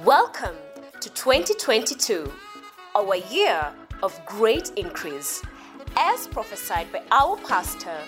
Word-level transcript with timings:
Welcome 0.00 0.56
to 1.00 1.10
2022, 1.10 2.32
our 2.94 3.16
year 3.16 3.70
of 4.02 4.18
great 4.24 4.70
increase, 4.76 5.42
as 5.98 6.26
prophesied 6.28 6.90
by 6.90 7.02
our 7.10 7.36
pastor, 7.36 7.98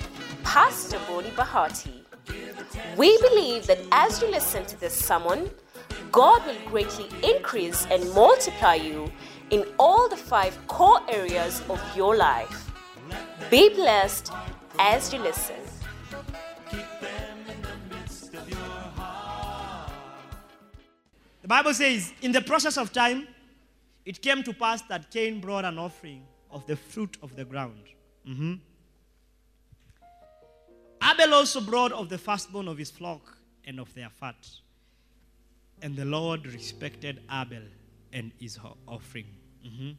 Pastor 0.43 0.99
Bonnie 1.07 1.29
Bahati. 1.33 2.01
We 2.97 3.19
believe 3.21 3.67
that 3.67 3.81
as 3.93 4.23
you 4.23 4.31
listen 4.31 4.65
to 4.65 4.81
this 4.81 4.95
sermon, 4.95 5.51
God 6.11 6.47
will 6.47 6.70
greatly 6.70 7.07
increase 7.23 7.87
and 7.91 8.11
multiply 8.14 8.77
you 8.77 9.12
in 9.51 9.66
all 9.79 10.09
the 10.09 10.16
five 10.16 10.57
core 10.69 11.03
areas 11.11 11.61
of 11.69 11.79
your 11.95 12.16
life. 12.16 12.73
Be 13.51 13.69
blessed 13.69 14.32
as 14.79 15.12
you 15.12 15.19
listen. 15.19 15.64
The 21.45 21.48
Bible 21.48 21.75
says, 21.75 22.11
in 22.23 22.33
the 22.33 22.41
process 22.41 22.79
of 22.79 22.91
time, 22.91 23.29
it 24.07 24.23
came 24.23 24.43
to 24.45 24.55
pass 24.55 24.80
that 24.89 25.11
Cain 25.11 25.43
brought 25.43 25.66
an 25.66 25.79
offering 25.79 26.27
of 26.51 26.66
the 26.66 26.75
fruit 26.75 27.19
of 27.21 27.37
the 27.37 27.45
ground. 27.45 27.85
Mhm. 28.27 28.61
Abel 31.02 31.35
also 31.35 31.61
brought 31.61 31.93
of 31.93 32.09
the 32.09 32.16
firstborn 32.16 32.66
of 32.66 32.79
his 32.79 32.91
flock 32.91 33.37
and 33.62 33.79
of 33.79 33.93
their 33.93 34.09
fat. 34.09 34.59
And 35.83 35.95
the 35.97 36.07
Lord 36.07 36.47
respected 36.47 37.23
Abel 37.30 37.69
and 38.11 38.33
his 38.41 38.59
offering. 38.88 39.37
Mhm. 39.63 39.99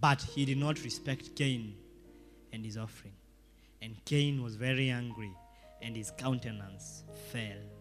But 0.00 0.22
he 0.22 0.44
did 0.44 0.58
not 0.58 0.80
respect 0.84 1.34
Cain 1.34 1.76
and 2.52 2.64
his 2.64 2.76
offering. 2.76 3.16
And 3.82 3.96
Cain 4.04 4.44
was 4.44 4.54
very 4.54 4.90
angry, 4.90 5.34
and 5.82 5.96
his 5.96 6.12
countenance 6.12 7.02
fell. 7.32 7.77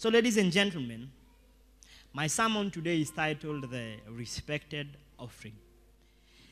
So, 0.00 0.08
ladies 0.08 0.38
and 0.38 0.50
gentlemen, 0.50 1.10
my 2.14 2.26
sermon 2.26 2.70
today 2.70 3.02
is 3.02 3.10
titled 3.10 3.70
The 3.70 3.96
Respected 4.08 4.96
Offering. 5.18 5.52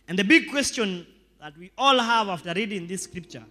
And 0.06 0.18
the 0.18 0.22
big 0.22 0.50
question 0.50 1.06
that 1.40 1.56
we 1.56 1.70
all 1.78 1.98
have 1.98 2.28
after 2.28 2.52
reading 2.52 2.86
this 2.86 3.04
scripture 3.04 3.44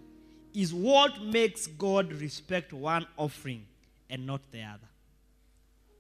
is 0.53 0.71
what 0.71 1.23
makes 1.23 1.65
God 1.65 2.13
respect 2.13 2.73
one 2.73 3.07
offering 3.17 3.65
and 4.07 4.27
not 4.27 4.41
the 4.51 4.61
other? 4.61 4.87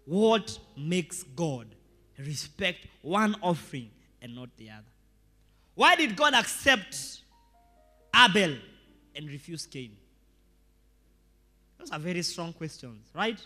What 0.05 0.59
makes 0.77 1.23
God 1.23 1.65
respect 2.19 2.85
one 3.01 3.35
offering 3.41 3.89
and 4.21 4.35
not 4.35 4.49
the 4.57 4.69
other? 4.69 4.93
Why 5.73 5.95
did 5.95 6.15
God 6.15 6.35
accept 6.35 7.21
Abel 8.15 8.57
and 9.15 9.27
refuse 9.27 9.65
Cain? 9.65 9.97
Those 11.79 11.89
are 11.89 11.97
very 11.97 12.21
strong 12.21 12.53
questions, 12.53 13.07
right? 13.15 13.43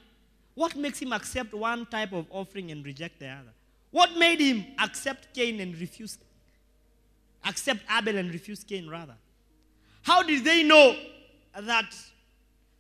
What 0.61 0.75
makes 0.75 0.99
him 0.99 1.11
accept 1.11 1.55
one 1.55 1.87
type 1.87 2.13
of 2.13 2.27
offering 2.29 2.69
and 2.69 2.85
reject 2.85 3.17
the 3.19 3.29
other? 3.29 3.49
What 3.89 4.15
made 4.15 4.39
him 4.39 4.63
accept 4.77 5.33
Cain 5.33 5.59
and 5.59 5.75
refuse 5.75 6.19
accept 7.43 7.79
Abel 7.91 8.15
and 8.15 8.31
refuse 8.31 8.63
Cain 8.63 8.87
rather? 8.87 9.15
How 10.03 10.21
did 10.21 10.43
they 10.43 10.61
know 10.61 10.95
that 11.59 11.95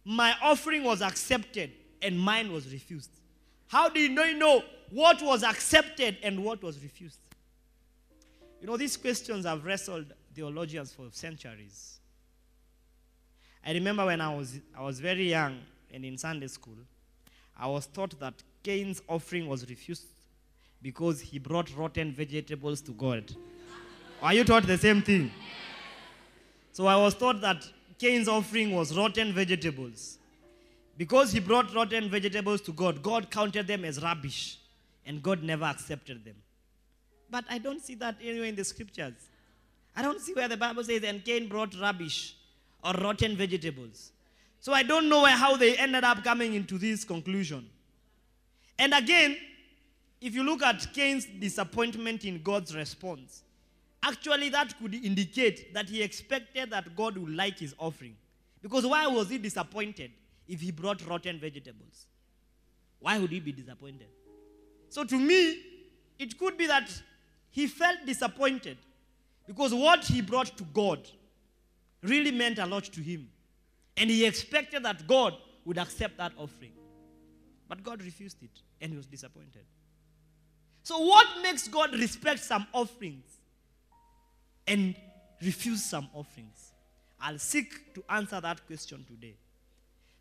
my 0.05 0.35
offering 0.43 0.83
was 0.83 1.01
accepted 1.01 1.71
and 2.03 2.19
mine 2.19 2.51
was 2.51 2.71
refused? 2.71 3.09
How 3.67 3.89
did 3.89 4.15
they 4.15 4.35
know 4.35 4.61
what 4.91 5.19
was 5.23 5.41
accepted 5.41 6.17
and 6.21 6.45
what 6.45 6.61
was 6.61 6.83
refused? 6.83 7.17
You 8.59 8.67
know, 8.67 8.77
these 8.77 8.95
questions 8.95 9.43
have 9.47 9.65
wrestled 9.65 10.13
theologians 10.35 10.93
for 10.93 11.07
centuries. 11.09 11.99
I 13.65 13.73
remember 13.73 14.05
when 14.05 14.21
I 14.21 14.35
was, 14.35 14.59
I 14.77 14.83
was 14.83 14.99
very 14.99 15.31
young 15.31 15.57
and 15.91 16.05
in 16.05 16.19
Sunday 16.19 16.45
school, 16.45 16.77
I 17.57 17.67
was 17.67 17.87
taught 17.87 18.19
that 18.19 18.33
Cain's 18.63 19.01
offering 19.07 19.47
was 19.47 19.69
refused 19.69 20.05
because 20.81 21.19
he 21.19 21.39
brought 21.39 21.75
rotten 21.75 22.11
vegetables 22.11 22.81
to 22.81 22.91
God. 22.91 23.35
Are 24.21 24.33
you 24.33 24.43
taught 24.43 24.67
the 24.67 24.77
same 24.77 25.01
thing? 25.01 25.31
So 26.71 26.85
I 26.85 26.95
was 26.95 27.15
taught 27.15 27.41
that 27.41 27.67
Cain's 27.97 28.27
offering 28.27 28.73
was 28.73 28.95
rotten 28.95 29.33
vegetables. 29.33 30.17
Because 30.97 31.31
he 31.31 31.39
brought 31.39 31.73
rotten 31.73 32.09
vegetables 32.09 32.61
to 32.61 32.73
God, 32.73 33.01
God 33.01 33.31
counted 33.31 33.67
them 33.67 33.85
as 33.85 34.01
rubbish, 34.01 34.59
and 35.05 35.23
God 35.23 35.41
never 35.41 35.65
accepted 35.65 36.23
them. 36.23 36.35
But 37.29 37.45
I 37.49 37.57
don't 37.57 37.81
see 37.81 37.95
that 37.95 38.17
anywhere 38.21 38.47
in 38.47 38.55
the 38.55 38.63
scriptures. 38.63 39.13
I 39.95 40.01
don't 40.01 40.19
see 40.19 40.33
where 40.33 40.47
the 40.47 40.57
Bible 40.57 40.83
says, 40.83 41.03
and 41.03 41.23
Cain 41.23 41.47
brought 41.47 41.73
rubbish 41.79 42.35
or 42.83 42.93
rotten 42.93 43.35
vegetables. 43.35 44.11
So 44.61 44.73
I 44.73 44.83
don't 44.83 45.09
know 45.09 45.25
how 45.25 45.57
they 45.57 45.75
ended 45.75 46.03
up 46.03 46.23
coming 46.23 46.53
into 46.53 46.77
this 46.77 47.03
conclusion. 47.03 47.67
And 48.77 48.93
again, 48.93 49.35
if 50.21 50.35
you 50.35 50.43
look 50.43 50.61
at 50.61 50.93
Cain's 50.93 51.25
disappointment 51.25 52.25
in 52.25 52.43
God's 52.43 52.75
response, 52.75 53.41
actually 54.03 54.49
that 54.49 54.77
could 54.77 54.93
indicate 54.93 55.73
that 55.73 55.89
he 55.89 56.03
expected 56.03 56.69
that 56.69 56.95
God 56.95 57.17
would 57.17 57.35
like 57.35 57.57
his 57.57 57.73
offering. 57.79 58.15
Because 58.61 58.85
why 58.85 59.07
was 59.07 59.29
he 59.29 59.39
disappointed 59.39 60.11
if 60.47 60.61
he 60.61 60.69
brought 60.69 61.05
rotten 61.07 61.39
vegetables? 61.39 62.05
Why 62.99 63.17
would 63.17 63.31
he 63.31 63.39
be 63.39 63.51
disappointed? 63.51 64.09
So 64.89 65.03
to 65.03 65.17
me, 65.17 65.59
it 66.19 66.37
could 66.37 66.55
be 66.55 66.67
that 66.67 66.87
he 67.49 67.65
felt 67.65 68.05
disappointed 68.05 68.77
because 69.47 69.73
what 69.73 70.05
he 70.05 70.21
brought 70.21 70.55
to 70.57 70.63
God 70.65 70.99
really 72.03 72.31
meant 72.31 72.59
a 72.59 72.65
lot 72.67 72.83
to 72.83 73.01
him. 73.01 73.27
And 74.01 74.09
he 74.09 74.25
expected 74.25 74.83
that 74.83 75.05
God 75.05 75.35
would 75.63 75.77
accept 75.77 76.17
that 76.17 76.31
offering. 76.35 76.71
But 77.69 77.83
God 77.83 78.03
refused 78.03 78.41
it 78.41 78.49
and 78.81 78.89
he 78.89 78.97
was 78.97 79.05
disappointed. 79.05 79.63
So, 80.81 80.97
what 80.97 81.27
makes 81.43 81.67
God 81.67 81.93
respect 81.93 82.39
some 82.39 82.65
offerings 82.73 83.27
and 84.67 84.95
refuse 85.39 85.83
some 85.85 86.09
offerings? 86.15 86.73
I'll 87.19 87.37
seek 87.37 87.93
to 87.93 88.03
answer 88.09 88.41
that 88.41 88.65
question 88.65 89.05
today. 89.07 89.35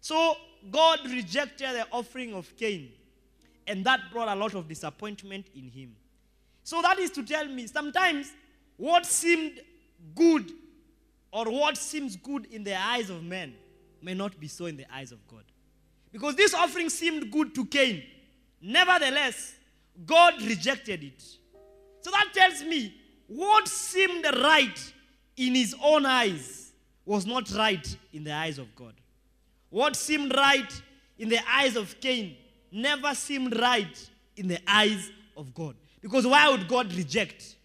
So, 0.03 0.37
God 0.71 0.99
rejected 1.07 1.71
the 1.75 1.87
offering 1.91 2.35
of 2.35 2.55
Cain, 2.59 2.91
and 3.67 3.83
that 3.87 4.01
brought 4.13 4.29
a 4.29 4.39
lot 4.39 4.53
of 4.53 4.69
disappointment 4.69 5.47
in 5.55 5.71
him. 5.71 5.97
So, 6.65 6.83
that 6.83 6.99
is 6.99 7.11
to 7.13 7.23
tell 7.23 7.47
me 7.47 7.67
sometimes 7.67 8.31
what 8.77 9.07
seemed 9.07 9.59
good 10.15 10.53
or 11.33 11.47
what 11.47 11.79
seems 11.79 12.17
good 12.17 12.45
in 12.51 12.63
the 12.63 12.79
eyes 12.79 13.09
of 13.09 13.23
men 13.23 13.55
may 14.03 14.15
not 14.15 14.39
be 14.39 14.49
so 14.49 14.67
in 14.67 14.77
the 14.77 14.87
eyes 14.93 15.13
of 15.13 15.27
God. 15.29 15.45
Because 16.13 16.35
this 16.37 16.55
offering 16.55 16.89
seemed 16.89 17.31
good 17.31 17.55
to 17.55 17.65
Cain. 17.67 18.03
Nevertheless, 18.61 19.55
God 20.07 20.41
rejected 20.43 21.05
it. 21.05 21.23
So 22.01 22.11
that 22.11 22.29
tells 22.33 22.63
me 22.65 22.95
what 23.27 23.69
seemed 23.69 24.25
right 24.25 24.93
in 25.37 25.55
his 25.55 25.75
own 25.83 26.05
eyes 26.05 26.73
was 27.05 27.27
not 27.27 27.51
right 27.53 27.97
in 28.13 28.25
the 28.25 28.33
eyes 28.33 28.59
of 28.59 28.75
God. 28.75 28.95
What 29.69 29.97
seemed 29.97 30.35
right 30.35 30.83
in 31.19 31.29
the 31.29 31.39
eyes 31.49 31.77
of 31.77 32.01
Cain 32.01 32.37
never 32.73 33.15
seemed 33.15 33.59
right 33.59 34.11
in 34.37 34.49
the 34.49 34.59
eyes 34.67 35.11
of 35.37 35.55
God. 35.55 35.77
Because 36.01 36.27
why 36.27 36.49
would 36.49 36.67
God 36.67 36.93
reject 36.95 37.57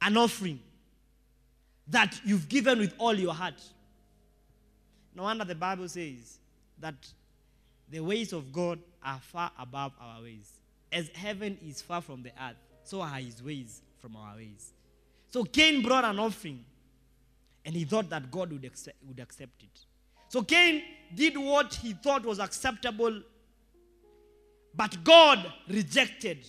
an 0.00 0.16
offering 0.16 0.60
that 1.88 2.20
you've 2.24 2.48
given 2.48 2.78
with 2.78 2.94
all 2.98 3.14
your 3.14 3.34
heart? 3.34 3.60
No 5.14 5.24
wonder 5.24 5.44
the 5.44 5.54
Bible 5.54 5.88
says 5.88 6.38
that 6.78 6.94
the 7.90 8.00
ways 8.00 8.32
of 8.32 8.52
God 8.52 8.78
are 9.04 9.20
far 9.20 9.50
above 9.58 9.92
our 10.00 10.22
ways. 10.22 10.50
As 10.92 11.08
heaven 11.14 11.58
is 11.66 11.82
far 11.82 12.00
from 12.00 12.22
the 12.22 12.30
earth, 12.30 12.56
so 12.84 13.00
are 13.00 13.16
his 13.16 13.42
ways 13.42 13.82
from 13.98 14.16
our 14.16 14.36
ways. 14.36 14.72
So 15.30 15.44
Cain 15.44 15.82
brought 15.82 16.04
an 16.04 16.18
offering 16.18 16.64
and 17.64 17.74
he 17.74 17.84
thought 17.84 18.08
that 18.10 18.30
God 18.30 18.52
would 18.52 18.64
accept, 18.64 18.96
would 19.06 19.20
accept 19.20 19.62
it. 19.62 19.80
So 20.28 20.42
Cain 20.42 20.82
did 21.14 21.36
what 21.36 21.74
he 21.74 21.92
thought 21.92 22.24
was 22.24 22.38
acceptable, 22.38 23.22
but 24.74 25.02
God 25.04 25.52
rejected 25.68 26.46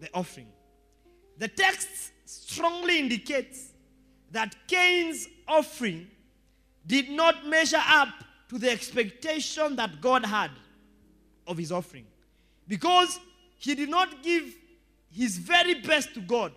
the 0.00 0.08
offering. 0.14 0.48
The 1.38 1.48
text 1.48 1.88
strongly 2.24 2.98
indicates 2.98 3.72
that 4.32 4.54
Cain's 4.66 5.28
offering 5.46 6.08
did 6.86 7.10
not 7.10 7.46
measure 7.46 7.82
up 7.86 8.08
to 8.48 8.58
the 8.58 8.70
expectation 8.70 9.76
that 9.76 10.00
God 10.00 10.24
had 10.24 10.50
of 11.46 11.58
his 11.58 11.70
offering. 11.72 12.06
Because 12.66 13.18
he 13.58 13.74
did 13.74 13.88
not 13.88 14.22
give 14.22 14.54
his 15.10 15.36
very 15.36 15.74
best 15.74 16.14
to 16.14 16.20
God, 16.20 16.52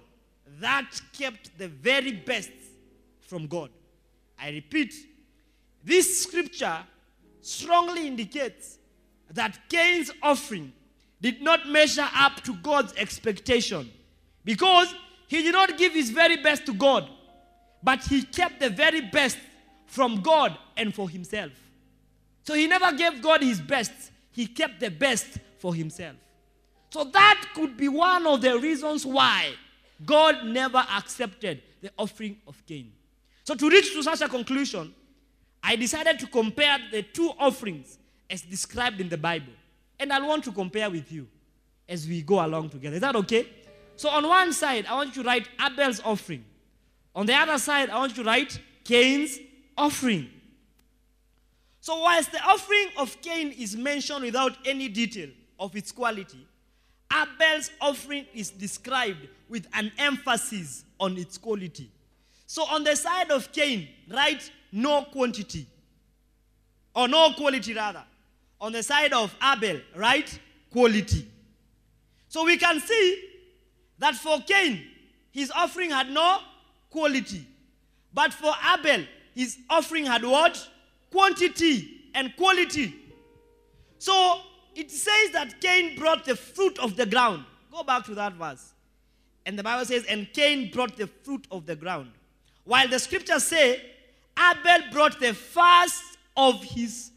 that 0.59 0.89
kept 1.17 1.57
the 1.57 1.67
very 1.67 2.11
best 2.11 2.51
from 3.21 3.47
God. 3.47 3.69
I 4.39 4.49
repeat, 4.51 4.93
this 5.83 6.23
scripture 6.23 6.79
strongly 7.41 8.07
indicates 8.07 8.77
that 9.31 9.57
Cain's 9.69 10.11
offering 10.21 10.73
did 11.21 11.41
not 11.41 11.67
measure 11.67 12.07
up 12.15 12.41
to 12.43 12.53
God's 12.55 12.93
expectation 12.97 13.89
because 14.43 14.93
he 15.27 15.43
did 15.43 15.53
not 15.53 15.77
give 15.77 15.93
his 15.93 16.09
very 16.09 16.37
best 16.37 16.65
to 16.65 16.73
God, 16.73 17.07
but 17.81 18.03
he 18.03 18.23
kept 18.23 18.59
the 18.59 18.69
very 18.69 19.01
best 19.01 19.37
from 19.91 20.21
God 20.21 20.57
and 20.77 20.95
for 20.95 21.09
himself. 21.09 21.51
So 22.43 22.53
he 22.53 22.65
never 22.65 22.93
gave 22.93 23.21
God 23.21 23.43
his 23.43 23.59
best, 23.59 23.91
he 24.31 24.47
kept 24.47 24.79
the 24.79 24.89
best 24.89 25.37
for 25.59 25.75
himself. 25.75 26.15
So 26.89 27.03
that 27.03 27.45
could 27.53 27.75
be 27.75 27.89
one 27.89 28.25
of 28.25 28.41
the 28.41 28.57
reasons 28.57 29.05
why 29.05 29.53
God 30.05 30.45
never 30.45 30.77
accepted 30.77 31.61
the 31.81 31.91
offering 31.97 32.37
of 32.47 32.65
Cain. 32.65 32.93
So 33.43 33.53
to 33.53 33.69
reach 33.69 33.93
to 33.93 34.01
such 34.01 34.21
a 34.21 34.29
conclusion, 34.29 34.95
I 35.61 35.75
decided 35.75 36.19
to 36.19 36.27
compare 36.27 36.77
the 36.89 37.03
two 37.03 37.31
offerings 37.37 37.97
as 38.29 38.41
described 38.43 39.01
in 39.01 39.09
the 39.09 39.17
Bible. 39.17 39.53
And 39.99 40.13
I 40.13 40.25
want 40.25 40.45
to 40.45 40.53
compare 40.53 40.89
with 40.89 41.11
you 41.11 41.27
as 41.87 42.07
we 42.07 42.21
go 42.21 42.43
along 42.45 42.69
together. 42.69 42.95
Is 42.95 43.01
that 43.01 43.15
okay? 43.17 43.45
So 43.97 44.07
on 44.09 44.25
one 44.27 44.53
side, 44.53 44.85
I 44.85 44.95
want 44.95 45.15
you 45.15 45.21
to 45.21 45.27
write 45.27 45.49
Abel's 45.59 45.99
offering. 46.03 46.45
On 47.13 47.25
the 47.25 47.35
other 47.35 47.57
side, 47.57 47.89
I 47.89 47.97
want 47.97 48.15
you 48.15 48.23
to 48.23 48.29
write 48.29 48.57
Cain's 48.85 49.37
offering. 49.77 50.29
So, 51.79 51.99
whilst 51.99 52.31
the 52.31 52.41
offering 52.43 52.87
of 52.97 53.19
Cain 53.21 53.51
is 53.51 53.75
mentioned 53.75 54.23
without 54.23 54.55
any 54.65 54.87
detail 54.87 55.29
of 55.59 55.75
its 55.75 55.91
quality, 55.91 56.45
Abel's 57.11 57.71
offering 57.81 58.25
is 58.33 58.51
described 58.51 59.27
with 59.49 59.67
an 59.73 59.91
emphasis 59.97 60.85
on 60.99 61.17
its 61.17 61.37
quality. 61.37 61.89
So, 62.45 62.63
on 62.65 62.83
the 62.83 62.95
side 62.95 63.31
of 63.31 63.51
Cain, 63.51 63.87
write 64.09 64.51
no 64.71 65.05
quantity, 65.05 65.65
or 66.95 67.07
no 67.07 67.33
quality 67.33 67.73
rather. 67.73 68.03
On 68.59 68.71
the 68.71 68.83
side 68.83 69.13
of 69.13 69.35
Abel, 69.43 69.81
write 69.95 70.39
quality. 70.71 71.27
So, 72.27 72.45
we 72.45 72.57
can 72.57 72.79
see 72.79 73.29
that 73.97 74.15
for 74.15 74.39
Cain, 74.41 74.85
his 75.31 75.51
offering 75.51 75.89
had 75.89 76.09
no 76.11 76.39
quality. 76.91 77.47
But 78.13 78.33
for 78.33 78.53
Abel, 78.77 79.05
his 79.35 79.57
offering 79.69 80.05
had 80.05 80.23
what? 80.23 80.67
Quantity 81.11 82.09
and 82.13 82.35
quality. 82.35 82.95
So 83.99 84.41
it 84.75 84.91
says 84.91 85.31
that 85.33 85.59
Cain 85.61 85.97
brought 85.97 86.25
the 86.25 86.35
fruit 86.35 86.79
of 86.79 86.95
the 86.95 87.05
ground. 87.05 87.45
Go 87.71 87.83
back 87.83 88.05
to 88.05 88.15
that 88.15 88.33
verse. 88.33 88.73
And 89.45 89.57
the 89.57 89.63
Bible 89.63 89.85
says, 89.85 90.05
and 90.05 90.31
Cain 90.33 90.71
brought 90.71 90.97
the 90.97 91.07
fruit 91.07 91.47
of 91.51 91.65
the 91.65 91.75
ground. 91.75 92.11
While 92.63 92.87
the 92.87 92.99
scriptures 92.99 93.43
say, 93.43 93.81
Abel 94.37 94.91
brought 94.91 95.19
the 95.19 95.33
first 95.33 96.03
of 96.37 96.63
his 96.63 97.11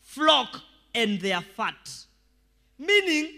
flock 0.00 0.60
and 0.94 1.20
their 1.20 1.40
fat. 1.40 1.90
Meaning, 2.78 3.30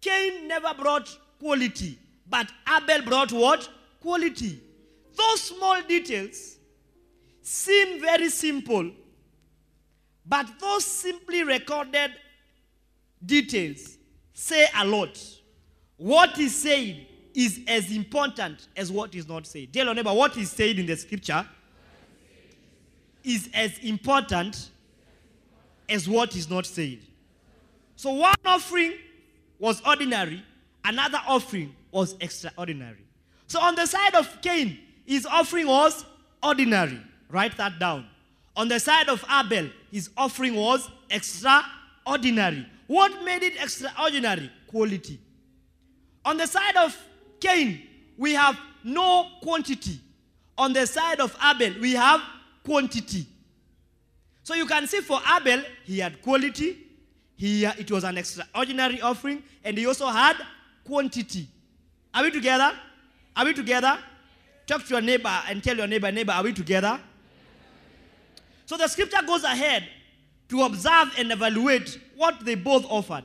Cain 0.00 0.48
never 0.48 0.74
brought 0.74 1.16
quality, 1.38 1.98
but 2.28 2.50
Abel 2.68 3.02
brought 3.02 3.32
what? 3.32 3.68
Quality. 4.00 4.60
Those 5.16 5.40
small 5.40 5.80
details 5.82 6.56
seem 7.42 8.00
very 8.00 8.28
simple, 8.28 8.90
but 10.24 10.46
those 10.60 10.84
simply 10.84 11.42
recorded 11.42 12.12
details 13.24 13.98
say 14.32 14.66
a 14.76 14.86
lot. 14.86 15.18
What 15.96 16.38
is 16.38 16.54
said 16.54 17.06
is 17.34 17.60
as 17.66 17.90
important 17.94 18.68
as 18.76 18.90
what 18.90 19.14
is 19.14 19.28
not 19.28 19.46
said. 19.46 19.72
Tell 19.72 19.86
your 19.86 19.94
neighbor, 19.94 20.12
what 20.12 20.36
is 20.36 20.50
said 20.50 20.78
in 20.78 20.86
the 20.86 20.96
scripture 20.96 21.46
is 23.24 23.48
as 23.54 23.78
important 23.78 24.70
as 25.88 26.08
what 26.08 26.34
is 26.36 26.48
not 26.50 26.66
said. 26.66 26.98
So 27.96 28.12
one 28.12 28.34
offering 28.44 28.94
was 29.58 29.80
ordinary, 29.86 30.42
another 30.84 31.20
offering 31.26 31.74
was 31.90 32.16
extraordinary. 32.20 33.04
So 33.46 33.60
on 33.60 33.74
the 33.74 33.86
side 33.86 34.14
of 34.14 34.40
Cain, 34.42 34.78
his 35.04 35.26
offering 35.26 35.66
was 35.68 36.04
ordinary. 36.42 37.00
Write 37.32 37.56
that 37.56 37.78
down. 37.78 38.06
On 38.54 38.68
the 38.68 38.78
side 38.78 39.08
of 39.08 39.24
Abel, 39.32 39.70
his 39.90 40.10
offering 40.18 40.54
was 40.54 40.88
extraordinary. 41.08 42.66
What 42.86 43.24
made 43.24 43.42
it 43.42 43.54
extraordinary? 43.60 44.52
Quality. 44.66 45.18
On 46.26 46.36
the 46.36 46.46
side 46.46 46.76
of 46.76 46.94
Cain, 47.40 47.80
we 48.18 48.34
have 48.34 48.58
no 48.84 49.26
quantity. 49.42 49.98
On 50.58 50.74
the 50.74 50.86
side 50.86 51.20
of 51.20 51.34
Abel, 51.42 51.80
we 51.80 51.94
have 51.94 52.20
quantity. 52.62 53.26
So 54.42 54.52
you 54.54 54.66
can 54.66 54.86
see 54.86 55.00
for 55.00 55.18
Abel, 55.34 55.62
he 55.84 56.00
had 56.00 56.20
quality, 56.20 56.86
he, 57.36 57.64
it 57.64 57.90
was 57.90 58.04
an 58.04 58.18
extraordinary 58.18 59.00
offering, 59.00 59.42
and 59.64 59.78
he 59.78 59.86
also 59.86 60.06
had 60.08 60.36
quantity. 60.84 61.48
Are 62.12 62.22
we 62.22 62.30
together? 62.30 62.72
Are 63.34 63.44
we 63.46 63.54
together? 63.54 63.98
Talk 64.66 64.84
to 64.84 64.90
your 64.90 65.00
neighbor 65.00 65.42
and 65.48 65.64
tell 65.64 65.76
your 65.76 65.86
neighbor, 65.86 66.12
neighbor, 66.12 66.32
are 66.32 66.42
we 66.42 66.52
together? 66.52 67.00
So 68.66 68.76
the 68.76 68.88
scripture 68.88 69.22
goes 69.26 69.44
ahead 69.44 69.88
to 70.48 70.62
observe 70.62 71.12
and 71.18 71.32
evaluate 71.32 71.98
what 72.16 72.44
they 72.44 72.54
both 72.54 72.84
offered. 72.88 73.24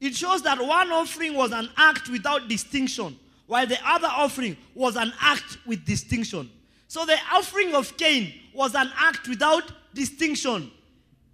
It 0.00 0.14
shows 0.14 0.42
that 0.42 0.58
one 0.58 0.90
offering 0.90 1.34
was 1.34 1.52
an 1.52 1.68
act 1.76 2.08
without 2.08 2.48
distinction, 2.48 3.18
while 3.46 3.66
the 3.66 3.78
other 3.84 4.08
offering 4.08 4.56
was 4.74 4.96
an 4.96 5.12
act 5.20 5.58
with 5.66 5.84
distinction. 5.84 6.50
So 6.88 7.04
the 7.06 7.16
offering 7.32 7.74
of 7.74 7.96
Cain 7.96 8.32
was 8.52 8.74
an 8.74 8.90
act 8.96 9.28
without 9.28 9.70
distinction. 9.94 10.70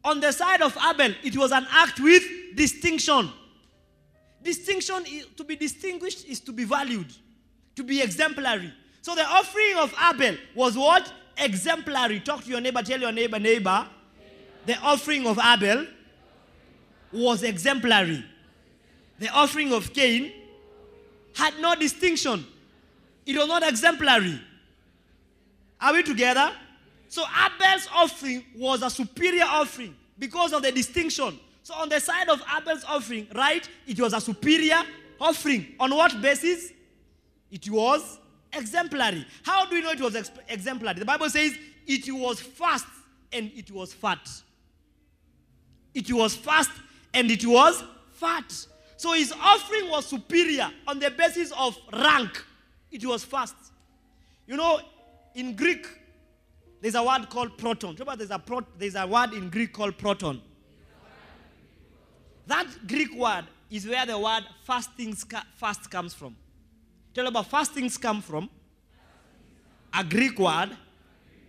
On 0.05 0.20
the 0.20 0.32
side 0.32 0.62
of 0.62 0.76
Abel, 0.76 1.14
it 1.25 1.37
was 1.37 1.50
an 1.52 1.67
act 1.70 2.00
with 2.00 2.23
distinction. 2.55 3.31
Distinction, 4.43 5.05
to 5.37 5.44
be 5.44 5.56
distinguished, 5.56 6.26
is 6.29 6.40
to 6.40 6.52
be 6.52 6.64
valued, 6.64 7.12
to 7.75 7.82
be 7.82 8.00
exemplary. 8.00 8.73
So 9.02 9.14
the 9.14 9.25
offering 9.25 9.76
of 9.79 9.94
Abel 10.11 10.37
was 10.55 10.76
what? 10.76 11.12
Exemplary. 11.38 12.20
Talk 12.20 12.44
to 12.44 12.50
your 12.50 12.61
neighbor, 12.61 12.82
tell 12.82 13.00
your 13.00 13.12
neighbor, 13.12 13.38
neighbor, 13.38 13.87
the 14.67 14.76
offering 14.79 15.26
of 15.26 15.38
Abel 15.38 15.87
was 17.12 17.43
exemplary. 17.43 18.25
The 19.19 19.29
offering 19.31 19.73
of 19.73 19.93
Cain 19.93 20.32
had 21.35 21.55
no 21.61 21.75
distinction. 21.75 22.46
It 23.25 23.37
was 23.37 23.49
not 23.49 23.62
exemplary. 23.67 24.40
Are 25.81 25.93
we 25.93 26.02
together? 26.02 26.52
So 27.08 27.25
Abel's 27.25 27.88
offering 27.94 28.44
was 28.56 28.82
a 28.82 28.90
superior 28.90 29.44
offering 29.44 29.94
because 30.19 30.52
of 30.52 30.62
the 30.62 30.73
distinction. 30.73 31.38
So 31.62 31.75
on 31.75 31.88
the 31.88 32.00
side 32.00 32.29
of 32.29 32.43
Abel's 32.56 32.85
offering, 32.85 33.26
right, 33.35 33.67
it 33.87 33.99
was 34.00 34.12
a 34.12 34.20
superior 34.20 34.82
offering. 35.20 35.75
On 35.81 35.94
what 35.94 36.20
basis? 36.20 36.73
It 37.50 37.70
was 37.70 38.19
exemplary. 38.59 39.27
How 39.43 39.67
do 39.67 39.77
we 39.77 39.83
know 39.83 39.91
it 39.93 40.01
was 40.01 40.17
ex- 40.17 40.31
exemplary? 40.49 40.99
The 40.99 41.05
Bible 41.05 41.31
says 41.31 41.55
it 41.87 42.13
was 42.13 42.41
fast 42.41 42.87
and 43.33 43.51
it 43.55 43.71
was 43.71 43.93
fat. 43.93 44.29
It 45.95 46.13
was 46.13 46.37
fast 46.37 46.71
and 47.15 47.31
it 47.31 47.45
was 47.47 47.83
fat. 48.12 48.67
So 48.97 49.12
his 49.12 49.33
offering 49.33 49.91
was 49.91 50.07
superior 50.07 50.71
on 50.87 50.99
the 50.99 51.11
basis 51.11 51.53
of 51.57 51.77
rank. 51.93 52.45
It 52.91 53.05
was 53.07 53.25
fast. 53.25 53.55
You 54.47 54.57
know, 54.57 54.81
in 55.35 55.55
Greek, 55.55 55.87
there's 56.81 56.95
a 56.95 57.03
word 57.03 57.29
called 57.31 57.57
proton. 57.59 57.95
Remember, 57.99 58.17
there's 58.17 58.31
a, 58.31 58.38
pro- 58.38 58.67
there's 58.77 58.95
a 58.95 59.07
word 59.07 59.33
in 59.35 59.50
Greek 59.50 59.73
called 59.73 59.99
proton. 59.99 60.41
That 62.47 62.67
Greek 62.87 63.15
word 63.15 63.45
is 63.71 63.87
where 63.87 64.07
the 64.07 64.19
word 64.19 64.45
fasting 64.65 65.15
fast 65.57 65.91
comes 65.91 66.15
from. 66.15 66.35
Tell 67.19 67.27
about 67.27 67.47
fastings 67.47 67.99
come 67.99 68.23
from 68.23 68.49
a 69.93 70.05
Greek 70.05 70.39
word 70.39 70.71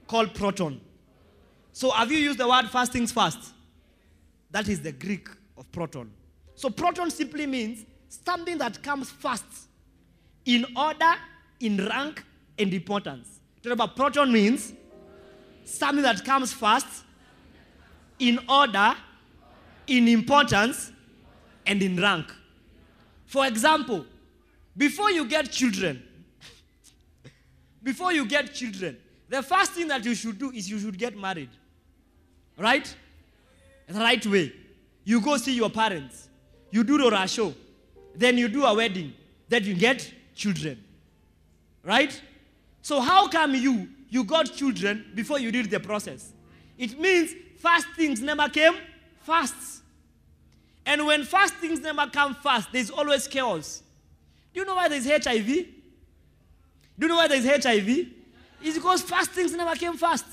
called 0.07 0.33
proton. 0.33 0.81
So 1.73 1.91
have 1.91 2.11
you 2.11 2.17
used 2.17 2.39
the 2.39 2.49
word 2.49 2.67
fastings 2.71 3.11
first? 3.11 3.37
That 4.49 4.67
is 4.67 4.81
the 4.81 4.91
Greek 4.91 5.27
of 5.55 5.71
proton. 5.71 6.11
So 6.55 6.71
proton 6.71 7.11
simply 7.11 7.45
means 7.45 7.85
something 8.07 8.57
that 8.57 8.81
comes 8.81 9.11
first 9.11 9.45
in 10.43 10.65
order, 10.75 11.13
in 11.59 11.85
rank, 11.85 12.23
and 12.57 12.73
importance. 12.73 13.39
Tell 13.61 13.73
about 13.73 13.95
proton 13.95 14.31
means 14.31 14.73
something 15.65 16.01
that 16.01 16.25
comes 16.25 16.51
first 16.51 17.03
in 18.17 18.39
order, 18.49 18.95
in 19.85 20.07
importance, 20.07 20.91
and 21.67 21.83
in 21.83 22.01
rank. 22.01 22.25
For 23.27 23.45
example, 23.45 24.07
before 24.75 25.11
you 25.11 25.25
get 25.25 25.51
children, 25.51 26.01
before 27.81 28.11
you 28.13 28.25
get 28.25 28.53
children, 28.53 28.97
the 29.27 29.43
first 29.43 29.73
thing 29.73 29.87
that 29.87 30.03
you 30.05 30.15
should 30.15 30.39
do 30.39 30.51
is 30.51 30.69
you 30.69 30.79
should 30.79 30.97
get 30.97 31.17
married. 31.17 31.49
Right? 32.57 32.93
The 33.87 33.99
right 33.99 34.25
way. 34.25 34.53
You 35.03 35.21
go 35.21 35.37
see 35.37 35.55
your 35.55 35.69
parents. 35.69 36.27
You 36.71 36.83
do 36.83 36.97
the 36.97 37.25
show. 37.27 37.53
Then 38.15 38.37
you 38.37 38.47
do 38.47 38.65
a 38.65 38.73
wedding. 38.73 39.13
Then 39.47 39.63
you 39.63 39.75
get 39.75 40.11
children. 40.35 40.83
Right? 41.83 42.21
So 42.81 42.99
how 42.99 43.27
come 43.27 43.55
you 43.55 43.87
you 44.09 44.23
got 44.23 44.51
children 44.53 45.05
before 45.13 45.39
you 45.39 45.51
did 45.51 45.69
the 45.69 45.79
process? 45.79 46.33
It 46.77 46.99
means 46.99 47.33
fast 47.57 47.87
things 47.95 48.21
never 48.21 48.49
came 48.49 48.73
fast. 49.21 49.83
And 50.85 51.05
when 51.05 51.23
fast 51.23 51.53
things 51.55 51.79
never 51.79 52.07
come 52.07 52.33
fast, 52.35 52.69
there's 52.71 52.89
always 52.89 53.27
chaos. 53.27 53.83
Do 54.53 54.59
you 54.59 54.65
know 54.65 54.75
why 54.75 54.87
there's 54.87 55.05
HIV? 55.05 55.45
Do 55.47 55.65
you 56.99 57.07
know 57.07 57.15
why 57.17 57.27
there's 57.27 57.45
HIV? 57.45 58.07
It's 58.61 58.75
because 58.75 59.01
fast 59.01 59.31
things 59.31 59.53
never 59.53 59.75
came 59.75 59.95
fast. 59.95 60.25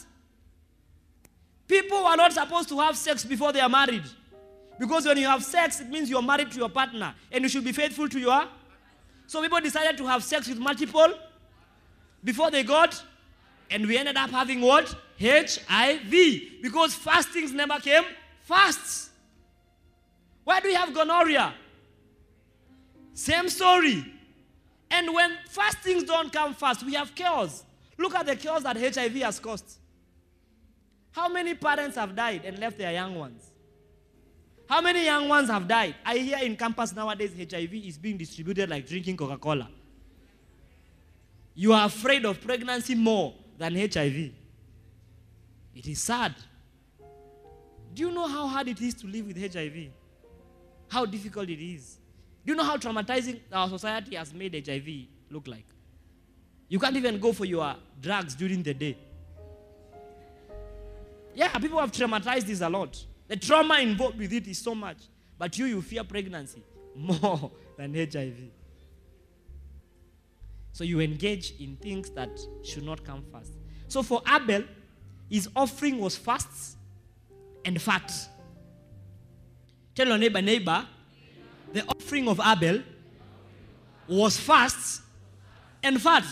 People 1.68 2.04
were 2.04 2.16
not 2.16 2.32
supposed 2.32 2.68
to 2.68 2.78
have 2.78 2.96
sex 2.96 3.24
before 3.24 3.52
they 3.52 3.60
are 3.60 3.68
married. 3.68 4.04
Because 4.78 5.06
when 5.06 5.16
you 5.16 5.26
have 5.26 5.42
sex, 5.44 5.80
it 5.80 5.88
means 5.88 6.10
you 6.10 6.16
are 6.16 6.22
married 6.22 6.50
to 6.52 6.58
your 6.58 6.68
partner 6.68 7.14
and 7.32 7.42
you 7.42 7.48
should 7.48 7.64
be 7.64 7.72
faithful 7.72 8.08
to 8.08 8.18
your. 8.18 8.44
So 9.26 9.42
people 9.42 9.60
decided 9.60 9.96
to 9.98 10.06
have 10.06 10.22
sex 10.22 10.48
with 10.48 10.58
multiple 10.58 11.12
before 12.22 12.50
they 12.50 12.62
got, 12.62 13.02
and 13.70 13.86
we 13.86 13.96
ended 13.96 14.16
up 14.16 14.30
having 14.30 14.60
what? 14.60 14.94
HIV. 15.20 16.10
Because 16.62 16.94
fastings 16.94 17.52
never 17.52 17.78
came 17.78 18.04
fasts. 18.42 19.10
Why 20.44 20.60
do 20.60 20.68
we 20.68 20.74
have 20.74 20.94
gonorrhea? 20.94 21.54
Same 23.16 23.48
story. 23.48 24.04
And 24.90 25.12
when 25.14 25.38
fastings 25.48 26.04
don't 26.04 26.30
come 26.30 26.52
fast, 26.52 26.84
we 26.84 26.92
have 26.94 27.14
chaos. 27.14 27.64
Look 27.96 28.14
at 28.14 28.26
the 28.26 28.36
chaos 28.36 28.62
that 28.64 28.76
HIV 28.76 29.14
has 29.22 29.40
caused. 29.40 29.78
How 31.12 31.26
many 31.26 31.54
parents 31.54 31.96
have 31.96 32.14
died 32.14 32.42
and 32.44 32.58
left 32.58 32.76
their 32.76 32.92
young 32.92 33.14
ones? 33.14 33.42
How 34.68 34.82
many 34.82 35.06
young 35.06 35.28
ones 35.28 35.48
have 35.48 35.66
died? 35.66 35.94
I 36.04 36.18
hear 36.18 36.38
in 36.42 36.56
campus 36.56 36.94
nowadays 36.94 37.32
HIV 37.38 37.72
is 37.72 37.96
being 37.96 38.18
distributed 38.18 38.68
like 38.68 38.86
drinking 38.86 39.16
Coca 39.16 39.38
Cola. 39.38 39.70
You 41.54 41.72
are 41.72 41.86
afraid 41.86 42.26
of 42.26 42.38
pregnancy 42.42 42.94
more 42.94 43.32
than 43.56 43.76
HIV. 43.76 44.30
It 45.74 45.86
is 45.86 46.02
sad. 46.02 46.34
Do 47.94 48.02
you 48.02 48.10
know 48.10 48.28
how 48.28 48.46
hard 48.46 48.68
it 48.68 48.82
is 48.82 48.92
to 48.96 49.06
live 49.06 49.26
with 49.28 49.54
HIV? 49.54 49.88
How 50.88 51.06
difficult 51.06 51.48
it 51.48 51.64
is. 51.64 51.96
Do 52.46 52.52
you 52.52 52.56
know 52.56 52.62
how 52.62 52.76
traumatizing 52.76 53.40
our 53.52 53.68
society 53.68 54.14
has 54.14 54.32
made 54.32 54.54
HIV 54.64 54.88
look 55.30 55.48
like? 55.48 55.66
You 56.68 56.78
can't 56.78 56.96
even 56.96 57.18
go 57.18 57.32
for 57.32 57.44
your 57.44 57.74
drugs 58.00 58.36
during 58.36 58.62
the 58.62 58.72
day. 58.72 58.96
Yeah, 61.34 61.48
people 61.58 61.80
have 61.80 61.90
traumatized 61.90 62.44
this 62.44 62.60
a 62.60 62.68
lot. 62.68 63.04
The 63.26 63.36
trauma 63.36 63.80
involved 63.80 64.18
with 64.18 64.32
it 64.32 64.46
is 64.46 64.58
so 64.58 64.76
much. 64.76 64.98
But 65.36 65.58
you, 65.58 65.66
you 65.66 65.82
fear 65.82 66.04
pregnancy 66.04 66.62
more 66.94 67.50
than 67.76 67.92
HIV. 67.94 68.36
So 70.72 70.84
you 70.84 71.00
engage 71.00 71.54
in 71.58 71.76
things 71.76 72.10
that 72.10 72.30
should 72.62 72.84
not 72.84 73.02
come 73.02 73.24
first. 73.32 73.54
So 73.88 74.04
for 74.04 74.22
Abel, 74.32 74.62
his 75.28 75.48
offering 75.56 75.98
was 75.98 76.16
fasts 76.16 76.76
and 77.64 77.82
fat. 77.82 78.12
Tell 79.96 80.06
your 80.06 80.18
neighbor, 80.18 80.40
neighbor, 80.40 80.86
the 81.76 81.84
offering 81.88 82.26
of 82.28 82.40
Abel 82.40 82.82
was 84.08 84.36
fasts 84.36 85.02
and 85.82 86.00
fat. 86.00 86.24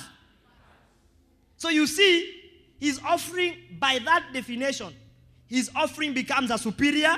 So 1.56 1.68
you 1.68 1.86
see, 1.86 2.42
his 2.80 3.00
offering, 3.04 3.56
by 3.78 3.98
that 4.04 4.30
definition, 4.32 4.94
his 5.46 5.70
offering 5.74 6.14
becomes 6.14 6.50
a 6.50 6.58
superior 6.58 7.16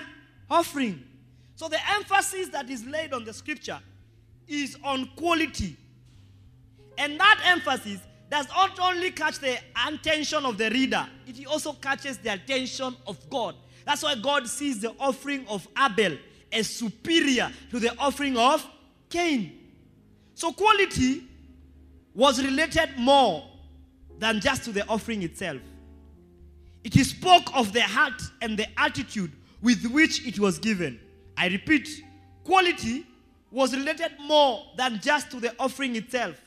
offering. 0.51 1.03
So 1.55 1.69
the 1.69 1.79
emphasis 1.93 2.49
that 2.49 2.69
is 2.69 2.85
laid 2.85 3.13
on 3.13 3.25
the 3.25 3.33
scripture 3.33 3.79
is 4.49 4.77
on 4.85 5.09
quality. 5.17 5.77
And 6.99 7.19
that 7.21 7.41
emphasis 7.45 8.01
does 8.31 8.49
not 8.49 8.79
only 8.81 9.13
catch 9.13 9.39
the 9.39 9.57
attention 9.87 10.45
of 10.45 10.59
the 10.59 10.69
reader, 10.71 11.07
it 11.27 11.47
also 11.47 11.75
catches 11.75 12.19
the 12.19 12.33
attention 12.33 12.97
of 13.07 13.31
God. 13.31 13.55
That's 13.85 14.03
why 14.03 14.17
God 14.17 14.49
sees 14.49 14.81
the 14.81 14.95
offering 14.99 15.47
of 15.49 15.67
Abel 15.79 16.19
as 16.57 16.69
superior 16.69 17.51
to 17.71 17.79
the 17.79 17.97
offering 17.99 18.37
of 18.37 18.67
Cain. 19.11 19.53
So 20.35 20.53
quality 20.53 21.23
was 22.15 22.43
related 22.43 22.97
more 22.99 23.45
than 24.19 24.41
just 24.41 24.65
to 24.65 24.73
the 24.73 24.87
offering 24.89 25.23
itself. 25.23 25.61
It 26.83 26.95
spoke 27.05 27.55
of 27.55 27.73
the 27.73 27.83
heart 27.83 28.23
and 28.41 28.59
the 28.59 28.67
attitude 28.79 29.33
with 29.61 29.85
which 29.87 30.27
it 30.27 30.39
was 30.39 30.59
given. 30.59 30.99
I 31.37 31.49
repeat, 31.49 31.89
quality 32.45 33.07
was 33.51 33.77
related 33.77 34.13
more 34.25 34.63
than 34.77 35.01
just 35.03 35.31
to 35.33 35.41
the 35.41 35.55
offering 35.59 35.97
itself. 35.97 36.41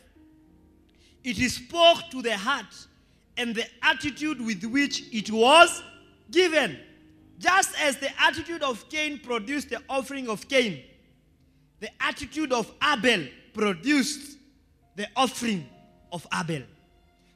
It 1.23 1.35
spoke 1.49 2.09
to 2.11 2.21
the 2.21 2.35
heart 2.37 2.87
and 3.37 3.53
the 3.53 3.65
attitude 3.83 4.43
with 4.43 4.63
which 4.63 5.03
it 5.13 5.29
was 5.31 5.83
given. 6.31 6.79
Just 7.39 7.73
as 7.79 7.97
the 7.97 8.09
attitude 8.21 8.61
of 8.61 8.87
Cain 8.89 9.19
produced 9.19 9.69
the 9.69 9.81
offering 9.89 10.27
of 10.27 10.47
Cain, 10.47 10.83
the 11.79 11.89
attitude 12.01 12.51
of 12.51 12.71
Abel 12.83 13.25
produced 13.53 14.37
the 14.95 15.07
offering 15.15 15.65
of 16.11 16.27
Abel. 16.37 16.63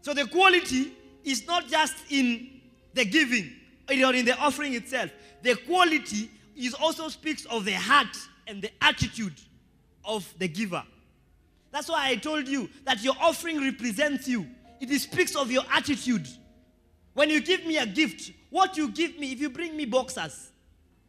So 0.01 0.13
the 0.13 0.27
quality 0.27 0.91
is 1.23 1.47
not 1.47 1.69
just 1.69 1.95
in 2.09 2.61
the 2.93 3.05
giving 3.05 3.49
or 3.89 4.13
in 4.13 4.25
the 4.25 4.37
offering 4.37 4.73
itself. 4.73 5.09
The 5.41 5.55
quality 5.55 6.29
is 6.55 6.73
also 6.73 7.07
speaks 7.07 7.45
of 7.45 7.63
the 7.63 7.73
heart 7.73 8.15
and 8.47 8.61
the 8.61 8.71
attitude 8.81 9.33
of 10.03 10.31
the 10.37 10.49
giver. 10.49 10.83
That's 11.71 11.87
why 11.89 12.09
I 12.09 12.15
told 12.17 12.47
you 12.47 12.69
that 12.83 13.01
your 13.03 13.15
offering 13.21 13.61
represents 13.61 14.27
you. 14.27 14.45
It 14.81 14.89
speaks 14.99 15.35
of 15.35 15.49
your 15.49 15.63
attitude. 15.71 16.27
When 17.13 17.29
you 17.29 17.41
give 17.41 17.65
me 17.65 17.77
a 17.77 17.85
gift, 17.85 18.31
what 18.53 18.77
you 18.77 18.87
give 18.89 19.17
me, 19.17 19.31
if 19.31 19.41
you 19.41 19.49
bring 19.49 19.75
me 19.75 19.83
boxers, 19.85 20.51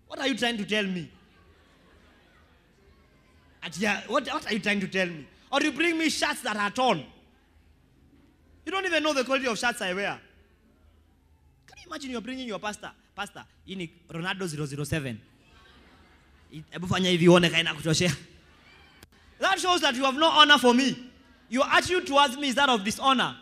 what 0.06 0.18
are 0.18 0.26
you 0.26 0.34
trying 0.34 0.56
to 0.56 0.64
tell 0.64 0.84
me? 0.84 1.10
Yeah, 3.78 4.00
what, 4.06 4.26
what 4.28 4.46
are 4.46 4.54
you 4.54 4.60
trying 4.60 4.80
to 4.80 4.88
tell 4.88 5.06
me? 5.06 5.26
Or 5.52 5.60
you 5.60 5.72
bring 5.72 5.98
me 5.98 6.08
shirts 6.08 6.40
that 6.40 6.56
are 6.56 6.70
torn. 6.70 7.04
You 8.64 8.72
don't 8.72 8.86
even 8.86 9.02
know 9.02 9.12
the 9.12 9.24
quality 9.24 9.46
of 9.46 9.58
shirts 9.58 9.82
I 9.82 9.92
wear. 9.92 10.18
Can 11.66 11.76
you 11.78 11.86
imagine 11.86 12.10
you're 12.12 12.22
bringing 12.22 12.48
your 12.48 12.58
pastor? 12.58 12.90
Pastor, 13.14 13.44
ni 13.66 13.90
Ronaldo 14.08 14.48
007. 14.48 15.18
Hebu 16.70 16.86
fanya 16.86 17.10
hivi 17.10 17.28
uone 17.28 17.50
kaina 17.50 17.74
kutoshea. 17.74 18.10
That 19.38 19.58
shows 19.60 19.82
that 19.82 19.94
you 19.94 20.04
have 20.04 20.16
no 20.16 20.30
honor 20.30 20.56
for 20.58 20.72
me. 20.72 21.10
Your 21.50 21.64
attitude 21.66 22.06
towards 22.06 22.38
me 22.38 22.48
is 22.48 22.54
that 22.54 22.70
of 22.70 22.82
dishonor. 22.84 23.36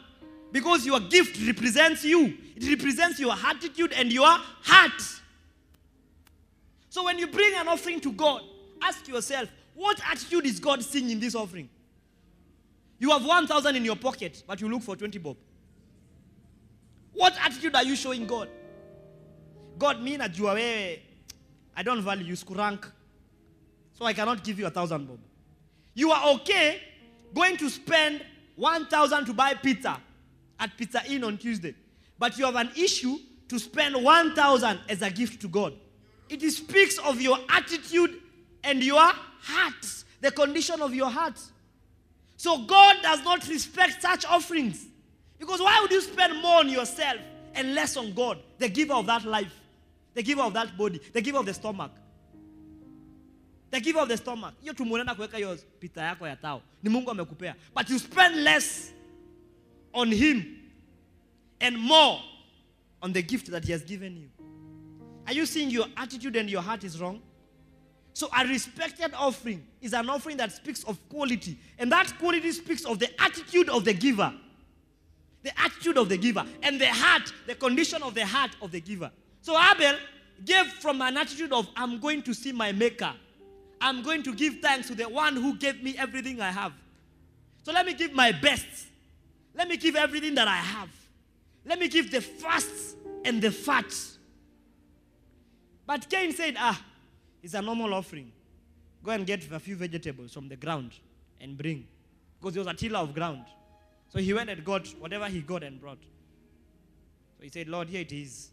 Because 0.53 0.85
your 0.85 1.01
gift 1.01 1.45
represents 1.47 2.05
you. 2.05 2.37
It 2.55 2.69
represents 2.69 3.19
your 3.19 3.33
attitude 3.33 3.93
and 3.93 4.13
your 4.13 4.29
heart. 4.29 5.03
So 6.91 7.05
when 7.05 7.19
you 7.19 7.27
bring 7.27 7.55
an 7.57 7.69
offering 7.69 8.01
to 8.01 8.13
God, 8.13 8.43
ask 8.83 9.09
yourself, 9.09 9.49
what 9.75 9.99
attitude 10.11 10.45
is 10.45 10.61
God 10.61 10.83
seeing 10.85 11.09
in 11.09 11.19
this 11.19 11.35
offering? 11.35 11.71
You 12.99 13.11
have 13.11 13.25
1,000 13.25 13.75
in 13.75 13.85
your 13.85 13.97
pocket, 13.97 14.45
but 14.47 14.61
you 14.61 14.69
look 14.69 14.83
for 14.83 14.95
20 14.95 15.19
bob. 15.19 15.37
What 17.15 17.35
attitude 17.43 17.75
are 17.75 17.83
you 17.83 17.97
showing 17.97 18.27
God? 18.27 18.49
God, 19.79 20.03
me 20.03 20.19
najua 20.19 20.55
wewe, 20.55 20.99
I 21.75 21.83
don't 21.83 22.03
value 22.03 22.27
you, 22.27 22.37
rank. 22.55 22.87
So 23.95 24.05
I 24.05 24.13
cannot 24.13 24.45
give 24.45 24.59
you 24.59 24.67
a 24.67 24.71
thousand 24.71 25.09
bob. 25.09 25.19
You 25.95 26.11
are 26.11 26.35
okay 26.35 26.81
going 27.35 27.57
to 27.57 27.71
spend 27.71 28.23
1,000 28.57 29.25
to 29.25 29.33
buy 29.33 29.55
pizza 29.55 29.99
at 30.62 30.76
Pizza 30.76 31.02
Inn 31.09 31.25
on 31.25 31.37
Tuesday. 31.37 31.75
But 32.19 32.38
you 32.38 32.45
have 32.45 32.54
an 32.54 32.71
issue 32.76 33.19
to 33.49 33.59
spend 33.59 33.97
1,000 33.97 34.81
as 34.88 35.02
a 35.02 35.11
gift 35.11 35.40
to 35.42 35.49
God. 35.49 35.75
It 36.28 36.40
speaks 36.50 36.99
of 36.99 37.21
your 37.21 37.38
attitude 37.49 38.14
and 38.62 38.83
your 38.83 39.00
heart, 39.02 40.04
the 40.21 40.31
condition 40.31 40.81
of 40.81 40.95
your 40.95 41.11
heart. 41.11 41.38
So 42.37 42.59
God 42.59 42.97
does 43.02 43.23
not 43.25 43.47
respect 43.49 44.00
such 44.00 44.25
offerings. 44.25 44.87
Because 45.38 45.61
why 45.61 45.81
would 45.81 45.90
you 45.90 46.00
spend 46.00 46.40
more 46.40 46.61
on 46.61 46.69
yourself 46.69 47.19
and 47.54 47.75
less 47.75 47.97
on 47.97 48.14
God, 48.14 48.38
the 48.59 48.69
giver 48.69 48.95
of 48.95 49.07
that 49.07 49.25
life, 49.25 49.52
the 50.14 50.23
giver 50.23 50.42
of 50.42 50.54
that 50.54 50.78
body, 50.78 51.00
the 51.12 51.21
giver 51.21 51.38
of 51.38 51.47
the 51.47 51.54
stomach? 51.54 51.90
The 53.71 53.81
giver 53.81 54.00
of 54.00 54.09
the 54.09 54.16
stomach. 54.16 54.54
Hiyo 54.61 54.75
tumunaenda 54.75 55.14
kuweka 55.14 55.37
hiyo 55.37 55.59
pita 55.81 56.02
yako 56.02 56.28
ya 56.28 56.37
tao. 56.37 56.62
Ni 56.83 56.90
Mungu. 56.90 57.14
But 57.75 57.90
you 57.90 57.99
spend 57.99 58.37
less 58.37 58.92
on 59.95 60.11
him 60.11 60.59
and 61.61 61.79
more 61.79 62.21
on 63.03 63.13
the 63.13 63.23
gift 63.23 63.51
that 63.51 63.65
he 63.65 63.73
has 63.73 63.83
given 63.83 64.17
you. 64.17 64.29
Are 65.27 65.33
you 65.33 65.47
seeing 65.47 65.71
your 65.71 65.87
attitude 65.97 66.37
and 66.37 66.51
your 66.51 66.63
heart 66.63 66.85
is 66.85 67.01
wrong? 67.01 67.21
So, 68.15 68.29
a 68.37 68.47
respected 68.47 69.13
offering 69.15 69.65
is 69.81 69.95
an 69.95 70.11
offering 70.11 70.37
that 70.37 70.53
speaks 70.53 70.85
of 70.85 70.99
quality, 71.09 71.59
and 71.79 71.91
that 71.93 72.13
quality 72.19 72.53
speaks 72.53 72.85
of 72.85 72.99
the 72.99 73.09
attitude 73.21 73.71
of 73.71 73.85
the 73.85 73.95
giver. 73.95 74.33
The 75.43 75.59
attitude 75.59 75.97
of 75.97 76.09
the 76.09 76.19
giver, 76.19 76.45
and 76.63 76.81
the 76.81 76.87
heart, 76.87 77.33
the 77.47 77.55
condition 77.55 78.03
of 78.03 78.15
the 78.15 78.27
heart 78.27 78.51
of 78.61 78.71
the 78.71 78.81
giver. 78.81 79.11
So, 79.41 79.59
Abel 79.59 79.97
gave 80.45 80.67
from 80.67 81.01
an 81.01 81.17
attitude 81.17 81.53
of, 81.53 81.67
I'm 81.75 81.99
going 82.01 82.23
to 82.23 82.35
see 82.35 82.53
my 82.53 82.73
maker. 82.73 83.13
I'm 83.81 84.03
going 84.03 84.23
to 84.25 84.35
give 84.35 84.59
thanks 84.61 84.89
to 84.89 84.95
the 84.95 85.09
one 85.09 85.35
who 85.35 85.57
gave 85.57 85.83
me 85.83 85.97
everything 85.99 86.41
I 86.41 86.51
have. 86.51 86.73
So, 87.63 87.73
let 87.73 87.87
me 87.87 87.95
give 87.95 88.13
my 88.13 88.31
best. 88.31 88.67
Let 89.55 89.69
me 89.69 89.77
give 89.77 89.97
everything 89.97 90.35
that 90.35 90.49
I 90.49 90.57
have. 90.57 90.89
Let 91.65 91.79
me 91.79 91.89
give 91.89 92.11
the 92.11 92.21
first 92.21 92.97
and 93.25 93.41
the 93.41 93.51
fat. 93.51 93.93
But 95.87 96.09
Cain 96.09 96.33
said, 96.33 96.57
Ah, 96.59 96.81
it's 97.43 97.55
a 97.55 97.63
normal 97.63 97.93
offering. 97.95 98.33
Go 99.03 99.11
and 99.11 99.27
get 99.27 99.51
a 99.51 99.59
few 99.59 99.77
vegetables 99.77 100.33
from 100.33 100.49
the 100.49 100.57
ground 100.57 100.93
and 101.41 101.57
bring. 101.57 101.87
Because 102.41 102.55
he 102.55 102.59
was 102.61 102.69
a 102.69 102.75
tiller 102.75 103.01
of 103.01 103.15
ground. 103.15 103.45
So 104.09 104.19
he 104.19 104.33
went 104.33 104.51
and 104.51 104.65
got 104.65 104.87
whatever 104.99 105.27
he 105.29 105.41
got 105.41 105.63
and 105.63 105.81
brought. 105.81 106.03
So 107.37 107.43
he 107.43 107.49
said, 107.49 107.69
Lord, 107.69 107.89
here 107.89 108.03
it 108.03 108.13
is. 108.13 108.51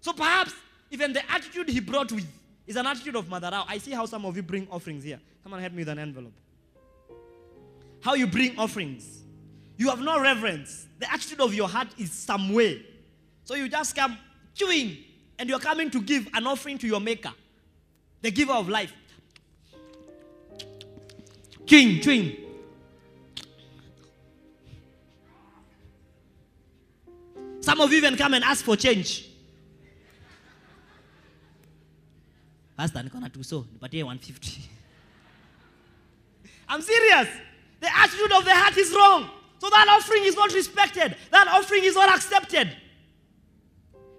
So 0.00 0.12
perhaps 0.12 0.52
even 0.90 1.12
the 1.12 1.30
attitude 1.30 1.68
he 1.68 1.80
brought 1.80 2.10
with, 2.12 2.26
is 2.66 2.76
an 2.76 2.86
attitude 2.86 3.16
of 3.16 3.26
Madarao. 3.26 3.64
I 3.68 3.78
see 3.78 3.92
how 3.92 4.06
some 4.06 4.24
of 4.24 4.36
you 4.36 4.42
bring 4.42 4.66
offerings 4.70 5.04
here. 5.04 5.20
Someone 5.42 5.60
help 5.60 5.72
me 5.72 5.80
with 5.80 5.88
an 5.88 5.98
envelope. 5.98 6.32
How 8.00 8.14
you 8.14 8.26
bring 8.26 8.58
offerings. 8.58 9.19
You 9.80 9.88
have 9.88 10.00
no 10.00 10.20
reverence. 10.20 10.86
The 10.98 11.10
attitude 11.10 11.40
of 11.40 11.54
your 11.54 11.66
heart 11.66 11.88
is 11.96 12.12
some 12.12 12.52
way. 12.52 12.84
So 13.44 13.54
you 13.54 13.66
just 13.66 13.96
come 13.96 14.18
chewing 14.54 14.98
and 15.38 15.48
you're 15.48 15.58
coming 15.58 15.90
to 15.92 16.02
give 16.02 16.28
an 16.34 16.46
offering 16.46 16.76
to 16.76 16.86
your 16.86 17.00
maker, 17.00 17.32
the 18.20 18.30
giver 18.30 18.52
of 18.52 18.68
life. 18.68 18.92
Chewing, 21.64 22.02
chewing. 22.02 22.36
Some 27.62 27.80
of 27.80 27.90
you 27.90 27.96
even 27.96 28.18
come 28.18 28.34
and 28.34 28.44
ask 28.44 28.62
for 28.62 28.76
change. 28.76 29.30
Pastor, 32.76 32.98
niko 32.98 33.18
na 33.18 33.28
tuso, 33.28 33.64
nipatie 33.64 34.04
150. 34.04 34.60
I'm 36.68 36.82
serious. 36.82 37.28
The 37.80 37.88
attitude 37.98 38.32
of 38.32 38.44
the 38.44 38.54
heart 38.54 38.76
is 38.76 38.94
wrong. 38.94 39.39
So 39.60 39.68
that 39.68 39.88
offering 39.88 40.24
is 40.24 40.34
not 40.34 40.52
respected. 40.54 41.14
That 41.30 41.46
offering 41.48 41.84
is 41.84 41.94
not 41.94 42.08
accepted. 42.16 42.74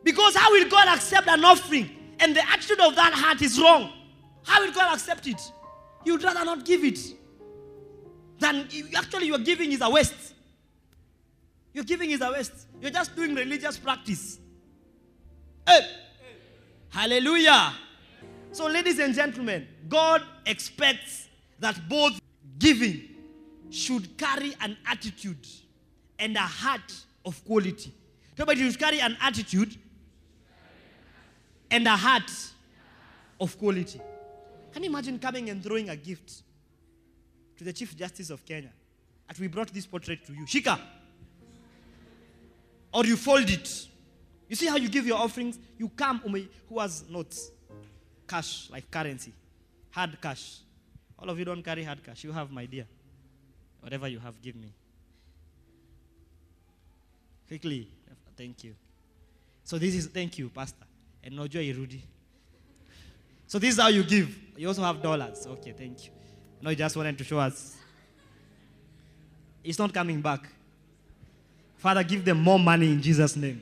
Because 0.03 0.35
how 0.35 0.51
will 0.51 0.69
God 0.69 0.87
accept 0.87 1.27
an 1.27 1.43
offering 1.43 1.89
and 2.19 2.35
the 2.35 2.47
attitude 2.47 2.79
of 2.79 2.95
that 2.95 3.11
heart 3.13 3.41
is 3.41 3.59
wrong? 3.59 3.91
How 4.43 4.63
will 4.63 4.71
God 4.71 4.93
accept 4.93 5.25
it? 5.27 5.41
You'd 6.05 6.23
rather 6.23 6.45
not 6.45 6.63
give 6.63 6.83
it. 6.83 6.99
Than 8.37 8.67
actually 8.95 9.27
your 9.27 9.39
giving 9.39 9.71
is 9.71 9.81
a 9.81 9.89
waste. 9.89 10.35
Your 11.73 11.85
giving 11.85 12.11
is 12.11 12.21
a 12.21 12.31
waste. 12.31 12.67
You're 12.79 12.91
just 12.91 13.15
doing 13.15 13.33
religious 13.33 13.77
practice. 13.77 14.39
Hey. 15.67 15.79
Hallelujah. 16.89 17.73
So, 18.51 18.67
ladies 18.67 18.99
and 18.99 19.15
gentlemen, 19.15 19.67
God 19.87 20.23
expects 20.45 21.29
that 21.59 21.79
both 21.87 22.19
giving 22.59 23.10
should 23.71 24.17
carry 24.17 24.53
an 24.61 24.77
attitude 24.85 25.47
and 26.19 26.35
a 26.35 26.41
heart 26.41 26.93
of 27.25 27.43
quality. 27.45 27.93
Somebody 28.37 28.69
should 28.69 28.79
carry 28.79 28.99
an 28.99 29.17
attitude 29.21 29.75
and 31.69 31.87
a 31.87 31.95
heart 31.95 32.31
of 33.39 33.57
quality. 33.57 33.99
Can 34.73 34.83
you 34.83 34.89
imagine 34.89 35.19
coming 35.19 35.49
and 35.49 35.63
throwing 35.63 35.89
a 35.89 35.95
gift 35.95 36.43
to 37.57 37.63
the 37.63 37.73
Chief 37.73 37.95
Justice 37.97 38.29
of 38.29 38.45
Kenya? 38.45 38.71
That 39.27 39.39
we 39.39 39.47
brought 39.47 39.73
this 39.73 39.85
portrait 39.85 40.25
to 40.25 40.33
you. 40.33 40.45
Shika. 40.45 40.79
Or 42.93 43.05
you 43.05 43.15
fold 43.15 43.49
it. 43.49 43.87
You 44.49 44.55
see 44.55 44.67
how 44.67 44.75
you 44.75 44.89
give 44.89 45.07
your 45.07 45.17
offerings? 45.17 45.57
You 45.77 45.87
come, 45.89 46.19
who 46.67 46.79
has 46.79 47.05
notes? 47.09 47.51
Cash, 48.27 48.69
like 48.69 48.91
currency. 48.91 49.33
Hard 49.91 50.19
cash. 50.21 50.59
All 51.17 51.29
of 51.29 51.39
you 51.39 51.45
don't 51.45 51.63
carry 51.63 51.83
hard 51.83 52.03
cash. 52.03 52.23
You 52.23 52.33
have, 52.33 52.51
my 52.51 52.65
dear. 52.65 52.85
Whatever 53.81 54.07
you 54.07 54.19
have, 54.19 54.41
give 54.41 54.55
me. 54.55 54.71
Quickly. 57.47 57.87
Thank 58.37 58.63
you. 58.63 58.73
So 59.63 59.77
this 59.77 59.93
is, 59.93 60.07
thank 60.07 60.37
you, 60.37 60.49
Pastor. 60.49 60.85
And 61.23 61.35
Nojo 61.35 61.61
Irudi. 61.61 61.99
So 63.45 63.59
this 63.59 63.75
is 63.75 63.79
how 63.81 63.89
you 63.89 64.03
give. 64.03 64.35
You 64.57 64.67
also 64.69 64.81
have 64.81 65.01
dollars. 65.01 65.45
Okay, 65.45 65.73
thank 65.77 66.05
you. 66.05 66.11
No, 66.61 66.69
you 66.69 66.75
just 66.75 66.95
wanted 66.95 67.17
to 67.17 67.23
show 67.23 67.39
us. 67.39 67.75
It's 69.63 69.77
not 69.77 69.93
coming 69.93 70.21
back. 70.21 70.47
Father, 71.77 72.03
give 72.03 72.23
them 72.23 72.41
more 72.41 72.57
money 72.59 72.87
in 72.87 73.01
Jesus' 73.01 73.35
name. 73.35 73.61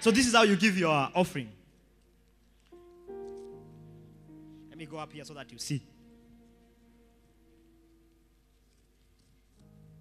So 0.00 0.10
this 0.10 0.26
is 0.26 0.34
how 0.34 0.42
you 0.42 0.56
give 0.56 0.76
your 0.78 1.08
offering. 1.14 1.48
Let 4.68 4.78
me 4.78 4.86
go 4.86 4.98
up 4.98 5.12
here 5.12 5.24
so 5.24 5.34
that 5.34 5.50
you 5.52 5.58
see. 5.58 5.82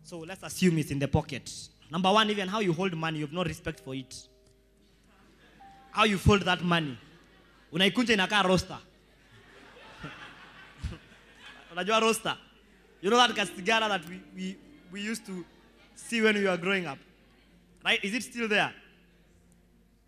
So 0.08 0.20
let's 0.20 0.42
assume 0.42 0.78
it's 0.78 0.90
in 0.90 1.00
the 1.00 1.08
pocket. 1.10 1.52
Number 1.92 2.10
one, 2.10 2.30
even 2.30 2.48
how 2.48 2.62
you 2.62 2.72
hold 2.72 2.94
money, 2.96 3.20
you 3.20 3.26
have 3.26 3.34
no 3.34 3.44
respect 3.44 3.82
for 3.82 3.94
it. 3.94 4.16
How 5.92 6.06
you 6.06 6.18
fold 6.18 6.44
that 6.44 6.64
money. 6.64 6.98
Unaikunja 7.74 8.14
inakaa 8.14 8.44
roster. 8.48 8.78
Unajua 11.76 12.00
roster? 12.02 12.38
You 13.02 13.10
know 13.10 13.18
that 13.18 13.36
castigara 13.36 13.90
that 13.90 14.08
we, 14.08 14.22
we, 14.34 14.58
we 14.94 15.02
used 15.02 15.26
to 15.26 15.44
see 15.94 16.22
when 16.22 16.36
we 16.36 16.46
were 16.46 16.56
growing 16.56 16.86
up? 16.86 17.00
Right? 17.84 18.02
Is 18.02 18.14
it 18.14 18.24
still 18.24 18.48
there? 18.48 18.74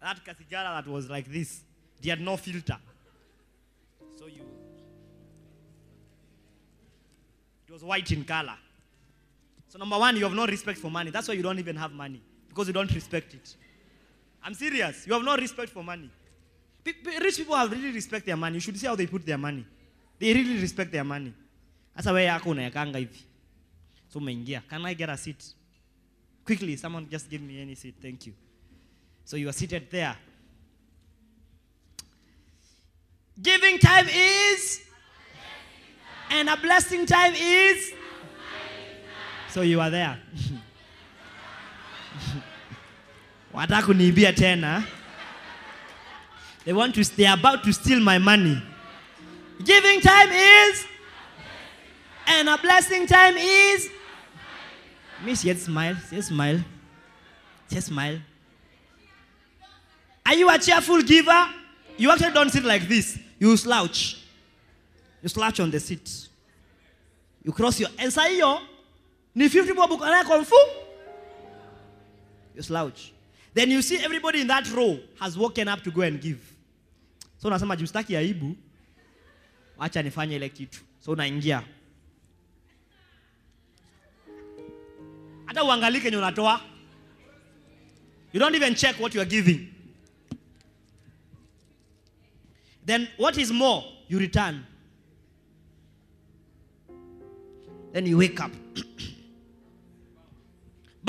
That 0.01 0.23
castigara 0.25 0.81
that 0.81 0.87
was 0.87 1.09
like 1.09 1.29
this. 1.29 1.59
They 2.01 2.09
had 2.11 2.21
no 2.21 2.37
filter. 2.37 2.77
So 4.15 4.27
you. 4.27 4.45
It 7.67 7.73
was 7.73 7.83
white 7.83 8.09
in 8.13 8.23
color. 8.23 8.55
So, 9.69 9.77
number 9.77 9.97
one, 9.97 10.17
you 10.17 10.23
have 10.23 10.33
no 10.33 10.45
respect 10.45 10.79
for 10.79 10.89
money. 10.89 11.11
That's 11.11 11.27
why 11.27 11.35
you 11.35 11.43
don't 11.43 11.59
even 11.59 11.75
have 11.75 11.91
money, 11.93 12.21
because 12.49 12.67
you 12.67 12.73
don't 12.73 12.91
respect 12.93 13.33
it. 13.35 13.55
I'm 14.43 14.53
serious. 14.53 15.05
You 15.05 15.13
have 15.13 15.23
no 15.23 15.35
respect 15.37 15.69
for 15.71 15.83
money. 15.83 16.09
Pe- 16.83 17.19
Rich 17.19 17.37
people 17.37 17.55
have 17.55 17.71
really 17.71 17.91
respect 17.91 18.25
their 18.25 18.37
money. 18.37 18.55
You 18.55 18.61
should 18.61 18.77
see 18.79 18.87
how 18.87 18.95
they 18.95 19.05
put 19.05 19.25
their 19.25 19.37
money. 19.37 19.65
They 20.17 20.33
really 20.33 20.59
respect 20.59 20.91
their 20.91 21.03
money. 21.03 21.33
Sasa 21.95 22.11
wewe 22.11 22.25
yako 22.25 22.49
unayakanga 22.49 22.97
hivi. 22.99 23.19
So 24.09 24.19
umeingia. 24.19 24.61
Can 24.69 24.85
I 24.85 24.93
get 24.95 25.09
a 25.09 25.17
seat? 25.17 25.53
Quickly, 26.45 26.75
someone 26.77 27.07
just 27.09 27.29
give 27.29 27.41
me 27.41 27.61
any 27.61 27.75
seat. 27.75 27.95
Thank 28.01 28.25
you. 28.27 28.33
So 29.25 29.37
you 29.37 29.49
are 29.49 29.53
seated 29.53 29.91
there. 29.91 30.15
Giving 33.41 33.77
time 33.77 34.07
is 34.09 34.81
and 36.31 36.49
a 36.49 36.57
blessing 36.57 37.05
time 37.05 37.33
is 37.35 37.93
so 39.49 39.61
you 39.61 39.79
are 39.81 39.89
there. 39.89 40.17
Wataka 43.53 43.81
kuniibia 43.83 44.33
tena. 44.33 44.85
They 46.65 46.73
want 46.73 46.95
to 46.95 47.03
they 47.15 47.25
are 47.25 47.37
about 47.37 47.63
to 47.63 47.73
steal 47.73 47.99
my 47.99 48.17
money. 48.17 48.61
Giving 49.63 50.01
time 50.01 50.29
is 50.31 50.85
and 52.27 52.47
a 52.47 52.57
blessing 52.57 53.07
time 53.07 53.35
is 53.37 53.89
Miss 55.25 55.43
yet 55.43 55.57
smile, 55.57 55.97
yet 56.11 56.23
smile. 56.23 56.63
Just 57.69 57.87
smile. 57.87 58.19
Are 60.25 60.35
you 60.35 60.49
a 60.49 60.57
cheerful 60.57 61.01
giver? 61.01 61.49
You 61.97 62.11
actually 62.11 62.31
don't 62.31 62.49
sit 62.49 62.63
like 62.63 62.87
this. 62.87 63.19
You 63.37 63.57
slouch. 63.57 64.21
You 65.21 65.29
slouch 65.29 65.59
on 65.59 65.71
the 65.71 65.79
seat. 65.79 66.27
You 67.43 67.51
cross 67.51 67.79
your 67.79 67.89
and 67.97 68.13
say 68.13 68.37
yo 68.37 68.59
ni 69.39 69.47
50 69.47 69.73
bob 69.73 70.45
fu. 70.45 70.55
You 72.55 72.61
slouch. 72.61 73.13
Then 73.53 73.71
you 73.71 73.81
see 73.81 73.97
everybody 74.03 74.41
in 74.41 74.47
that 74.47 74.69
row 74.73 74.99
has 75.19 75.37
woken 75.37 75.69
up 75.69 75.81
to 75.83 75.91
go 75.91 76.01
and 76.01 76.19
give. 76.21 76.41
So 77.37 77.47
unasema 77.47 77.75
jistaki 77.75 78.17
aibu. 78.17 78.55
Acha 79.79 80.03
nifanye 80.03 80.35
ile 80.35 80.49
kitu. 80.49 80.79
So 80.99 81.11
unaingia. 81.11 81.63
Hata 85.45 85.63
uangalike 85.63 86.03
kenye 86.03 86.17
unatoa. 86.17 86.61
You 88.33 88.39
don't 88.39 88.55
even 88.55 88.75
check 88.75 88.99
what 88.99 89.15
you 89.15 89.21
are 89.21 89.29
giving. 89.29 89.67
Then 92.85 93.07
what 93.17 93.37
is 93.37 93.51
more, 93.51 93.83
you 94.09 94.19
return. 94.19 94.65
Then 97.93 98.05
you 98.05 98.17
wake 98.17 98.39
up. 98.41 98.51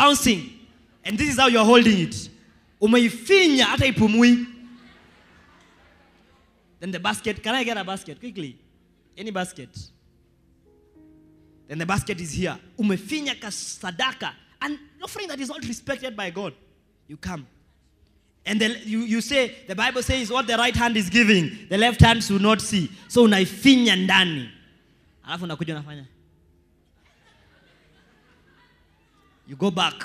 Bouncing. 0.00 0.50
And 1.04 1.18
this 1.18 1.28
is 1.28 1.38
how 1.38 1.48
you're 1.48 1.64
holding 1.64 1.98
it. 2.00 2.30
Umeifinya 2.80 3.64
hata 3.64 3.84
ipumui. 3.84 4.46
Then 6.78 6.90
the 6.90 6.98
basket, 6.98 7.42
can 7.42 7.54
I 7.54 7.64
get 7.64 7.76
a 7.76 7.84
basket 7.84 8.18
quickly? 8.18 8.56
Any 9.18 9.30
basket? 9.30 9.68
Then 11.68 11.76
the 11.76 11.84
basket 11.84 12.18
is 12.18 12.32
here. 12.32 12.58
Umefinya 12.78 13.38
kasadaka. 13.38 14.32
An 14.62 14.78
offering 15.02 15.28
that 15.28 15.38
is 15.38 15.50
not 15.50 15.62
respected 15.66 16.16
by 16.16 16.30
God. 16.30 16.54
You 17.06 17.18
come. 17.18 17.46
And 18.46 18.58
the, 18.58 18.68
you, 18.86 19.00
you 19.00 19.20
say, 19.20 19.54
the 19.68 19.74
Bible 19.74 20.02
says 20.02 20.30
what 20.30 20.46
the 20.46 20.56
right 20.56 20.74
hand 20.74 20.96
is 20.96 21.10
giving, 21.10 21.68
the 21.68 21.76
left 21.76 22.00
hand 22.00 22.24
should 22.24 22.40
not 22.40 22.62
see. 22.62 22.90
So 23.08 23.26
unaifinya 23.26 23.96
ndani. 23.96 24.48
Alafu 25.28 25.44
unakuja 25.44 25.74
unafanya. 25.74 26.06
You 29.50 29.56
go 29.56 29.70
back. 29.72 30.04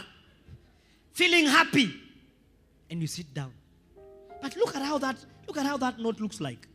Feeling 1.14 1.46
happy. 1.46 1.94
And 2.90 3.00
you 3.00 3.06
sit 3.08 3.32
down. 3.32 3.52
But 4.42 4.56
look 4.58 4.76
at 4.76 4.82
how 4.82 4.98
that 4.98 5.18
look 5.48 5.58
at 5.58 5.66
how 5.68 5.78
that 5.78 6.00
note 6.00 6.20
looks 6.20 6.42
like. 6.42 6.68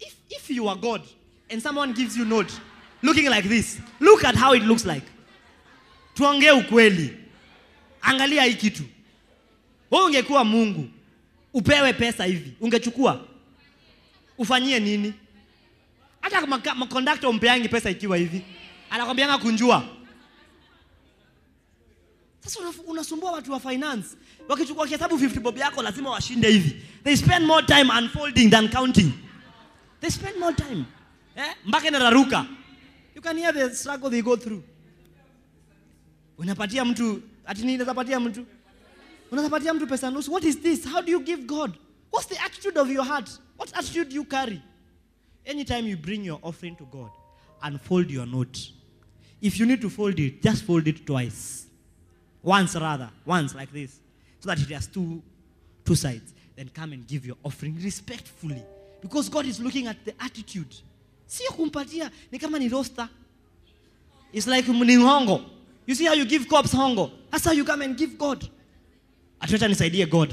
If 0.00 0.12
if 0.28 0.50
you 0.50 0.66
are 0.66 0.74
God 0.76 1.02
and 1.48 1.62
someone 1.62 1.92
gives 1.92 2.16
you 2.16 2.24
note 2.24 2.52
looking 3.00 3.30
like 3.30 3.44
this, 3.48 3.78
look 4.00 4.24
at 4.24 4.34
how 4.34 4.54
it 4.54 4.64
looks 4.64 4.84
like. 4.84 5.04
Tuongee 6.14 6.50
ukweli. 6.50 7.16
Angalia 8.02 8.42
hii 8.44 8.54
kitu. 8.54 8.82
Wewe 9.90 10.04
ungekuwa 10.04 10.44
Mungu, 10.44 10.88
upewe 11.54 11.92
pesa 11.92 12.24
hivi, 12.24 12.52
ungechukua 12.60 13.26
ufanyie 14.38 14.80
nini? 14.80 15.14
hata 16.20 16.46
maka- 16.46 16.74
makondakta 16.74 17.28
umpeangi 17.28 17.68
pesa 17.68 17.90
ikiwa 17.90 18.16
hivi 18.16 18.42
anakwambianga 18.90 19.38
kunjua 19.38 19.84
sasa 22.44 22.60
unasumbua 22.86 23.32
watu 23.32 23.52
wa 23.52 23.60
finance. 23.60 24.08
Wakichukua 24.48 24.86
kihesabu 24.86 25.16
50 25.16 25.40
bob 25.40 25.56
yako 25.58 25.82
lazima 25.82 26.10
washinde 26.10 26.50
hivi. 26.50 26.82
They 27.04 27.16
spend 27.16 27.46
more 27.46 27.66
time 27.66 27.90
unfolding 27.98 28.50
than 28.50 28.68
counting. 28.68 29.12
They 30.00 30.10
spend 30.10 30.36
more 30.38 30.54
time. 30.56 30.84
Eh? 31.36 31.54
mpaka 31.64 31.88
inararuka. 31.88 32.46
You 33.14 33.22
can 33.22 33.36
hear 33.38 33.52
the 33.54 33.74
struggle 33.74 34.10
they 34.10 34.22
go 34.22 34.36
through. 34.36 34.62
Unapatia 36.38 36.84
mtu 36.84 37.22
ati 37.44 37.62
nini 37.62 37.82
unapatia 37.82 38.20
mtu? 38.20 38.46
Unapatia 39.30 39.74
mtu 39.74 39.86
pesa 39.86 40.10
nusu. 40.10 40.32
What 40.32 40.44
is 40.44 40.60
this? 40.60 40.84
How 40.88 41.02
do 41.02 41.12
you 41.12 41.20
give 41.20 41.42
god? 41.42 41.72
What's 42.12 42.28
the 42.28 42.38
attitude 42.38 42.80
of 42.80 42.90
your 42.90 43.04
heart? 43.06 43.30
What 43.58 43.76
attitude 43.76 44.14
you 44.14 44.24
carry? 44.24 44.60
Anytime 45.44 45.88
you 45.90 45.96
bring 45.96 46.24
your 46.26 46.38
offering 46.42 46.76
to 46.76 46.84
god 46.84 47.10
unfold 47.62 48.10
your 48.10 48.26
note. 48.26 48.58
If 49.40 49.58
you 49.60 49.66
need 49.66 49.80
to 49.80 49.90
fold 49.90 50.18
it 50.18 50.42
just 50.42 50.64
fold 50.64 50.86
it 50.88 51.06
twice 51.06 51.66
once 52.42 52.74
rather 52.74 53.10
once 53.26 53.54
like 53.54 53.72
this. 53.72 54.00
So 54.40 54.48
that 54.48 54.60
it 54.60 54.68
has 54.70 54.86
two 54.86 55.22
two 55.84 55.94
sides. 55.94 56.34
Then 56.56 56.70
come 56.74 56.92
and 56.92 57.06
give 57.06 57.26
your 57.26 57.36
offering 57.44 57.78
respectfully. 57.82 58.62
Because 59.00 59.28
god 59.28 59.46
is 59.46 59.60
looking 59.60 59.86
at 59.86 60.04
the 60.04 60.14
attitude. 60.20 60.74
Sio 61.26 61.50
kumpatia 61.52 62.10
ni 62.30 62.38
kama 62.38 62.58
ni 62.58 62.68
roster 62.68 63.08
it's 64.32 64.46
like 64.46 64.66
ni 64.68 64.96
hongo. 64.96 65.44
You 65.86 65.94
see 65.94 66.06
how 66.06 66.14
you 66.14 66.24
give 66.24 66.48
cops 66.48 66.72
hongo? 66.72 67.10
That's 67.30 67.44
how 67.44 67.52
you 67.52 67.64
come 67.64 67.82
and 67.82 67.96
give 67.96 68.16
god. 68.16 68.48
Atuacha 69.40 69.68
nisaidie 69.68 70.08
god. 70.08 70.32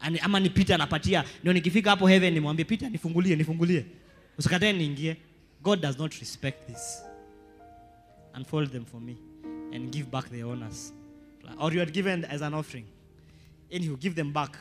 Ani, 0.00 0.18
ama 0.18 0.40
ni 0.40 0.50
peter 0.50 0.74
anapatia. 0.74 1.24
Ndio 1.40 1.52
nikifika 1.52 1.90
hapo 1.90 2.06
heaven 2.06 2.34
nimwambie 2.34 2.64
peter 2.64 2.90
nifungulie 2.90 3.36
nifungulie. 3.36 3.86
Usikatae 4.38 4.72
niingie. 4.72 5.16
God 5.62 5.80
does 5.80 5.98
not 5.98 6.14
respect 6.14 6.66
this. 6.66 7.02
Unfold 8.34 8.72
them 8.72 8.84
for 8.84 9.00
me 9.00 9.16
and 9.72 9.90
give 9.90 10.10
back 10.10 10.30
the 10.30 10.42
owners 10.44 10.92
or 11.58 11.72
you 11.72 11.80
had 11.80 11.92
given 11.92 12.24
as 12.24 12.40
an 12.40 12.54
offering. 12.54 12.86
And 13.70 13.82
you 13.82 13.96
give 13.96 14.14
them 14.14 14.32
back. 14.32 14.56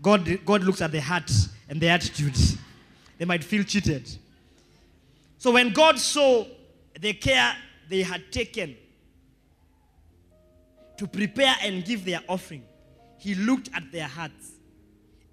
God 0.00 0.38
god 0.44 0.64
looks 0.64 0.80
at 0.82 0.92
the 0.92 1.00
heart 1.00 1.30
and 1.68 1.80
the 1.80 1.88
attitude. 1.88 2.36
They 3.18 3.24
might 3.24 3.44
feel 3.44 3.62
cheated. 3.62 4.10
So 5.38 5.52
when 5.52 5.72
god 5.72 5.98
saw 5.98 6.44
the 7.00 7.12
care 7.14 7.54
they 7.88 8.02
had 8.02 8.30
taken 8.30 8.76
to 10.98 11.06
prepare 11.06 11.54
and 11.62 11.84
give 11.84 12.04
their 12.04 12.20
offering, 12.28 12.64
he 13.18 13.34
looked 13.34 13.70
at 13.74 13.90
their 13.92 14.08
hearts 14.08 14.52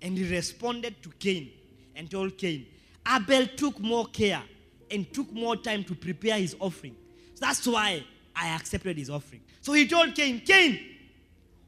and 0.01 0.17
he 0.17 0.29
responded 0.29 1.01
to 1.03 1.09
Cain 1.19 1.51
and 1.95 2.09
told 2.09 2.37
Cain, 2.37 2.65
Abel 3.07 3.47
took 3.47 3.79
more 3.79 4.05
care 4.05 4.41
and 4.91 5.11
took 5.13 5.31
more 5.33 5.55
time 5.55 5.83
to 5.83 5.95
prepare 5.95 6.37
his 6.37 6.55
offering. 6.59 6.95
So 7.33 7.45
that's 7.45 7.67
why 7.67 8.03
I 8.35 8.49
accepted 8.49 8.97
his 8.97 9.09
offering. 9.09 9.41
So 9.69 9.73
he 9.73 9.87
told 9.87 10.15
Cain, 10.15 10.39
Cain, 10.39 10.79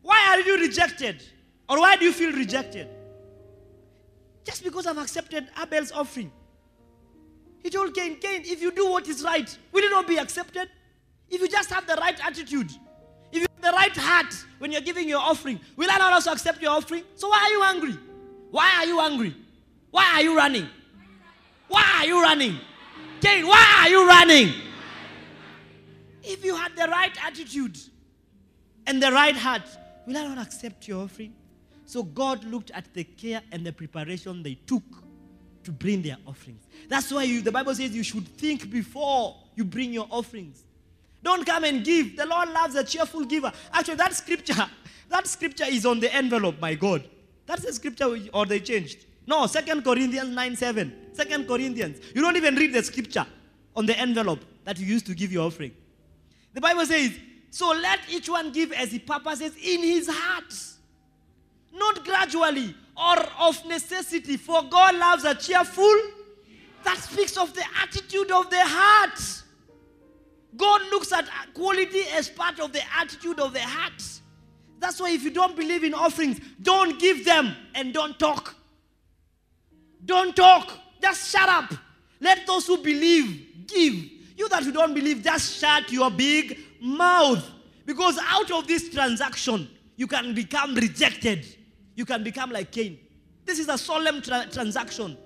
why 0.02 0.30
are 0.32 0.40
you 0.40 0.58
rejected? 0.58 1.22
Or 1.70 1.82
why 1.82 1.98
do 1.98 2.06
you 2.06 2.12
feel 2.12 2.32
rejected? 2.32 2.88
Just 4.44 4.64
because 4.64 4.88
I've 4.88 4.98
accepted 4.98 5.48
Abel's 5.62 5.92
offering. 5.92 6.32
He 7.62 7.70
told 7.70 7.94
Cain, 7.94 8.16
Cain, 8.16 8.42
if 8.44 8.60
you 8.60 8.72
do 8.72 8.90
what 8.90 9.08
is 9.08 9.22
right, 9.22 9.56
will 9.72 9.84
it 9.84 9.92
not 9.92 10.08
be 10.08 10.18
accepted? 10.18 10.68
If 11.30 11.42
you 11.42 11.48
just 11.48 11.70
have 11.70 11.86
the 11.86 11.94
right 11.94 12.20
attitude, 12.26 12.72
if 13.32 13.42
you 13.44 13.46
have 13.62 13.72
the 13.72 13.78
right 13.78 13.96
heart 13.96 14.34
when 14.58 14.72
you're 14.72 14.82
giving 14.82 15.08
your 15.08 15.22
offering, 15.22 15.60
will 15.76 15.92
I 15.92 16.00
not 16.00 16.12
also 16.12 16.32
accept 16.32 16.60
your 16.60 16.72
offering? 16.72 17.04
So 17.14 17.30
why 17.30 17.38
are 17.38 17.52
you 17.52 17.64
angry? 17.66 18.00
Why 18.50 18.78
are 18.78 18.86
you 18.88 19.00
angry? 19.00 19.36
Why 19.92 20.12
are 20.16 20.24
you 20.24 20.36
running? 20.36 20.68
Why 21.68 21.86
are 22.00 22.08
you 22.08 22.20
running? 22.20 22.58
Cain, 23.22 23.46
why 23.46 23.82
are 23.84 23.90
you 23.90 24.08
running? 24.08 24.54
If 26.24 26.44
you 26.44 26.56
had 26.56 26.76
the 26.76 26.88
right 26.88 27.16
attitude 27.24 27.78
and 28.88 29.02
the 29.02 29.12
right 29.12 29.36
heart, 29.36 29.64
will 30.06 30.18
I 30.18 30.28
not 30.34 30.46
accept 30.46 30.88
your 30.88 31.04
offering? 31.04 31.34
So 31.86 32.04
God 32.04 32.44
looked 32.46 32.72
at 32.72 32.94
the 32.94 33.04
care 33.04 33.42
and 33.52 33.66
the 33.66 33.74
preparation 33.74 34.44
they 34.44 34.56
took 34.66 34.84
to 35.64 35.72
bring 35.72 36.02
their 36.02 36.18
offerings. 36.26 36.66
That's 36.88 37.12
why 37.12 37.24
you, 37.24 37.42
the 37.42 37.52
Bible 37.52 37.76
says 37.76 37.96
you 37.96 38.04
should 38.04 38.28
think 38.38 38.70
before 38.72 39.36
you 39.56 39.64
bring 39.64 39.94
your 39.94 40.08
offerings. 40.10 40.64
Don't 41.24 41.46
come 41.46 41.66
and 41.66 41.84
give. 41.84 42.18
The 42.18 42.26
Lord 42.26 42.50
loves 42.50 42.76
a 42.76 42.84
cheerful 42.84 43.26
giver. 43.26 43.52
Actually, 43.72 43.96
that 43.96 44.14
scripture, 44.14 44.54
that 45.10 45.28
scripture 45.28 45.66
is 45.68 45.86
on 45.86 46.00
the 46.00 46.14
envelope, 46.14 46.60
my 46.60 46.74
God. 46.74 47.08
That's 47.46 47.64
the 47.64 47.74
scripture, 47.74 48.10
we- 48.10 48.30
or 48.34 48.46
they 48.46 48.60
changed. 48.60 49.06
No, 49.28 49.46
Second 49.46 49.84
Corinthians 49.84 50.30
9 50.30 50.56
7. 50.56 50.94
2 51.16 51.46
Corinthians. 51.46 52.00
You 52.16 52.22
don't 52.22 52.38
even 52.38 52.56
read 52.56 52.74
the 52.74 52.82
scripture 52.84 53.26
on 53.76 53.86
the 53.86 53.98
envelope 54.00 54.40
that 54.64 54.80
you 54.80 54.86
used 54.86 55.06
to 55.08 55.14
give 55.14 55.32
your 55.32 55.46
offering. 55.46 55.74
The 56.54 56.62
Bible 56.62 56.86
says, 56.86 57.12
So 57.52 57.68
let 57.74 58.00
each 58.10 58.30
one 58.30 58.52
give 58.52 58.72
as 58.72 58.94
he 58.94 59.00
purposes 59.00 59.54
in 59.62 59.84
his 59.84 60.10
heart, 60.10 60.54
not 61.74 62.04
gradually 62.06 62.74
or 62.98 63.18
of 63.40 63.64
necessity, 63.66 64.38
for 64.38 64.64
God 64.64 64.96
loves 64.96 65.26
a 65.26 65.36
cheerful. 65.36 65.94
That 66.86 66.98
speaks 66.98 67.38
of 67.38 67.54
the 67.54 67.64
attitude 67.84 68.32
of 68.32 68.50
the 68.50 68.62
heart. 68.62 69.44
God 70.56 70.82
looks 70.92 71.12
at 71.12 71.30
quality 71.54 72.04
as 72.16 72.30
part 72.30 72.60
of 72.60 72.72
the 72.72 72.82
attitude 72.98 73.40
of 73.40 73.54
the 73.54 73.60
heart. 73.60 74.02
That's 74.80 75.00
why 75.00 75.12
if 75.12 75.24
you 75.24 75.32
don't 75.32 75.56
believe 75.56 75.84
in 75.84 75.94
offerings, 75.94 76.40
don't 76.62 77.00
give 77.00 77.26
them 77.26 77.54
and 77.76 77.94
don't 77.94 78.18
talk. 78.18 78.56
Don't 80.06 80.36
talk. 80.36 80.72
Just 81.02 81.30
shut 81.30 81.50
up. 81.50 81.74
Let 82.22 82.48
those 82.48 82.66
who 82.66 82.78
believe 82.78 83.68
give. 83.68 83.94
You 84.38 84.50
that 84.50 84.64
you 84.64 84.72
don't 84.72 84.94
believe, 84.94 85.22
just 85.22 85.60
shut 85.60 85.92
your 85.92 86.10
big 86.10 86.58
mouth. 86.82 87.48
Because 87.86 88.18
out 88.28 88.52
of 88.52 88.68
this 88.68 88.90
transaction, 88.90 89.70
you 89.96 90.08
can 90.08 90.34
become 90.34 90.76
rejected. 90.76 91.46
You 91.96 92.06
can 92.06 92.24
become 92.24 92.52
like 92.52 92.72
Cain. 92.72 93.00
This 93.46 93.60
is 93.60 93.70
a 93.70 93.78
solemn 93.78 94.22
tra- 94.22 94.48
transaction. 94.52 95.18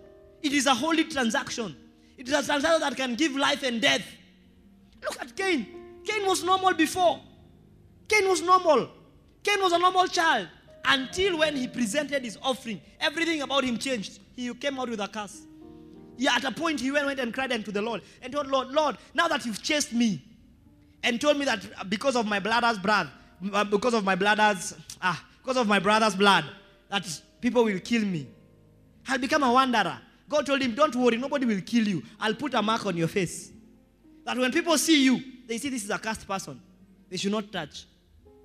It 0.42 0.54
is 0.54 0.66
a 0.68 0.74
holy 0.74 1.06
transaction. 1.06 1.76
It 2.18 2.28
is 2.28 2.34
a 2.34 2.44
transaction 2.44 2.80
that 2.82 2.96
can 2.96 3.16
give 3.16 3.36
life 3.36 3.64
and 3.64 3.82
death. 3.82 4.04
Look 5.02 5.22
at 5.22 5.36
Cain. 5.36 5.68
Cain 6.06 6.26
was 6.26 6.44
normal 6.44 6.74
before. 6.74 7.20
Cain 8.08 8.28
was 8.28 8.42
normal. 8.42 8.90
Cain 9.44 9.62
was 9.62 9.72
a 9.74 9.80
normal 9.80 10.08
child 10.08 10.48
until 10.86 11.40
when 11.40 11.56
he 11.56 11.68
presented 11.68 12.24
his 12.24 12.38
offering. 12.42 12.82
Everything 13.00 13.42
about 13.42 13.64
him 13.64 13.78
changed. 13.78 14.20
He 14.36 14.54
came 14.54 14.80
out 14.80 14.90
with 14.90 15.00
a 15.00 15.08
curse. 15.08 15.42
Yeah, 16.18 16.36
at 16.36 16.44
a 16.46 16.52
point 16.52 16.80
he 16.80 16.92
went, 16.92 17.06
went 17.06 17.20
and 17.20 17.34
cried 17.34 17.52
unto 17.52 17.72
the 17.72 17.82
Lord 17.82 18.02
and 18.22 18.32
told 18.32 18.48
Lord, 18.48 18.70
Lord, 18.70 18.98
now 19.14 19.28
that 19.28 19.46
you've 19.46 19.62
chased 19.62 19.94
me 19.94 20.22
and 21.06 21.22
told 21.22 21.38
me 21.38 21.46
that 21.46 21.90
because 21.90 22.16
of 22.16 22.26
my 22.26 22.40
brother's 22.40 22.80
blood, 22.80 23.10
uh, 23.54 23.64
because 23.64 23.94
of 23.94 24.04
my 24.04 24.16
brother's 24.16 24.74
ah, 25.02 25.24
because 25.42 25.58
of 25.58 25.68
my 25.68 25.78
brother's 25.80 26.16
blood, 26.16 26.46
that 26.90 27.06
people 27.40 27.64
will 27.64 27.80
kill 27.80 28.02
me. 28.04 28.28
I'll 29.08 29.20
become 29.20 29.44
a 29.44 29.54
wanderer. 29.54 30.00
God 30.28 30.48
told 30.48 30.62
him, 30.62 30.74
Don't 30.74 30.96
worry, 30.96 31.18
nobody 31.18 31.46
will 31.46 31.62
kill 31.62 31.88
you. 31.88 32.02
I'll 32.20 32.34
put 32.34 32.56
a 32.56 32.62
mark 32.62 32.86
on 32.88 32.98
your 32.98 33.08
face. 33.08 33.52
That 34.26 34.36
when 34.38 34.52
people 34.52 34.76
see 34.80 35.06
you, 35.06 35.22
they 35.48 35.60
see 35.60 35.70
this 35.70 35.84
is 35.84 35.92
a 35.92 36.00
cast 36.00 36.28
person. 36.28 36.60
They 37.08 37.18
should 37.18 37.32
not 37.32 37.52
touch. 37.52 37.86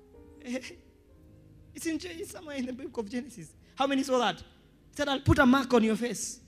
it's, 0.41 1.85
in, 1.87 1.99
it's 2.03 2.31
somewhere 2.31 2.57
in 2.57 2.67
the 2.67 2.73
book 2.73 2.95
of 2.95 3.09
Genesis. 3.09 3.49
How 3.75 3.87
many 3.87 4.03
saw 4.03 4.19
that? 4.19 4.37
He 4.37 4.97
said, 4.97 5.09
I'll 5.09 5.21
put 5.21 5.39
a 5.39 5.45
mark 5.47 5.73
on 5.73 5.83
your 5.83 5.95
face. 5.95 6.39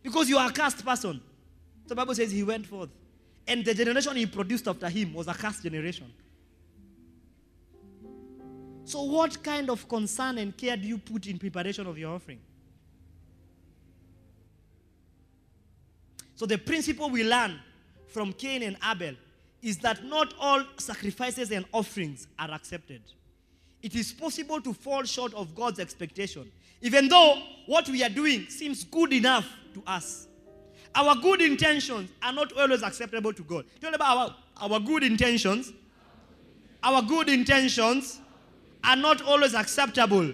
Because 0.00 0.28
you 0.28 0.38
are 0.38 0.48
a 0.48 0.52
cast 0.52 0.84
person. 0.84 1.20
The 1.88 1.96
Bible 1.96 2.14
says 2.14 2.30
he 2.30 2.44
went 2.44 2.66
forth. 2.66 2.90
And 3.46 3.64
the 3.64 3.74
generation 3.74 4.16
he 4.16 4.26
produced 4.26 4.68
after 4.68 4.88
him 4.88 5.14
was 5.14 5.28
a 5.28 5.34
cast 5.34 5.62
generation. 5.62 6.12
So, 8.84 9.02
what 9.02 9.42
kind 9.42 9.70
of 9.70 9.88
concern 9.88 10.38
and 10.38 10.56
care 10.56 10.76
do 10.76 10.86
you 10.86 10.98
put 10.98 11.26
in 11.26 11.38
preparation 11.38 11.86
of 11.86 11.96
your 11.98 12.14
offering? 12.14 12.40
So, 16.34 16.46
the 16.46 16.58
principle 16.58 17.08
we 17.10 17.24
learn 17.24 17.60
from 18.08 18.32
Cain 18.32 18.62
and 18.62 18.76
Abel 18.84 19.14
is 19.62 19.78
that 19.78 20.04
not 20.04 20.34
all 20.40 20.64
sacrifices 20.78 21.50
and 21.52 21.64
offerings 21.72 22.26
are 22.38 22.50
accepted. 22.50 23.02
It 23.80 23.94
is 23.94 24.12
possible 24.12 24.60
to 24.60 24.72
fall 24.72 25.04
short 25.04 25.32
of 25.34 25.54
God's 25.54 25.78
expectation, 25.78 26.50
even 26.80 27.08
though 27.08 27.42
what 27.66 27.88
we 27.88 28.02
are 28.02 28.10
doing 28.10 28.46
seems 28.48 28.84
good 28.84 29.12
enough 29.12 29.48
to 29.74 29.82
us. 29.86 30.26
Our 30.94 31.16
good 31.16 31.40
intentions 31.40 32.10
are 32.22 32.32
not 32.32 32.52
always 32.52 32.82
acceptable 32.82 33.32
to 33.32 33.42
God. 33.42 33.64
Tell 33.80 33.94
about 33.94 34.36
our, 34.60 34.70
our 34.70 34.80
good 34.80 35.02
intentions. 35.02 35.72
Our 36.82 37.02
good 37.02 37.28
intentions 37.28 38.20
are 38.84 38.96
not 38.96 39.22
always 39.22 39.54
acceptable 39.54 40.32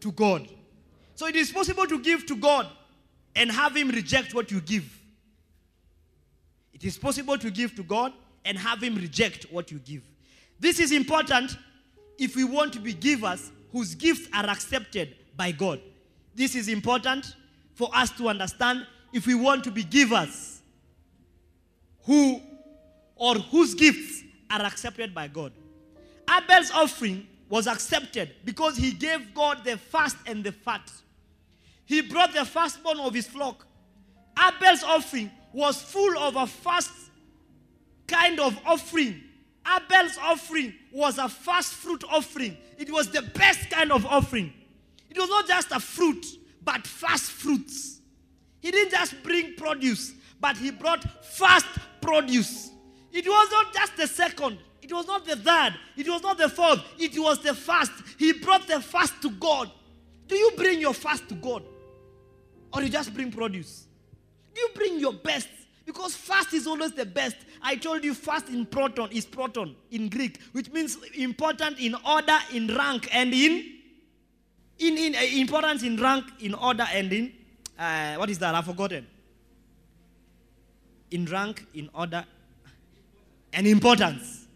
to 0.00 0.12
God. 0.12 0.48
So 1.14 1.26
it 1.26 1.36
is 1.36 1.50
possible 1.50 1.86
to 1.86 1.98
give 2.00 2.26
to 2.26 2.36
God 2.36 2.68
and 3.34 3.50
have 3.50 3.76
Him 3.76 3.88
reject 3.88 4.34
what 4.34 4.50
you 4.50 4.60
give. 4.60 4.84
It 6.72 6.84
is 6.84 6.96
possible 6.96 7.36
to 7.38 7.50
give 7.50 7.74
to 7.74 7.82
God 7.82 8.12
and 8.44 8.56
have 8.56 8.82
Him 8.82 8.94
reject 8.94 9.46
what 9.50 9.70
you 9.70 9.80
give. 9.80 10.02
This 10.60 10.78
is 10.78 10.92
important 10.92 11.56
if 12.18 12.36
we 12.36 12.44
want 12.44 12.72
to 12.74 12.80
be 12.80 12.92
givers 12.92 13.50
whose 13.72 13.94
gifts 13.94 14.28
are 14.32 14.46
accepted 14.46 15.16
by 15.36 15.52
God. 15.52 15.80
This 16.34 16.54
is 16.54 16.68
important 16.68 17.34
for 17.78 17.88
us 17.94 18.10
to 18.10 18.28
understand 18.28 18.84
if 19.12 19.24
we 19.24 19.36
want 19.36 19.62
to 19.62 19.70
be 19.70 19.84
givers 19.84 20.60
who 22.04 22.42
or 23.14 23.36
whose 23.36 23.72
gifts 23.74 24.24
are 24.50 24.62
accepted 24.62 25.14
by 25.14 25.28
God. 25.28 25.52
Abel's 26.28 26.72
offering 26.72 27.24
was 27.48 27.68
accepted 27.68 28.30
because 28.44 28.76
he 28.76 28.90
gave 28.90 29.32
God 29.32 29.62
the 29.64 29.76
first 29.76 30.16
and 30.26 30.42
the 30.42 30.50
fat. 30.50 30.90
He 31.86 32.00
brought 32.00 32.34
the 32.34 32.44
firstborn 32.44 32.98
of 32.98 33.14
his 33.14 33.28
flock. 33.28 33.64
Abel's 34.36 34.82
offering 34.82 35.30
was 35.52 35.80
full 35.80 36.18
of 36.18 36.34
a 36.34 36.48
first 36.48 36.90
kind 38.08 38.40
of 38.40 38.58
offering. 38.66 39.22
Abel's 39.64 40.18
offering 40.20 40.74
was 40.92 41.18
a 41.18 41.28
first 41.28 41.74
fruit 41.74 42.02
offering. 42.10 42.56
It 42.76 42.90
was 42.90 43.08
the 43.08 43.22
best 43.22 43.70
kind 43.70 43.92
of 43.92 44.04
offering. 44.04 44.52
It 45.08 45.16
was 45.16 45.28
not 45.28 45.46
just 45.46 45.70
a 45.70 45.78
fruit, 45.78 46.26
but 46.68 46.86
first 46.86 47.30
fruits. 47.30 48.02
He 48.60 48.70
didn't 48.70 48.90
just 48.90 49.22
bring 49.22 49.54
produce, 49.54 50.12
but 50.38 50.54
he 50.58 50.70
brought 50.70 51.02
first 51.24 51.64
produce. 52.02 52.70
It 53.10 53.26
was 53.26 53.50
not 53.50 53.72
just 53.72 53.96
the 53.96 54.06
second, 54.06 54.58
it 54.82 54.92
was 54.92 55.06
not 55.06 55.24
the 55.24 55.36
third, 55.36 55.74
it 55.96 56.06
was 56.06 56.22
not 56.22 56.36
the 56.36 56.50
fourth, 56.50 56.82
it 56.98 57.18
was 57.18 57.38
the 57.38 57.54
first. 57.54 57.92
He 58.18 58.34
brought 58.34 58.68
the 58.68 58.82
first 58.82 59.14
to 59.22 59.30
God. 59.30 59.70
Do 60.26 60.36
you 60.36 60.50
bring 60.58 60.78
your 60.78 60.92
first 60.92 61.26
to 61.30 61.36
God? 61.36 61.62
Or 62.74 62.82
you 62.82 62.90
just 62.90 63.14
bring 63.14 63.32
produce? 63.32 63.86
Do 64.52 64.60
you 64.60 64.68
bring 64.74 65.00
your 65.00 65.14
best? 65.14 65.48
Because 65.86 66.14
fast 66.14 66.52
is 66.52 66.66
always 66.66 66.92
the 66.92 67.06
best. 67.06 67.36
I 67.62 67.76
told 67.76 68.04
you 68.04 68.12
fast 68.12 68.50
in 68.50 68.66
proton 68.66 69.08
is 69.10 69.24
proton 69.24 69.74
in 69.90 70.10
Greek, 70.10 70.38
which 70.52 70.70
means 70.70 70.98
important 71.14 71.78
in 71.78 71.94
order, 72.06 72.38
in 72.52 72.66
rank, 72.76 73.08
and 73.10 73.32
in 73.32 73.77
in, 74.78 74.96
in 74.98 75.14
uh, 75.14 75.20
importance 75.40 75.82
in 75.82 75.96
rank, 75.96 76.24
in 76.40 76.54
order, 76.54 76.86
and 76.92 77.12
in 77.12 77.32
uh, 77.78 78.14
what 78.16 78.30
is 78.30 78.38
that? 78.38 78.54
I've 78.54 78.64
forgotten. 78.64 79.06
In 81.10 81.24
rank, 81.26 81.64
in 81.74 81.88
order, 81.94 82.24
and 83.52 83.66
importance. 83.66 84.46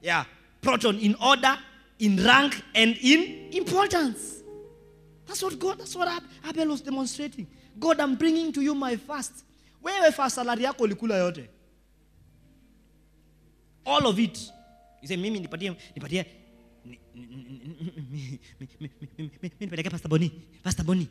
Yeah. 0.00 0.24
Proton 0.60 0.98
in 0.98 1.14
order, 1.16 1.56
in 1.98 2.24
rank, 2.24 2.62
and 2.74 2.96
in 3.00 3.50
importance. 3.52 4.42
That's 5.26 5.42
what 5.42 5.58
God, 5.58 5.78
that's 5.78 5.94
what 5.94 6.22
Abel 6.48 6.68
was 6.68 6.80
demonstrating. 6.80 7.46
God, 7.78 8.00
I'm 8.00 8.14
bringing 8.14 8.52
to 8.52 8.60
you 8.62 8.74
my 8.74 8.96
fast. 8.96 9.44
Wewe 9.84 10.12
fast 10.12 10.36
salary 10.36 10.62
yako 10.64 10.86
ulikula 10.86 11.18
yote. 11.18 11.48
All 13.84 14.06
of 14.06 14.18
it. 14.18 14.38
You 15.02 15.08
say, 15.08 15.16
mimi 15.16 15.40
nipatie, 15.40 15.76
nipatie, 15.96 16.24
nipelekee 19.60 19.90
Pastor 19.90 20.08
Bonnie, 20.08 20.32
Pastor 20.62 20.84
Bonnie, 20.84 21.08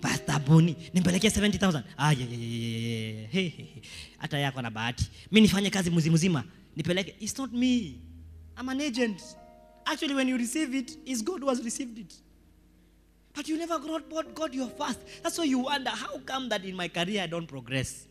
Pastor 0.00 0.40
Bonnie, 0.40 0.76
nimpelekee 0.94 1.30
70,000. 1.30 1.84
Ah, 1.96 2.12
yeah, 2.12 2.28
yeah, 2.30 2.40
yeah, 2.40 3.20
yeah. 3.20 3.26
Hey, 3.30 3.48
hey. 3.48 3.82
Hata 4.18 4.38
yako 4.38 4.62
na 4.62 4.70
bahati. 4.70 5.10
Mimi 5.30 5.40
nifanye 5.40 5.70
kazi 5.70 5.90
mwezi 5.90 6.10
mzima, 6.10 6.44
nipeleke. 6.76 7.14
It's 7.20 7.38
not 7.38 7.52
me. 7.52 8.00
I'm 8.58 8.68
an 8.68 8.80
agent. 8.80 9.22
Actually, 9.86 10.14
when 10.14 10.28
you 10.28 10.36
receive 10.36 10.74
it, 10.78 10.98
it's 11.04 11.22
God 11.22 11.40
who 11.42 11.48
has 11.48 11.62
received 11.64 11.98
it. 11.98 12.14
But 13.34 13.48
you 13.48 13.56
never 13.58 13.78
got, 13.78 14.08
God, 14.08 14.34
got 14.34 14.54
your 14.54 14.68
fast. 14.68 15.00
That's 15.22 15.36
why 15.38 15.44
you 15.44 15.58
wonder, 15.58 15.90
how 15.90 16.18
come 16.24 16.48
that 16.50 16.64
in 16.64 16.76
my 16.76 16.88
career 16.88 17.22
I 17.22 17.26
don't 17.26 17.48
progress? 17.48 18.06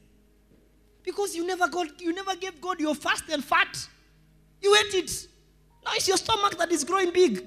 Because 1.03 1.35
you 1.35 1.47
never 1.47 1.67
got, 1.69 2.01
you 2.01 2.13
never 2.13 2.35
gave 2.35 2.59
God 2.61 2.79
your 2.79 2.93
fast 2.93 3.23
and 3.31 3.43
fat. 3.43 3.87
You 4.61 4.75
ate 4.75 4.93
it. 4.95 5.27
Now 5.85 5.91
it's 5.95 6.07
your 6.07 6.17
stomach 6.17 6.57
that 6.57 6.71
is 6.71 6.83
growing 6.83 7.11
big. 7.11 7.45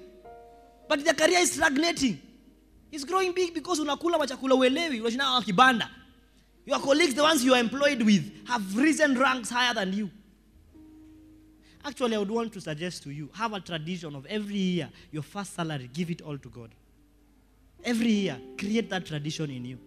But 0.89 1.05
the 1.05 1.15
career 1.15 1.39
is 1.39 1.53
stagnating. 1.53 2.21
It's 2.93 3.05
growing 3.05 3.33
big 3.33 3.55
because 3.55 3.81
unakula 3.81 4.19
machakula 4.19 4.55
uelewi, 4.55 5.01
unashinda 5.01 5.43
kibanda. 5.43 5.89
Your 6.65 6.81
colleagues, 6.81 7.15
the 7.15 7.23
ones 7.23 7.45
you 7.45 7.55
are 7.55 7.61
employed 7.61 8.03
with, 8.03 8.47
have 8.47 8.77
risen 8.77 9.19
ranks 9.19 9.51
higher 9.51 9.73
than 9.73 9.93
you. 9.93 10.11
Actually, 11.85 12.17
I 12.17 12.19
would 12.19 12.31
want 12.31 12.53
to 12.55 12.61
suggest 12.61 13.05
to 13.05 13.11
you 13.11 13.31
have 13.33 13.53
a 13.53 13.61
tradition 13.61 14.17
of 14.17 14.27
every 14.27 14.57
year, 14.57 14.89
your 15.13 15.23
first 15.23 15.55
salary, 15.55 15.89
give 15.93 16.11
it 16.11 16.21
all 16.23 16.37
to 16.37 16.49
God. 16.49 16.71
Every 17.85 18.11
year, 18.11 18.41
create 18.59 18.91
that 18.91 19.07
tradition 19.07 19.51
in 19.51 19.65
you 19.65 19.79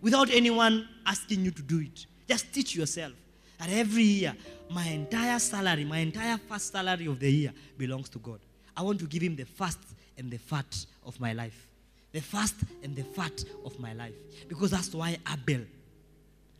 without 0.00 0.30
anyone 0.30 0.88
asking 1.04 1.44
you 1.44 1.50
to 1.50 1.62
do 1.62 1.80
it. 1.80 2.06
Just 2.26 2.52
teach 2.54 2.74
yourself 2.74 3.12
that 3.58 3.68
every 3.68 4.02
year, 4.02 4.34
my 4.70 4.86
entire 4.86 5.38
salary, 5.38 5.84
my 5.84 5.98
entire 5.98 6.38
first 6.38 6.72
salary 6.72 7.06
of 7.06 7.18
the 7.20 7.30
year 7.30 7.52
belongs 7.76 8.08
to 8.10 8.18
God. 8.18 8.40
I 8.76 8.82
want 8.82 8.98
to 9.00 9.06
give 9.06 9.22
Him 9.22 9.36
the 9.36 9.44
first 9.44 9.78
and 10.18 10.30
the 10.30 10.38
fat 10.38 10.86
of 11.04 11.18
my 11.20 11.32
life. 11.32 11.68
The 12.12 12.20
first 12.20 12.54
and 12.82 12.94
the 12.94 13.02
fat 13.02 13.44
of 13.64 13.78
my 13.80 13.92
life. 13.92 14.14
Because 14.48 14.70
that's 14.70 14.94
why 14.94 15.18
Abel 15.32 15.64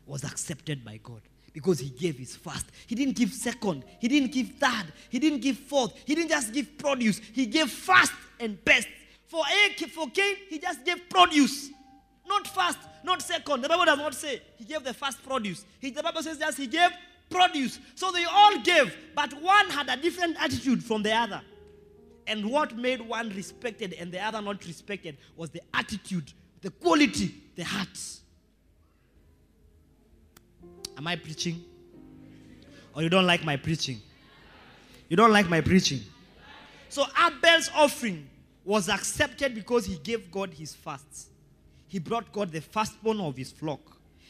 was 0.07 0.25
accepted 0.25 0.85
by 0.85 0.99
God. 1.03 1.23
Because 1.53 1.79
he 1.79 1.90
gave 1.90 2.19
his 2.19 2.35
first. 2.35 2.67
He 2.87 2.97
didn't 2.97 3.14
give 3.14 3.33
second. 3.33 3.85
He 4.01 4.09
didn't 4.09 4.33
give 4.33 4.49
third. 4.59 4.93
He 5.09 5.21
didn't 5.21 5.38
give 5.38 5.57
fourth. 5.57 5.93
He 6.05 6.17
didn't 6.17 6.31
just 6.31 6.53
give 6.53 6.77
produce. 6.77 7.21
He 7.33 7.47
gave 7.47 7.71
first 7.71 8.12
and 8.40 8.62
best. 8.64 8.88
For 9.29 9.45
A, 9.47 9.87
for 9.87 10.09
Cain, 10.11 10.35
he 10.49 10.59
just 10.59 10.85
gave 10.85 11.09
produce. 11.09 11.71
Not 12.27 12.49
first, 12.49 12.79
not 13.05 13.23
second. 13.23 13.62
The 13.62 13.69
Bible 13.69 13.85
does 13.85 13.99
not 13.99 14.14
say 14.14 14.43
he 14.57 14.64
gave 14.64 14.83
the 14.83 14.95
first 14.95 15.23
produce. 15.23 15.64
He, 15.79 15.90
the 15.90 16.03
Bible 16.03 16.23
says 16.23 16.38
just 16.38 16.59
he 16.59 16.67
gave 16.67 16.90
produce. 17.35 17.81
So 17.94 18.11
they 18.12 18.25
all 18.25 18.59
gave, 18.61 18.97
but 19.14 19.33
one 19.42 19.68
had 19.70 19.88
a 19.88 19.97
different 19.97 20.37
attitude 20.40 20.83
from 20.83 21.03
the 21.03 21.12
other. 21.12 21.42
And 22.27 22.51
what 22.51 22.77
made 22.77 23.01
one 23.01 23.31
respected 23.31 23.92
and 23.94 24.11
the 24.11 24.20
other 24.20 24.40
not 24.40 24.64
respected 24.66 25.18
was 25.37 25.51
the 25.51 25.61
attitude, 25.75 26.33
the 26.62 26.70
quality, 26.70 27.35
the 27.57 27.64
heart. 27.64 27.99
Am 30.97 31.07
I 31.07 31.16
preaching? 31.16 31.62
Or 32.94 33.03
you 33.03 33.09
don't 33.09 33.27
like 33.27 33.44
my 33.44 33.57
preaching? 33.57 34.01
You 35.09 35.16
don't 35.16 35.33
like 35.33 35.49
my 35.49 35.61
preaching? 35.61 36.01
So 36.88 37.05
Abel's 37.27 37.70
offering 37.75 38.29
was 38.64 38.88
accepted 38.88 39.55
because 39.55 39.85
he 39.85 39.97
gave 39.97 40.31
God 40.31 40.55
his 40.55 40.75
first. 40.75 41.29
He 41.88 41.99
brought 41.99 42.33
God 42.33 42.53
the 42.53 42.61
firstborn 42.61 43.20
of 43.20 43.37
his 43.37 43.53
flock. 43.53 43.81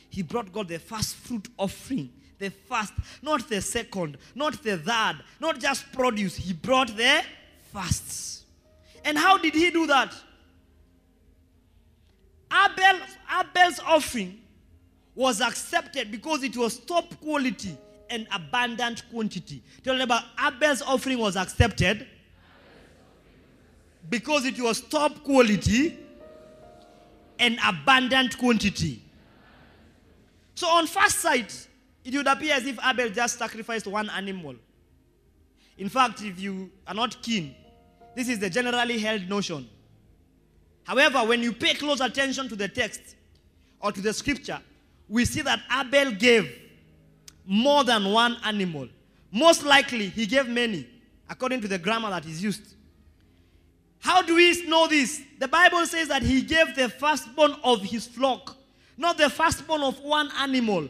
He 0.09 0.23
brought 0.23 0.53
God 0.53 0.69
the 0.69 0.79
first 0.79 1.15
fruit 1.17 1.49
offering, 1.59 2.11
the 2.39 2.51
first, 2.51 2.93
not 3.23 3.49
the 3.49 3.61
second, 3.61 4.19
not 4.35 4.63
the 4.63 4.77
third, 4.79 5.17
not 5.41 5.61
just 5.61 5.91
produce. 5.93 6.37
He 6.37 6.53
brought 6.53 6.97
the 6.97 7.23
first. 7.73 8.45
And 9.05 9.19
how 9.19 9.37
did 9.39 9.55
he 9.55 9.71
do 9.71 9.87
that? 9.87 10.15
Abel, 12.51 13.01
Abel's 13.41 13.81
offering 13.81 14.41
was 15.15 15.41
accepted 15.41 16.11
because 16.11 16.43
it 16.43 16.57
was 16.57 16.79
top 16.79 17.19
quality 17.21 17.77
and 18.11 18.27
abundant 18.33 19.03
quantity. 19.11 19.63
Tell 19.83 19.95
them 19.95 20.03
about 20.03 20.25
Abel's 20.45 20.83
offering 20.83 21.19
was 21.19 21.37
accepted 21.37 22.07
because 24.11 24.45
it 24.45 24.61
was 24.61 24.81
top 24.81 25.23
quality 25.25 25.99
and 27.39 27.59
abundant 27.67 28.39
quantity. 28.39 29.03
So, 30.55 30.69
on 30.69 30.87
first 30.87 31.19
sight, 31.19 31.69
it 32.05 32.15
would 32.15 32.27
appear 32.27 32.55
as 32.55 32.67
if 32.67 32.79
Abel 32.85 33.09
just 33.09 33.39
sacrificed 33.39 33.87
one 33.87 34.11
animal. 34.11 34.55
In 35.79 35.89
fact, 35.89 36.23
if 36.23 36.39
you 36.39 36.71
are 36.87 36.95
not 36.95 37.21
keen, 37.23 37.55
this 38.15 38.29
is 38.29 38.39
the 38.39 38.51
generally 38.51 38.99
held 38.99 39.29
notion. 39.29 39.69
However, 40.85 41.19
when 41.25 41.43
you 41.43 41.53
pay 41.53 41.75
close 41.75 42.01
attention 42.01 42.49
to 42.49 42.57
the 42.57 42.69
text 42.69 43.01
or 43.81 43.91
to 43.91 44.01
the 44.01 44.13
scripture, 44.13 44.61
we 45.09 45.25
see 45.25 45.41
that 45.43 45.61
Abel 45.73 46.13
gave 46.13 46.61
more 47.47 47.85
than 47.85 48.13
one 48.13 48.37
animal. 48.45 48.89
Most 49.33 49.65
likely, 49.65 50.09
he 50.09 50.27
gave 50.27 50.47
many, 50.47 50.87
according 51.29 51.61
to 51.63 51.69
the 51.69 51.79
grammar 51.79 52.11
that 52.11 52.27
is 52.27 52.43
used. 52.43 52.75
How 53.99 54.21
do 54.21 54.37
we 54.37 54.67
know 54.67 54.87
this? 54.87 55.23
The 55.39 55.49
Bible 55.49 55.87
says 55.87 56.09
that 56.09 56.23
he 56.23 56.43
gave 56.43 56.77
the 56.77 56.91
firstborn 56.91 57.55
of 57.65 57.83
his 57.83 58.07
flock, 58.07 58.55
not 58.97 59.17
the 59.17 59.31
firstborn 59.31 59.83
of 59.83 59.99
one 60.01 60.31
animal, 60.39 60.89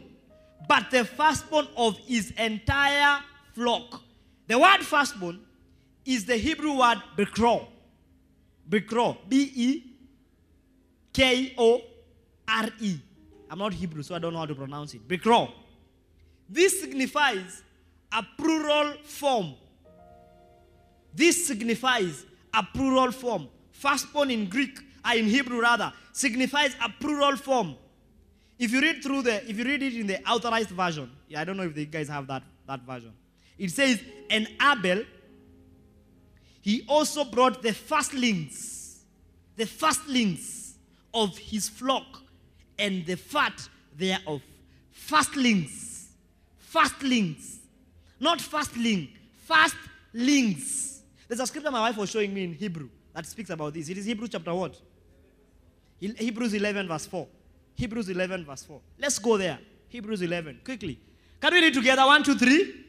but 0.69 0.91
the 0.91 1.05
firstborn 1.05 1.69
of 1.77 1.99
his 1.99 2.33
entire 2.33 3.21
flock. 3.53 4.03
The 4.47 4.59
word 4.59 4.81
firstborn 4.81 5.41
is 6.05 6.25
the 6.25 6.37
Hebrew 6.37 6.79
word 6.79 7.03
bekro. 7.17 7.67
Bekro. 8.69 9.17
B 9.29 9.53
E 9.55 9.83
K 11.13 11.55
O 11.57 11.81
R 12.49 12.69
E. 12.81 12.99
I'm 13.51 13.59
not 13.59 13.73
Hebrew, 13.73 14.03
so 14.03 14.15
I 14.15 14.19
don't 14.19 14.33
know 14.33 14.41
how 14.41 14.47
to 14.47 14.55
pronounce 14.55 14.95
it. 14.95 15.07
Bekro. 15.07 15.53
This 16.49 16.81
signifies 16.81 17.63
a 18.13 18.23
plural 18.37 18.95
form. 19.03 19.55
This 21.15 21.47
signifies 21.47 22.27
a 22.53 22.63
plural 22.63 23.13
form. 23.13 23.49
Firstborn 23.71 24.31
in 24.31 24.49
Greek, 24.49 24.79
uh, 25.05 25.15
in 25.15 25.27
Hebrew 25.27 25.61
rather, 25.61 25.93
signifies 26.13 26.75
a 26.83 26.89
plural 26.89 27.37
form. 27.37 27.77
If 28.59 28.73
you 28.73 28.81
read 28.81 29.03
through 29.03 29.23
the, 29.23 29.49
if 29.49 29.59
you 29.59 29.65
read 29.65 29.83
it 29.83 29.95
in 29.95 30.07
the 30.07 30.23
authorized 30.29 30.71
version, 30.71 31.11
yeah, 31.29 31.41
I 31.41 31.45
don't 31.45 31.57
know 31.57 31.65
if 31.65 31.77
you 31.77 31.87
guys 31.87 32.09
have 32.09 32.27
that, 32.29 32.43
that 32.67 32.81
version. 32.83 33.13
It 33.59 33.71
says, 33.71 34.01
and 34.31 34.49
Abel, 34.63 35.05
he 36.61 36.85
also 36.89 37.25
brought 37.25 37.63
the 37.63 37.71
firstlings, 37.73 39.01
the 39.57 39.65
firstlings 39.67 40.75
of 41.13 41.37
his 41.37 41.69
flock, 41.69 42.23
and 42.79 43.05
the 43.07 43.17
fat 43.17 43.69
thereof. 43.97 44.43
Fastlings. 44.91 46.09
Fastlings. 46.59 47.61
Not 48.19 48.39
fastling. 48.39 49.11
Fastlings. 49.47 51.03
There's 51.29 51.41
a 51.41 51.47
scripture 51.47 51.71
my 51.71 51.81
wife 51.81 51.97
was 51.97 52.11
showing 52.11 52.33
me 52.33 52.45
in 52.45 52.55
Hebrew 52.55 52.89
that 53.13 53.27
speaks 53.27 53.51
about 53.51 53.75
this. 53.75 53.89
It 53.89 53.99
is 53.99 54.07
Hebrews 54.07 54.31
chapter 54.31 54.55
what? 54.55 54.81
Hebrews 56.01 56.55
11 56.55 56.89
verse 56.89 57.07
4. 57.07 57.27
Hebrews 57.75 58.09
11 58.09 58.45
verse 58.45 58.63
4. 58.63 58.81
Let's 58.99 59.19
go 59.19 59.37
there. 59.37 59.59
Hebrews 59.89 60.23
11. 60.23 60.61
Quickly. 60.65 60.99
Can 61.41 61.53
we 61.53 61.61
read 61.61 61.75
together? 61.75 62.07
One, 62.07 62.23
two, 62.23 62.37
three. 62.37 62.85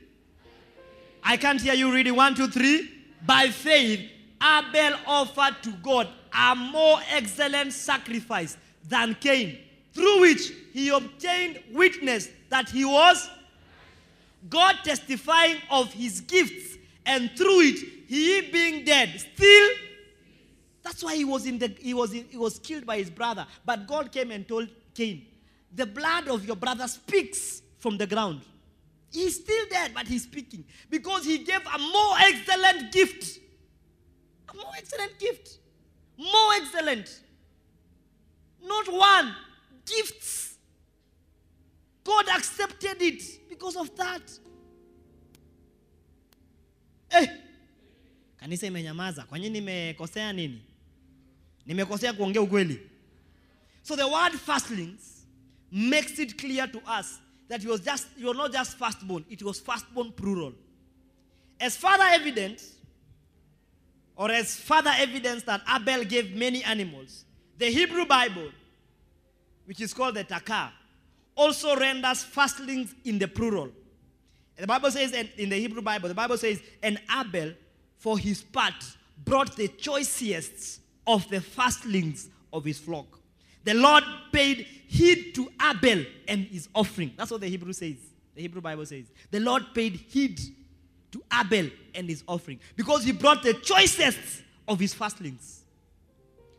I 1.23 1.37
can't 1.37 1.59
hear 1.59 1.73
you 1.73 1.91
reading. 1.91 2.15
One, 2.15 2.35
two, 2.35 2.47
three. 2.47 2.89
By 3.25 3.47
faith, 3.49 4.09
Abel 4.41 4.97
offered 5.07 5.55
to 5.63 5.71
God 5.83 6.07
a 6.33 6.55
more 6.55 6.99
excellent 7.09 7.73
sacrifice 7.73 8.57
than 8.87 9.15
Cain, 9.15 9.57
through 9.93 10.21
which 10.21 10.51
he 10.73 10.89
obtained 10.89 11.61
witness 11.71 12.29
that 12.49 12.69
he 12.69 12.85
was 12.85 13.29
God 14.49 14.75
testifying 14.83 15.57
of 15.71 15.91
his 15.93 16.21
gifts, 16.21 16.77
and 17.05 17.31
through 17.35 17.61
it, 17.61 17.79
he 18.07 18.41
being 18.51 18.85
dead, 18.85 19.19
still. 19.19 19.69
That's 20.85 21.03
why 21.03 21.15
he 21.15 21.25
was 21.25 21.47
in 21.47 21.57
the 21.57 21.67
he 21.79 21.95
was 21.95 22.13
in, 22.13 22.25
he 22.29 22.37
was 22.37 22.59
killed 22.59 22.85
by 22.85 22.97
his 22.99 23.09
brother. 23.09 23.47
But 23.65 23.87
God 23.87 24.11
came 24.11 24.29
and 24.29 24.47
told 24.47 24.69
Cain, 24.93 25.25
"The 25.73 25.87
blood 25.87 26.27
of 26.27 26.45
your 26.45 26.55
brother 26.55 26.87
speaks 26.87 27.63
from 27.79 27.97
the 27.97 28.05
ground." 28.05 28.41
He's 29.11 29.35
still 29.37 29.65
dead, 29.67 29.93
but 29.95 30.07
he's 30.07 30.23
speaking 30.23 30.63
because 30.91 31.25
he 31.25 31.39
gave 31.39 31.61
a 31.73 31.79
more 31.79 32.15
excellent 32.19 32.91
gift. 32.91 33.39
A 34.47 34.53
more 34.55 34.73
excellent 34.77 35.17
gift. 35.19 35.57
More 36.17 36.53
excellent. 36.53 37.21
Not 38.63 38.87
one. 38.87 39.35
Gifts. 39.87 40.57
God 42.03 42.27
accepted 42.29 43.01
it 43.01 43.49
because 43.49 43.75
of 43.75 43.95
that. 43.95 44.21
Eh. 47.09 47.27
Kanisa 48.39 48.67
imenyamaza. 48.67 49.23
Kwa 49.23 49.37
nini 49.37 49.49
nimekosea 49.61 50.33
nini? 50.33 50.61
Nimekosea 51.67 52.13
kuongea 52.13 52.41
ukweli. 52.41 52.79
So 53.81 53.95
the 53.95 54.07
word 54.07 54.33
fastlings 54.33 55.25
makes 55.71 56.19
it 56.19 56.37
clear 56.37 56.67
to 56.67 56.79
us 56.99 57.19
that 57.47 57.61
he 57.61 57.67
was 57.67 57.81
just 57.81 58.07
you 58.17 58.27
were 58.27 58.33
not 58.33 58.51
just 58.51 58.77
firstborn, 58.77 59.25
it 59.29 59.41
was 59.43 59.59
firstborn 59.59 60.11
plural. 60.11 60.53
As 61.59 61.77
further 61.77 62.03
evidence, 62.03 62.75
or 64.15 64.31
as 64.31 64.55
further 64.55 64.91
evidence 64.97 65.43
that 65.43 65.61
Abel 65.69 66.03
gave 66.03 66.35
many 66.35 66.63
animals, 66.63 67.25
the 67.57 67.67
Hebrew 67.67 68.05
Bible, 68.05 68.49
which 69.65 69.81
is 69.81 69.93
called 69.93 70.15
the 70.15 70.23
Tanakh, 70.23 70.71
also 71.35 71.75
renders 71.75 72.23
firstlings 72.23 72.93
in 73.03 73.19
the 73.19 73.27
plural. 73.27 73.69
The 74.57 74.67
Bible 74.67 74.91
says 74.91 75.11
in 75.11 75.49
the 75.49 75.57
Hebrew 75.57 75.81
Bible, 75.81 76.07
the 76.07 76.15
Bible 76.15 76.37
says, 76.37 76.61
and 76.81 76.99
Abel, 77.19 77.53
for 77.97 78.17
his 78.17 78.41
part, 78.41 78.73
brought 79.23 79.55
the 79.55 79.67
choicest 79.67 80.79
of 81.07 81.27
the 81.29 81.41
firstlings 81.41 82.29
of 82.51 82.63
his 82.63 82.79
flock. 82.79 83.19
The 83.63 83.73
Lord 83.73 84.03
paid 84.31 84.67
heed 84.87 85.33
to 85.35 85.51
Abel 85.61 86.05
and 86.27 86.45
his 86.45 86.69
offering. 86.73 87.13
That's 87.17 87.31
what 87.31 87.41
the 87.41 87.47
Hebrew 87.47 87.73
says. 87.73 87.95
The 88.35 88.41
Hebrew 88.41 88.61
Bible 88.61 88.85
says. 88.85 89.05
The 89.31 89.39
Lord 89.39 89.63
paid 89.73 89.93
heed 89.95 90.39
to 91.11 91.23
Abel 91.39 91.69
and 91.93 92.09
his 92.09 92.23
offering 92.27 92.59
because 92.75 93.03
he 93.03 93.11
brought 93.11 93.41
the 93.41 93.53
choicest 93.53 94.43
of 94.67 94.79
his 94.79 94.93
firstlings. 94.93 95.61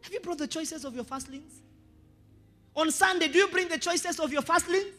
Have 0.03 0.13
you 0.13 0.21
brought 0.21 0.39
the 0.39 0.47
choicest 0.47 0.85
of 0.85 0.95
your 0.95 1.05
firstlings? 1.05 1.61
On 2.75 2.91
Sunday, 2.91 3.29
do 3.29 3.39
you 3.39 3.49
bring 3.49 3.69
the 3.69 3.79
choicest 3.79 4.21
of 4.21 4.33
your 4.33 4.43
firstlings? 4.43 4.93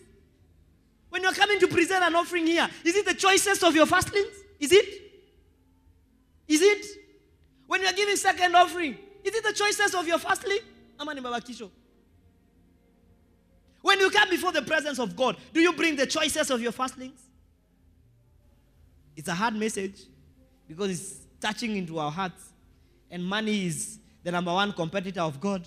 When 1.09 1.23
you're 1.23 1.33
coming 1.33 1.59
to 1.59 1.67
present 1.67 2.03
an 2.03 2.15
offering 2.15 2.47
here, 2.47 2.67
is 2.83 2.95
it 2.95 3.05
the 3.05 3.13
choicest 3.13 3.63
of 3.63 3.75
your 3.75 3.85
firstlings? 3.85 4.35
Is 4.59 4.71
it? 4.71 4.85
Is 6.47 6.61
it? 6.61 6.85
When 7.67 7.81
you're 7.81 7.93
giving 7.93 8.15
second 8.15 8.55
offering, 8.55 8.97
is 9.27 9.35
it 9.35 9.43
the 9.43 9.53
choices 9.53 9.93
of 9.93 10.07
your 10.07 10.17
mabakisho? 10.19 11.69
When 13.81 13.99
you 13.99 14.09
come 14.09 14.29
before 14.29 14.51
the 14.51 14.61
presence 14.61 14.99
of 14.99 15.15
God, 15.15 15.37
do 15.53 15.61
you 15.61 15.73
bring 15.73 15.95
the 15.95 16.05
choices 16.05 16.49
of 16.49 16.61
your 16.61 16.71
firstlings? 16.71 17.19
It's 19.15 19.27
a 19.27 19.33
hard 19.33 19.55
message 19.55 20.01
because 20.67 20.91
it's 20.91 21.15
touching 21.39 21.75
into 21.75 21.99
our 21.99 22.11
hearts. 22.11 22.53
And 23.09 23.23
money 23.23 23.65
is 23.65 23.99
the 24.23 24.31
number 24.31 24.53
one 24.53 24.73
competitor 24.73 25.21
of 25.21 25.39
God. 25.39 25.65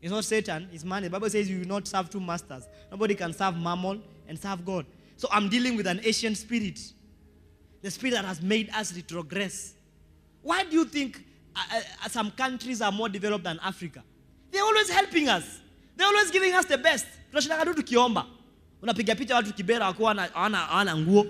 It's 0.00 0.10
not 0.10 0.24
Satan, 0.24 0.68
it's 0.72 0.84
money. 0.84 1.06
The 1.06 1.12
Bible 1.12 1.30
says 1.30 1.48
you 1.48 1.60
will 1.60 1.68
not 1.68 1.86
serve 1.86 2.10
two 2.10 2.20
masters. 2.20 2.66
Nobody 2.90 3.14
can 3.14 3.32
serve 3.32 3.56
mammon 3.56 4.02
and 4.26 4.38
serve 4.38 4.64
God. 4.64 4.84
So 5.16 5.28
I'm 5.30 5.48
dealing 5.48 5.76
with 5.76 5.86
an 5.86 6.00
ancient 6.02 6.36
spirit. 6.36 6.80
The 7.82 7.90
spirit 7.90 8.14
that 8.14 8.24
has 8.24 8.42
made 8.42 8.70
us 8.74 8.92
retrogress. 8.92 9.74
Why 10.42 10.64
do 10.64 10.72
you 10.72 10.84
think 10.84 11.24
uh, 11.56 12.04
uh, 12.04 12.08
some 12.08 12.30
countries 12.30 12.80
are 12.82 12.92
more 12.92 13.08
developed 13.08 13.44
than 13.44 13.58
Africa? 13.62 14.02
They're 14.50 14.64
always 14.64 14.90
helping 14.90 15.28
us. 15.28 15.44
They're 15.96 16.06
always 16.06 16.30
giving 16.30 16.52
us 16.54 16.66
the 16.66 16.78
best. 16.78 17.06
Tunashindanga 17.32 17.64
tu 17.64 17.74
tukiomba. 17.82 18.26
Unapiga 18.82 19.14
picha 19.14 19.34
watu 19.36 19.54
Kibera 19.54 19.86
wakuwa 19.86 20.14
hawana 20.14 20.58
hawana 20.58 20.96
nguo. 20.96 21.26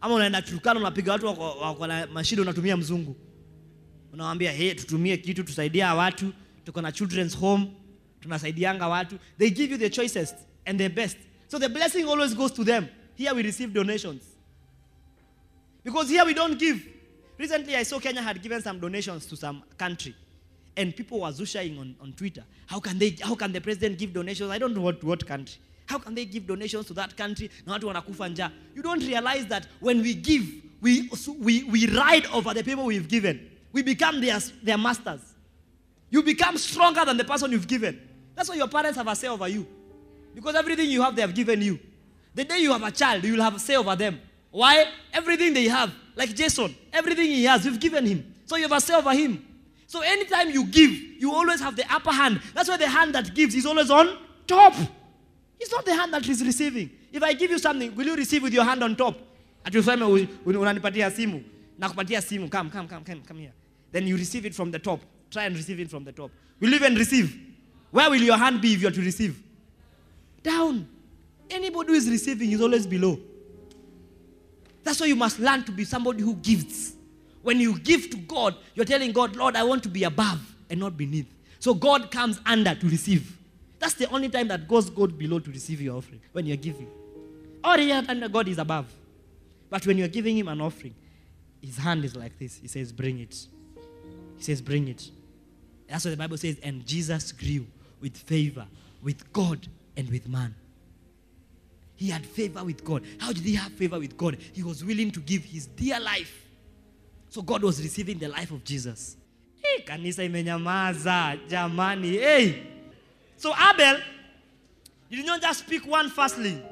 Ama 0.00 0.14
unaenda 0.14 0.42
Turkana 0.42 0.80
unapiga 0.80 1.12
watu 1.12 1.26
wako 1.26 1.86
na 1.86 2.06
mashida 2.06 2.42
unatumia 2.42 2.76
mzungu. 2.76 3.16
Unawaambia, 4.12 4.52
"Hey, 4.52 4.74
tutumie 4.74 5.16
kitu 5.16 5.44
tusaidia 5.44 5.94
watu. 5.94 6.32
Tuko 6.64 6.80
na 6.82 6.92
children's 6.92 7.36
home. 7.38 7.72
Tunasaidianga 8.20 8.88
watu." 8.88 9.18
They 9.38 9.50
give 9.50 9.72
you 9.72 9.78
the 9.78 9.90
choicest 9.90 10.34
and 10.64 10.78
the 10.78 10.88
best. 10.88 11.16
So 11.48 11.58
the 11.58 11.68
blessing 11.68 12.02
always 12.04 12.34
goes 12.34 12.52
to 12.54 12.64
them. 12.64 12.86
Here 13.16 13.32
we 13.32 13.42
receive 13.42 13.72
donations. 13.72 14.22
Because 15.84 16.12
here 16.12 16.24
we 16.26 16.34
don't 16.34 16.58
give. 16.58 16.80
Recently 17.38 17.76
I 17.76 17.82
saw 17.82 17.98
Kenya 17.98 18.22
had 18.22 18.42
given 18.42 18.60
some 18.62 18.78
donations 18.80 19.26
to 19.26 19.36
some 19.36 19.62
country. 19.76 20.14
and 20.76 20.94
people 20.94 21.20
were 21.20 21.28
zushing 21.28 21.78
on, 21.80 21.94
on 22.00 22.12
Twitter. 22.12 22.44
How 22.66 22.78
can 22.80 22.98
they 22.98 23.16
how 23.22 23.34
can 23.34 23.52
the 23.52 23.60
president 23.60 23.98
give 23.98 24.12
donations? 24.12 24.50
I 24.50 24.58
don't 24.58 24.74
know 24.74 24.82
what, 24.82 25.02
what 25.02 25.26
country. 25.26 25.58
How 25.86 25.98
can 25.98 26.14
they 26.14 26.24
give 26.24 26.46
donations 26.46 26.86
to 26.86 26.94
that 26.94 27.16
country? 27.16 27.48
You 27.66 28.82
don't 28.82 29.06
realize 29.06 29.46
that 29.46 29.68
when 29.78 30.02
we 30.02 30.14
give, 30.14 30.44
we, 30.80 31.08
we, 31.38 31.62
we 31.64 31.86
ride 31.96 32.26
over 32.32 32.52
the 32.52 32.64
people 32.64 32.84
we've 32.84 33.06
given. 33.08 33.48
We 33.72 33.82
become 33.82 34.20
their, 34.20 34.38
their 34.64 34.76
masters. 34.78 35.20
You 36.10 36.24
become 36.24 36.58
stronger 36.58 37.04
than 37.04 37.16
the 37.16 37.24
person 37.24 37.52
you've 37.52 37.68
given. 37.68 38.00
That's 38.34 38.48
why 38.48 38.56
your 38.56 38.66
parents 38.66 38.96
have 38.98 39.06
a 39.06 39.14
say 39.14 39.28
over 39.28 39.46
you. 39.46 39.64
Because 40.34 40.56
everything 40.56 40.90
you 40.90 41.02
have, 41.02 41.14
they 41.14 41.22
have 41.22 41.34
given 41.34 41.62
you. 41.62 41.78
The 42.34 42.44
day 42.44 42.58
you 42.58 42.72
have 42.72 42.82
a 42.82 42.90
child, 42.90 43.22
you 43.24 43.34
will 43.34 43.42
have 43.42 43.54
a 43.54 43.58
say 43.60 43.76
over 43.76 43.94
them. 43.94 44.20
Why? 44.50 44.86
Everything 45.12 45.54
they 45.54 45.68
have, 45.68 45.94
like 46.16 46.34
Jason, 46.34 46.74
everything 46.92 47.26
he 47.26 47.44
has, 47.44 47.64
you've 47.64 47.78
given 47.78 48.06
him. 48.06 48.34
So 48.46 48.56
you 48.56 48.62
have 48.62 48.72
a 48.72 48.80
say 48.80 48.94
over 48.94 49.12
him. 49.12 49.44
So 49.86 50.00
anytime 50.00 50.50
you 50.50 50.64
give, 50.64 50.90
you 50.90 51.32
always 51.32 51.60
have 51.60 51.76
the 51.76 51.84
upper 51.92 52.10
hand. 52.10 52.40
That's 52.54 52.68
why 52.68 52.76
the 52.76 52.88
hand 52.88 53.14
that 53.14 53.34
gives 53.34 53.54
is 53.54 53.66
always 53.66 53.90
on 53.90 54.18
top. 54.46 54.74
It's 55.60 55.70
not 55.70 55.84
the 55.84 55.94
hand 55.94 56.12
that 56.14 56.28
is 56.28 56.44
receiving. 56.44 56.90
If 57.12 57.22
I 57.22 57.34
give 57.34 57.50
you 57.50 57.58
something, 57.58 57.94
will 57.94 58.06
you 58.06 58.16
receive 58.16 58.42
with 58.42 58.52
your 58.52 58.64
hand 58.64 58.82
on 58.82 58.96
top? 58.96 59.16
Simu, 59.64 61.42
nakupatia 61.78 62.20
simu, 62.22 62.50
come, 62.50 62.70
come, 62.70 62.88
come, 62.88 63.04
come, 63.04 63.22
come 63.22 63.38
here. 63.38 63.52
Then 63.92 64.06
you 64.06 64.16
receive 64.16 64.46
it 64.46 64.54
from 64.54 64.70
the 64.70 64.78
top. 64.78 65.00
Try 65.30 65.44
and 65.44 65.56
receive 65.56 65.80
it 65.80 65.90
from 65.90 66.04
the 66.04 66.12
top. 66.12 66.30
Will 66.60 66.70
you 66.70 66.76
even 66.76 66.94
receive? 66.94 67.36
Where 67.90 68.08
will 68.10 68.22
your 68.22 68.36
hand 68.36 68.60
be 68.60 68.74
if 68.74 68.82
you 68.82 68.88
are 68.88 68.92
to 68.92 69.00
receive? 69.00 69.42
Down. 70.42 70.88
Anybody 71.50 71.88
who 71.88 71.94
is 71.94 72.08
receiving 72.08 72.52
is 72.52 72.60
always 72.60 72.86
below. 72.86 73.18
That's 74.86 75.00
why 75.00 75.06
you 75.06 75.16
must 75.16 75.40
learn 75.40 75.64
to 75.64 75.72
be 75.72 75.84
somebody 75.84 76.22
who 76.22 76.36
gives. 76.36 76.94
When 77.42 77.58
you 77.58 77.76
give 77.80 78.08
to 78.10 78.16
God, 78.16 78.54
you're 78.76 78.86
telling 78.86 79.10
God, 79.10 79.34
Lord, 79.34 79.56
I 79.56 79.64
want 79.64 79.82
to 79.82 79.88
be 79.88 80.04
above 80.04 80.40
and 80.70 80.78
not 80.78 80.96
beneath. 80.96 81.26
So 81.58 81.74
God 81.74 82.12
comes 82.12 82.40
under 82.46 82.72
to 82.72 82.88
receive. 82.88 83.36
That's 83.80 83.94
the 83.94 84.08
only 84.10 84.28
time 84.28 84.46
that 84.46 84.68
goes 84.68 84.88
God 84.88 85.18
below 85.18 85.40
to 85.40 85.50
receive 85.50 85.80
your 85.80 85.96
offering, 85.96 86.20
when 86.30 86.46
you're 86.46 86.56
giving. 86.56 86.88
All 87.64 87.76
the 87.76 87.92
other 87.92 88.06
time 88.06 88.30
God 88.30 88.46
is 88.46 88.58
above. 88.58 88.86
But 89.68 89.84
when 89.88 89.98
you're 89.98 90.06
giving 90.06 90.38
him 90.38 90.46
an 90.46 90.60
offering, 90.60 90.94
his 91.60 91.76
hand 91.76 92.04
is 92.04 92.14
like 92.14 92.38
this. 92.38 92.58
He 92.62 92.68
says, 92.68 92.92
Bring 92.92 93.18
it. 93.18 93.34
He 94.36 94.44
says, 94.44 94.62
Bring 94.62 94.86
it. 94.86 95.10
That's 95.88 96.04
what 96.04 96.12
the 96.12 96.16
Bible 96.16 96.36
says. 96.36 96.58
And 96.62 96.86
Jesus 96.86 97.32
grew 97.32 97.66
with 98.00 98.16
favor 98.16 98.66
with 99.02 99.32
God 99.32 99.66
and 99.96 100.08
with 100.10 100.28
man. 100.28 100.54
He 101.96 102.10
had 102.10 102.24
favor 102.24 102.62
with 102.62 102.84
God. 102.84 103.02
How 103.18 103.32
did 103.32 103.42
he 103.42 103.54
have 103.54 103.72
favor 103.72 103.98
with 103.98 104.16
God? 104.16 104.36
He 104.52 104.62
was 104.62 104.84
willing 104.84 105.10
to 105.12 105.20
give 105.20 105.44
his 105.44 105.66
dear 105.66 105.98
life. 105.98 106.46
So 107.30 107.42
God 107.42 107.62
was 107.62 107.82
receiving 107.82 108.18
the 108.18 108.28
life 108.28 108.50
of 108.50 108.62
Jesus. 108.64 109.16
Hey, 109.62 109.82
kanisa 109.82 110.24
imenyamaza 110.24 111.38
jamani. 111.48 112.12
Hey. 112.12 112.62
So 113.36 113.52
Abel 113.54 114.00
he 115.08 115.16
did 115.16 115.26
not 115.26 115.40
just 115.40 115.66
pick 115.66 115.86
one 115.86 116.08
firstling. 116.10 116.62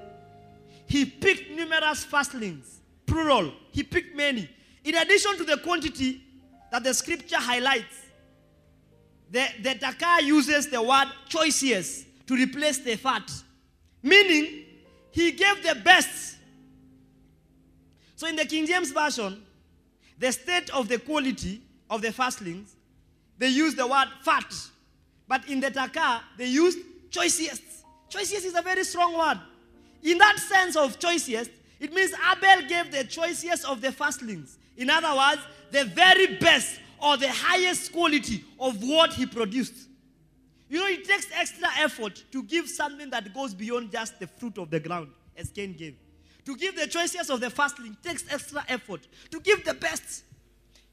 He 0.87 1.05
picked 1.05 1.51
numerous 1.51 2.05
firstlings, 2.05 2.79
plural. 3.07 3.53
He 3.70 3.83
picked 3.83 4.16
many. 4.16 4.49
In 4.85 4.97
addition 4.97 5.37
to 5.39 5.45
the 5.45 5.57
quantity 5.59 6.22
that 6.70 6.83
the 6.83 6.93
scripture 6.93 7.39
highlights, 7.39 8.03
the, 9.31 9.47
the 9.62 9.70
Tanakh 9.70 10.22
uses 10.22 10.68
the 10.68 10.83
word 10.83 11.07
choicest 11.29 12.07
to 12.27 12.35
replace 12.35 12.79
the 12.79 12.97
fat. 12.97 13.31
Meaning, 14.03 14.64
he 15.15 15.31
gave 15.31 15.62
the 15.62 15.77
best. 15.77 16.37
So 18.17 18.27
in 18.27 18.35
the 18.35 18.45
King 18.45 18.67
James 18.67 18.91
Version, 18.91 19.41
the 20.19 20.33
state 20.33 20.71
of 20.71 20.89
the 20.89 20.99
quality 20.99 21.62
of 21.89 22.03
the 22.03 22.09
firstlings, 22.09 22.75
they 23.39 23.47
use 23.47 23.77
the 23.77 23.87
word 23.87 24.09
fat. 24.23 24.53
But 25.29 25.49
in 25.49 25.61
the 25.61 25.71
Tanakh, 25.71 26.21
they 26.37 26.47
used 26.47 26.79
choicest. 27.11 27.62
Choicest 28.09 28.45
is 28.45 28.57
a 28.57 28.62
very 28.62 28.83
strong 28.83 29.17
word. 29.17 29.39
In 30.03 30.19
that 30.19 30.39
sense 30.39 30.75
of 30.75 30.99
choicest, 30.99 31.51
it 31.79 31.95
means 31.95 32.12
Abel 32.33 32.69
gave 32.69 32.91
the 32.91 33.05
choicest 33.05 33.65
of 33.67 33.81
the 33.81 33.93
firstlings. 33.93 34.57
In 34.77 34.91
other 34.91 35.17
words, 35.17 35.43
the 35.71 35.85
very 35.85 36.39
best 36.39 36.81
or 37.01 37.17
the 37.17 37.31
highest 37.31 37.93
quality 37.93 38.43
of 38.59 38.83
what 38.83 39.12
he 39.12 39.27
produced. 39.27 39.75
You 40.69 40.81
know, 40.81 40.87
it 40.87 41.05
takes 41.05 41.27
extra 41.33 41.69
effort 41.79 42.25
to 42.33 42.43
give 42.43 42.69
something 42.69 43.11
that 43.11 43.33
goes 43.35 43.55
beyond 43.55 43.93
just 43.93 44.19
the 44.19 44.27
fruit 44.27 44.59
of 44.59 44.71
the 44.71 44.81
ground, 44.81 45.09
as 45.37 45.51
Cain 45.51 45.75
gave. 45.75 45.95
To 46.47 46.57
give 46.57 46.77
the 46.77 46.87
choices 46.87 47.31
of 47.31 47.41
the 47.41 47.51
firstling 47.51 47.97
takes 48.03 48.25
extra 48.33 48.65
effort. 48.69 49.07
To 49.31 49.41
give 49.41 49.65
the 49.65 49.75
best. 49.75 50.25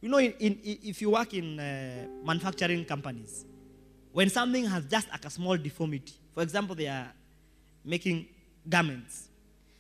You 0.02 0.10
know, 0.10 0.18
in, 0.20 0.34
in, 0.40 0.60
if 0.64 1.02
you 1.02 1.12
work 1.12 1.34
in 1.34 1.60
uh, 1.60 2.08
manufacturing 2.24 2.86
companies, 2.86 3.46
when 4.12 4.30
something 4.30 4.66
has 4.66 4.86
just 4.86 5.10
like 5.10 5.24
a 5.26 5.30
small 5.30 5.58
deformity, 5.58 6.14
for 6.34 6.44
example, 6.44 6.76
they 6.76 6.88
are 6.88 7.12
making 7.84 8.28
garments, 8.68 9.28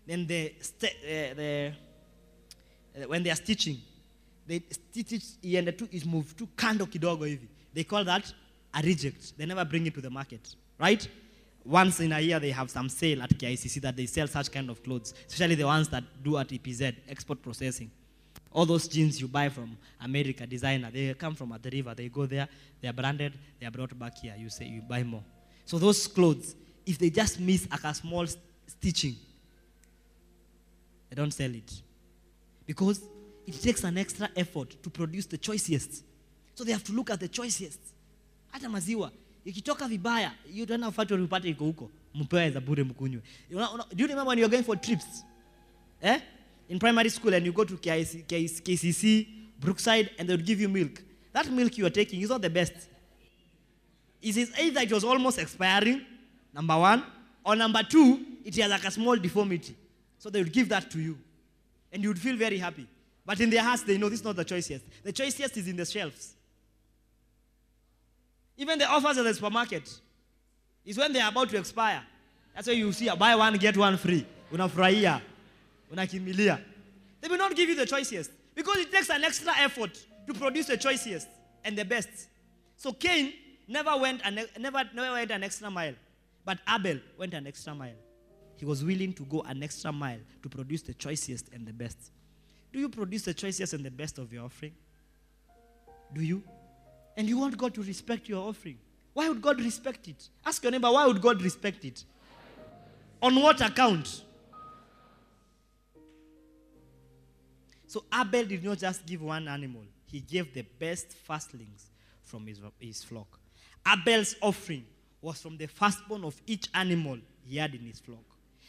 then 0.05 0.25
the, 0.25 0.53
st- 0.59 0.93
uh, 1.03 1.33
the 1.35 1.73
uh, 2.95 3.07
when 3.07 3.23
they 3.23 3.29
are 3.29 3.35
stitching, 3.35 3.77
they 4.45 4.61
stitch 4.69 5.13
it 5.13 5.23
iende 5.43 5.77
tu 5.77 5.87
is 5.91 6.05
move 6.05 6.35
tu 6.35 6.47
kando 6.55 6.85
kidogo. 6.85 7.39
They 7.73 7.83
call 7.83 8.03
that 8.03 8.33
a 8.73 8.81
reject. 8.81 9.37
They 9.37 9.45
never 9.45 9.65
bring 9.65 9.85
it 9.85 9.93
to 9.95 10.01
the 10.01 10.09
market, 10.09 10.55
right? 10.79 11.07
Once 11.63 11.99
in 11.99 12.11
a 12.11 12.19
year, 12.19 12.39
they 12.39 12.51
have 12.51 12.69
some 12.69 12.89
sale 12.89 13.21
at 13.21 13.29
KICC 13.29 13.81
that 13.81 13.95
they 13.95 14.05
sell 14.05 14.27
such 14.27 14.51
kind 14.51 14.69
of 14.69 14.83
clothes, 14.83 15.13
especially 15.27 15.55
the 15.55 15.65
ones 15.65 15.87
that 15.89 16.03
do 16.23 16.37
at 16.37 16.47
EPZ, 16.49 16.95
export 17.07 17.41
processing. 17.41 17.91
All 18.51 18.65
those 18.65 18.87
jeans 18.87 19.21
you 19.21 19.27
buy 19.27 19.47
from 19.49 19.77
America, 20.01 20.45
designer, 20.45 20.89
they 20.91 21.13
come 21.13 21.35
from 21.35 21.51
Athi 21.53 21.69
River. 21.69 21.93
They 21.95 22.09
go 22.09 22.25
there, 22.25 22.47
they 22.81 22.87
are 22.87 22.93
branded, 22.93 23.33
they 23.59 23.65
are 23.65 23.71
brought 23.71 23.97
back 23.97 24.17
here. 24.17 24.35
You 24.37 24.49
say 24.49 24.65
you 24.65 24.81
buy 24.81 25.03
more. 25.03 25.23
So 25.65 25.77
those 25.77 26.07
clothes, 26.07 26.55
if 26.85 26.97
they 26.97 27.09
just 27.09 27.39
miss 27.39 27.69
like 27.69 27.83
a 27.83 27.93
small 27.93 28.25
st- 28.27 28.43
stitching, 28.67 29.15
they 31.09 31.15
don't 31.15 31.31
sell 31.31 31.53
it. 31.53 31.71
Because 32.65 33.01
it 33.45 33.61
takes 33.61 33.83
an 33.83 33.97
extra 33.97 34.29
effort 34.35 34.81
to 34.83 34.89
produce 34.89 35.27
the 35.27 35.37
choicest. 35.37 36.03
So 36.55 36.63
they 36.63 36.71
have 36.71 36.83
to 36.85 36.91
look 36.91 37.09
at 37.09 37.19
the 37.19 37.27
choicest. 37.27 37.79
Hata 38.51 38.69
maziwa 38.69 39.11
ikitoka 39.45 39.87
vibaya, 39.87 40.31
you 40.53 40.65
don't 40.65 40.83
have 40.83 40.95
factory 40.95 41.23
upate 41.23 41.49
iko 41.49 41.65
huko, 41.65 41.91
mpewe 42.15 42.49
za 42.51 42.59
bure 42.61 42.83
mkunywe. 42.83 43.21
Do 43.49 43.57
you 43.97 44.07
remember 44.07 44.27
when 44.27 44.37
you 44.37 44.43
were 44.45 44.51
going 44.51 44.63
for 44.63 44.81
trips? 44.81 45.23
Eh? 46.01 46.19
In 46.69 46.79
primary 46.79 47.09
school 47.09 47.33
and 47.33 47.45
you 47.45 47.51
go 47.53 47.65
to 47.65 47.77
KIC, 47.77 48.25
KCC, 48.27 49.27
Brookside, 49.59 50.09
and 50.17 50.27
they 50.29 50.33
would 50.35 50.45
give 50.45 50.61
you 50.61 50.69
milk. 50.69 51.01
That 51.33 51.49
milk 51.51 51.77
you 51.77 51.85
are 51.85 51.89
taking 51.93 52.21
is 52.21 52.29
not 52.29 52.41
the 52.41 52.49
best. 52.49 52.73
It 54.21 54.37
is 54.37 54.51
either 54.59 54.81
it 54.81 54.91
was 54.91 55.03
almost 55.03 55.39
expiring, 55.39 56.01
number 56.53 56.77
one, 56.77 57.03
or 57.43 57.55
number 57.55 57.83
two, 57.83 58.19
it 58.45 58.55
has 58.55 58.69
like 58.69 58.85
a 58.85 58.91
small 58.91 59.15
deformity. 59.17 59.75
So 60.19 60.29
they 60.29 60.41
would 60.43 60.53
give 60.53 60.69
that 60.69 60.89
to 60.91 60.99
you. 60.99 61.17
And 61.91 62.03
you 62.03 62.09
would 62.09 62.19
feel 62.19 62.37
very 62.37 62.57
happy. 62.57 62.87
But 63.25 63.39
in 63.39 63.49
their 63.49 63.63
hearts, 63.63 63.83
they 63.83 63.97
know 63.97 64.09
this 64.09 64.19
is 64.19 64.25
not 64.25 64.35
the 64.35 64.45
choicest. 64.45 64.83
The 65.03 65.11
choicest 65.11 65.57
is 65.57 65.67
in 65.67 65.75
the 65.75 65.85
shelves. 65.85 66.35
Even 68.61 68.77
the 68.77 68.85
offers 68.85 69.17
at 69.17 69.23
the 69.23 69.33
supermarket 69.33 69.91
is 70.85 70.95
when 70.95 71.11
they 71.11 71.19
are 71.19 71.31
about 71.31 71.49
to 71.49 71.57
expire. 71.57 72.03
That's 72.53 72.67
why 72.67 72.73
you 72.73 72.91
see 72.91 73.07
a 73.07 73.15
buy 73.15 73.35
one, 73.35 73.57
get 73.57 73.75
one 73.75 73.97
free. 73.97 74.23
Unafurahia. 74.53 75.19
Unakimilia. 75.91 76.61
They 77.19 77.27
will 77.27 77.39
not 77.39 77.55
give 77.55 77.69
you 77.69 77.75
the 77.75 77.87
choicest 77.87 78.29
because 78.53 78.77
it 78.77 78.91
takes 78.91 79.09
an 79.09 79.23
extra 79.23 79.51
effort 79.57 80.05
to 80.27 80.33
produce 80.35 80.67
the 80.67 80.77
choicest 80.77 81.27
and 81.65 81.75
the 81.75 81.83
best. 81.83 82.09
So 82.77 82.93
Cain 82.93 83.33
never 83.67 83.97
went 83.97 84.21
an, 84.23 84.39
never, 84.59 84.83
never 84.93 85.13
went 85.13 85.31
an 85.31 85.41
extra 85.41 85.71
mile, 85.71 85.95
but 86.45 86.59
Abel 86.71 86.99
went 87.17 87.33
an 87.33 87.47
extra 87.47 87.73
mile. 87.73 87.97
He 88.57 88.65
was 88.65 88.85
willing 88.85 89.13
to 89.13 89.23
go 89.23 89.41
an 89.41 89.63
extra 89.63 89.91
mile 89.91 90.19
to 90.43 90.49
produce 90.49 90.83
the 90.83 90.93
choicest 90.93 91.49
and 91.51 91.65
the 91.65 91.73
best. 91.73 91.97
Do 92.71 92.77
you 92.77 92.89
produce 92.89 93.23
the 93.23 93.33
choicest 93.33 93.73
and 93.73 93.83
the 93.83 93.89
best 93.89 94.19
of 94.19 94.31
your 94.31 94.45
offering? 94.45 94.73
Do 96.13 96.21
you? 96.21 96.43
And 97.17 97.27
you 97.27 97.37
want 97.37 97.57
God 97.57 97.73
to 97.75 97.83
respect 97.83 98.29
your 98.29 98.47
offering. 98.47 98.77
Why 99.13 99.27
would 99.27 99.41
God 99.41 99.59
respect 99.59 100.07
it? 100.07 100.29
Ask 100.45 100.63
your 100.63 100.71
neighbor, 100.71 100.89
why 100.89 101.05
would 101.05 101.21
God 101.21 101.41
respect 101.41 101.83
it? 101.83 102.03
On 103.21 103.35
what 103.35 103.61
account? 103.61 104.23
So 107.87 108.05
Abel 108.13 108.45
did 108.45 108.63
not 108.63 108.77
just 108.77 109.05
give 109.05 109.21
one 109.21 109.47
animal, 109.49 109.83
he 110.05 110.21
gave 110.21 110.53
the 110.53 110.61
best 110.61 111.13
firstlings 111.27 111.89
from 112.23 112.47
his, 112.47 112.59
his 112.79 113.03
flock. 113.03 113.39
Abel's 113.85 114.35
offering 114.41 114.85
was 115.21 115.41
from 115.41 115.57
the 115.57 115.67
firstborn 115.67 116.23
of 116.23 116.41
each 116.47 116.69
animal 116.73 117.17
he 117.43 117.57
had 117.57 117.75
in 117.75 117.81
his 117.81 117.99
flock. 117.99 118.23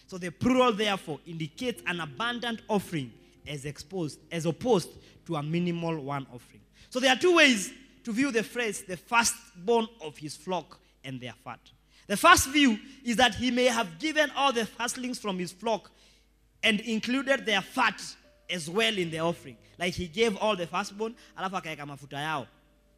So 0.07 0.19
the 0.19 0.31
plural, 0.31 0.73
therefore, 0.73 1.21
indicates 1.27 1.83
an 1.87 2.01
abundant 2.01 2.63
offering 2.69 3.13
as 3.47 3.65
exposed, 3.65 4.19
as 4.31 4.45
opposed 4.45 4.91
to 5.27 5.37
a 5.37 5.43
minimal 5.43 5.99
one 6.01 6.27
offering. 6.33 6.61
So 6.91 7.01
there 7.01 7.13
are 7.13 7.19
two 7.19 7.37
ways 7.37 7.73
to 8.05 8.13
view 8.13 8.31
the 8.33 8.43
phrase 8.43 8.83
the 8.83 8.97
firstborn 8.97 9.89
of 10.01 10.17
his 10.19 10.37
flock 10.37 10.81
and 11.05 11.21
their 11.21 11.35
fat. 11.45 11.61
The 12.07 12.17
first 12.17 12.49
view 12.49 12.79
is 13.05 13.17
that 13.17 13.35
he 13.35 13.51
may 13.51 13.67
have 13.67 13.99
given 13.99 14.31
all 14.37 14.53
the 14.53 14.67
firstlings 14.67 15.19
from 15.19 15.39
his 15.39 15.53
flock 15.53 15.91
and 16.63 16.81
included 16.81 17.47
their 17.47 17.63
fat 17.63 18.01
as 18.51 18.69
well 18.69 18.97
in 18.97 19.11
the 19.11 19.21
offering. 19.21 19.57
Like 19.79 19.95
he 19.95 20.09
gave 20.09 20.37
all 20.37 20.57
the 20.57 20.67
firstborn, 20.67 21.15
alafu 21.39 21.63
akaeka 21.63 21.87
mafuta 21.87 22.13
yao 22.13 22.47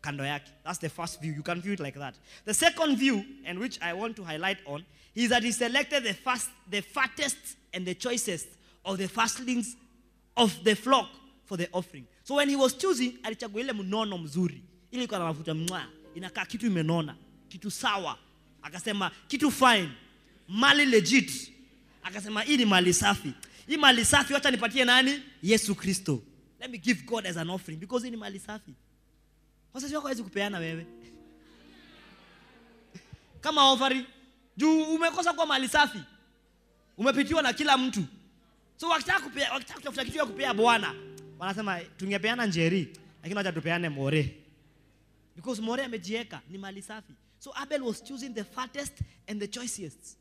kando. 0.03 0.41
That's 0.65 0.79
the 0.79 0.89
first 0.89 1.21
view. 1.21 1.33
You 1.33 1.43
can 1.43 1.61
view 1.61 1.73
it 1.73 1.81
like 1.81 1.95
that. 1.95 2.15
The 2.45 2.55
second 2.55 2.97
view, 2.97 3.25
and 3.45 3.59
which 3.59 3.81
I 3.81 3.93
want 3.93 4.17
to 4.17 4.25
highlight 4.25 4.59
on, 4.67 4.85
is 5.15 5.31
that 5.31 5.43
he 5.43 5.53
selected 5.53 6.05
the 6.05 6.15
first, 6.15 6.51
the 6.69 6.81
fattest 6.81 7.37
and 7.73 7.87
the 7.87 7.95
choicest 7.95 8.49
of 8.85 8.99
the 8.99 9.09
firstlings 9.09 9.77
of 10.37 10.63
the 10.65 10.75
flock 10.75 11.09
for 11.45 11.57
the 11.57 11.69
offering. 11.73 12.07
So 12.25 12.37
when 12.37 12.49
he 12.49 12.57
was 12.57 12.75
choosing, 12.75 13.19
alichagua 13.23 13.61
ile 13.61 13.73
mnono 13.73 14.19
mzuri. 14.19 14.63
Ile 14.95 15.05
iko 15.05 15.19
na 15.19 15.25
mafuta 15.25 15.55
mwa, 15.55 15.87
inakaa 16.15 16.45
kitu 16.47 16.67
imenona, 16.67 17.17
kitu 17.49 17.71
sawa. 17.71 18.19
Akasema 18.63 19.11
kitu 19.29 19.51
fine, 19.51 19.89
mali 20.49 20.85
legit. 20.87 21.53
Akasema 22.03 22.43
hii 22.43 22.57
ni 22.57 22.65
mali 22.65 22.95
safi. 22.95 23.33
Hii 23.67 23.77
mali 23.77 24.05
safi 24.05 24.33
wacha 24.35 24.51
nipatie 24.51 24.85
nani? 24.85 25.23
Yesu 25.43 25.75
Kristo. 25.75 26.23
Let 26.61 26.71
me 26.71 26.79
give 26.79 27.03
God 27.03 27.27
as 27.27 27.37
an 27.37 27.51
offering 27.51 27.77
because 27.81 28.05
hii 28.07 28.11
ni 28.11 28.17
mali 28.17 28.39
safi. 28.39 28.75
Wazazi 29.73 29.95
wako 29.95 30.07
hawezi 30.07 30.23
kupeana 30.23 30.59
wewe. 30.59 30.87
Kama 33.41 33.71
ofari, 33.73 34.07
juu 34.57 34.83
umekosa 34.83 35.33
kuwa 35.33 35.47
mali 35.47 35.69
safi. 35.69 35.99
Umepitiwa 36.99 37.43
na 37.43 37.53
kila 37.53 37.79
mtu. 37.79 38.05
So 38.77 38.89
wakitaka 38.89 39.21
kutafuta 39.75 40.05
kitu 40.05 40.19
ya 40.19 40.27
kupea 40.27 40.55
Bwana, 40.55 40.95
wanasema 41.39 41.81
tungepeana 41.81 42.47
njeri, 42.47 42.89
lakini 43.23 43.35
wacha 43.37 43.53
tupeane 43.53 43.89
more. 43.89 44.44
Because 45.35 45.61
more 45.61 45.83
amejieka 45.83 46.41
ni 46.51 46.59
mali 46.59 46.83
safi. 46.83 47.15
So 47.39 47.53
Abel 47.61 47.83
was 47.85 48.01
choosing 48.01 48.33
the 48.33 48.45
fattest 48.45 48.93
and 49.29 49.41
the 49.41 49.49
choicest. 49.49 50.17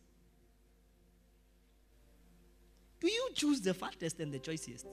Do 2.99 3.07
you 3.07 3.29
choose 3.33 3.61
the 3.61 3.73
fattest 3.73 4.19
and 4.19 4.33
the 4.33 4.39
choicest? 4.39 4.85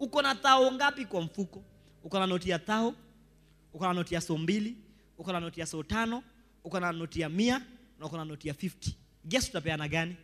Uko 0.00 0.22
na 0.22 0.34
tao 0.34 0.70
ngapi 0.70 1.04
kwa 1.06 1.20
mfuko? 1.20 1.62
Uko 2.04 2.18
na 2.18 2.26
noti 2.26 2.50
ya 2.50 2.58
tao? 2.58 2.94
Uko 3.74 3.86
na 3.86 3.92
noti 3.92 4.14
ya 4.14 4.20
so 4.20 4.38
mbili? 4.38 4.76
Uko 5.18 5.32
na 5.32 5.40
noti 5.40 5.60
ya 5.60 5.66
so 5.66 5.82
tano? 5.82 6.22
Uko 6.64 6.80
na 6.80 6.92
noti 6.92 7.20
ya 7.20 7.28
mia? 7.28 7.58
Na 8.00 8.06
uko 8.06 8.16
na 8.16 8.24
noti 8.24 8.48
ya 8.48 8.54
50. 8.54 8.92
Guess 9.28 9.48
utapeana 9.48 9.88
gani? 9.88 10.16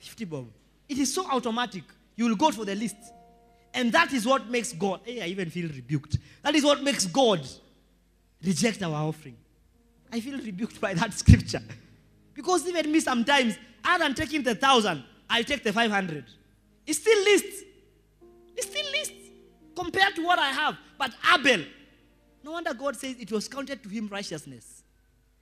50 0.00 0.26
bob. 0.26 0.46
It 0.88 0.98
is 0.98 1.14
so 1.14 1.26
automatic. 1.30 1.84
You 2.16 2.26
will 2.26 2.36
go 2.36 2.50
for 2.50 2.64
the 2.64 2.74
list. 2.74 2.96
And 3.74 3.92
that 3.92 4.12
is 4.12 4.26
what 4.26 4.48
makes 4.50 4.72
God, 4.72 5.00
hey, 5.04 5.22
I 5.22 5.26
even 5.26 5.50
feel 5.50 5.68
rebuked. 5.68 6.18
That 6.42 6.54
is 6.54 6.64
what 6.64 6.82
makes 6.82 7.06
God 7.06 7.46
reject 8.44 8.82
our 8.82 8.94
offering. 8.94 9.36
I 10.12 10.20
feel 10.20 10.38
rebuked 10.38 10.80
by 10.80 10.94
that 10.94 11.12
scripture. 11.22 11.62
Because 12.34 12.66
even 12.66 12.90
me 12.90 13.00
sometimes, 13.00 13.56
other 13.84 14.04
than 14.04 14.14
taking 14.14 14.42
the 14.42 14.54
thousand, 14.54 15.04
I 15.28 15.42
take 15.42 15.62
the 15.62 15.72
500. 15.72 16.24
It's 16.86 16.98
still 16.98 17.22
list. 17.24 17.64
It's 18.56 18.66
still 18.66 18.90
list 18.92 19.12
compared 19.76 20.14
to 20.16 20.24
what 20.24 20.38
I 20.38 20.48
have. 20.48 20.76
But 20.98 21.12
Abel, 21.34 21.64
no 22.42 22.52
wonder 22.52 22.74
God 22.74 22.96
says 22.96 23.16
it 23.18 23.30
was 23.30 23.48
counted 23.48 23.82
to 23.82 23.88
him 23.88 24.08
righteousness. 24.08 24.82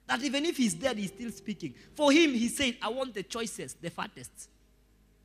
That 0.07 0.23
even 0.23 0.45
if 0.45 0.57
he's 0.57 0.73
dead, 0.73 0.97
he's 0.97 1.11
still 1.11 1.31
speaking. 1.31 1.73
For 1.93 2.11
him, 2.11 2.31
he 2.31 2.47
said, 2.47 2.77
I 2.81 2.89
want 2.89 3.13
the 3.13 3.23
choicest, 3.23 3.81
the 3.81 3.89
fattest. 3.89 4.49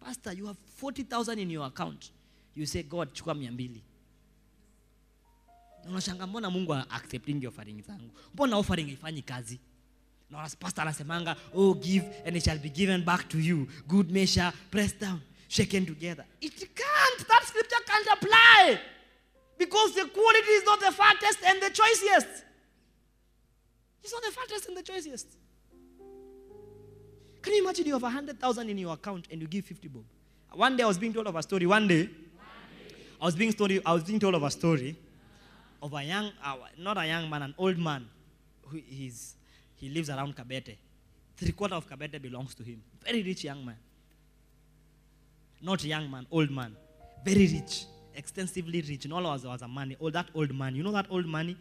Pastor, 0.03 0.33
you 0.35 0.47
have 0.47 0.59
40,000 0.77 1.39
in 1.39 1.49
your 1.51 1.66
account. 1.66 2.11
You 2.55 2.66
say, 2.66 2.83
God, 2.83 3.12
chukua 3.14 3.35
mia 3.35 3.51
mbili. 3.51 3.81
Na 3.81 3.93
unashanga 5.89 6.26
mbona 6.26 6.51
Mungu 6.51 6.74
accepting 6.74 7.47
offering 7.47 7.82
zangu? 7.82 8.11
Mbona 8.35 8.57
offering 8.57 8.87
haifanyi 8.87 9.22
kazi? 9.22 9.61
na 10.30 10.43
as 10.43 10.55
pastor 10.57 10.82
anasemanga 10.82 11.37
oh 11.55 11.74
give 11.74 12.05
and 12.24 12.37
it 12.37 12.43
shall 12.45 12.59
be 12.59 12.68
given 12.68 13.05
back 13.05 13.28
to 13.28 13.39
you. 13.39 13.68
Good 13.87 14.11
measure 14.11 14.53
pressed 14.70 15.01
down 15.01 15.20
shaken 15.49 15.87
together. 15.87 16.24
It 16.41 16.53
can't. 16.74 17.28
That 17.28 17.43
scripture 17.45 17.76
can't 17.87 18.09
apply. 18.18 18.80
Because 19.59 19.95
the 19.95 20.07
quality 20.07 20.51
is 20.51 20.64
not 20.64 20.80
the 20.80 20.91
fattest 20.93 21.39
and 21.47 21.62
the 21.62 21.70
choicest. 21.70 22.45
It's 24.03 24.12
not 24.12 24.22
the 24.22 24.32
fattest 24.32 24.68
and 24.68 24.76
the 24.76 24.82
choicest. 24.82 25.28
Can 27.41 27.53
you 27.55 27.62
imagine 27.62 27.87
you 27.87 27.93
have 27.93 28.03
100000 28.03 28.68
in 28.68 28.78
your 28.78 28.95
account 28.95 29.28
and 29.30 29.41
you 29.41 29.47
give 29.47 29.64
50 29.64 29.89
bob? 29.89 30.05
One 30.53 30.76
day 30.76 30.82
i 30.82 30.87
was 30.87 30.99
being 30.99 31.12
told 31.12 31.26
of 31.26 31.37
a 31.37 31.43
story 31.43 31.66
one 31.66 31.87
day. 31.87 32.09
I 33.20 33.24
was 33.26 33.37
being 33.37 33.53
story. 33.53 33.80
I 33.87 33.93
was 33.93 34.03
being 34.03 34.18
told 34.18 34.35
of 34.35 34.43
a 34.43 34.51
story 34.51 34.97
of 35.85 35.93
a 35.93 36.03
young, 36.03 36.32
uh, 36.43 36.57
not 36.78 36.97
a 36.97 37.07
young 37.07 37.28
man, 37.28 37.43
an 37.43 37.55
old 37.59 37.76
man. 37.76 38.09
Who 38.68 38.78
he's, 38.89 39.35
he 39.76 39.91
lives 39.91 40.09
around 40.09 40.35
Kabete. 40.35 40.76
Three 41.37 41.53
quarter 41.53 41.74
of 41.74 41.87
Kabete 41.87 42.20
belongs 42.20 42.55
to 42.55 42.62
him. 42.62 42.82
Very 43.05 43.22
rich 43.22 43.45
young 43.45 43.62
man. 43.66 43.76
Not 45.61 45.85
young 45.85 46.11
man, 46.11 46.26
old 46.30 46.51
man. 46.51 46.74
Very 47.22 47.47
rich, 47.49 47.85
extensively 48.14 48.80
rich. 48.80 49.05
And 49.05 49.12
all 49.12 49.24
was 49.24 49.45
was 49.45 49.61
a 49.61 49.68
money. 49.68 49.95
All 50.01 50.11
that 50.11 50.28
old 50.35 50.55
money. 50.55 50.78
You 50.78 50.85
know 50.85 50.93
that 50.93 51.07
old 51.11 51.26
money, 51.26 51.55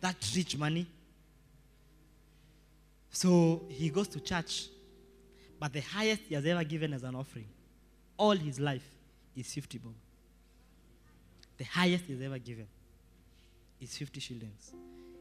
that 0.00 0.16
rich 0.34 0.56
money. 0.56 0.86
So 3.10 3.62
he 3.68 3.90
goes 3.90 4.08
to 4.08 4.20
church, 4.20 4.68
but 5.60 5.74
the 5.74 5.80
highest 5.80 6.22
he 6.28 6.34
has 6.34 6.46
ever 6.46 6.64
given 6.64 6.94
as 6.94 7.02
an 7.02 7.14
offering, 7.14 7.48
all 8.16 8.36
his 8.36 8.58
life, 8.58 8.86
is 9.36 9.52
50 9.52 9.78
bob. 9.78 9.92
The 11.58 11.64
highest 11.64 12.04
he's 12.06 12.22
ever 12.22 12.38
given 12.38 12.66
is 13.86 13.96
50 13.96 14.20
shillings. 14.20 14.72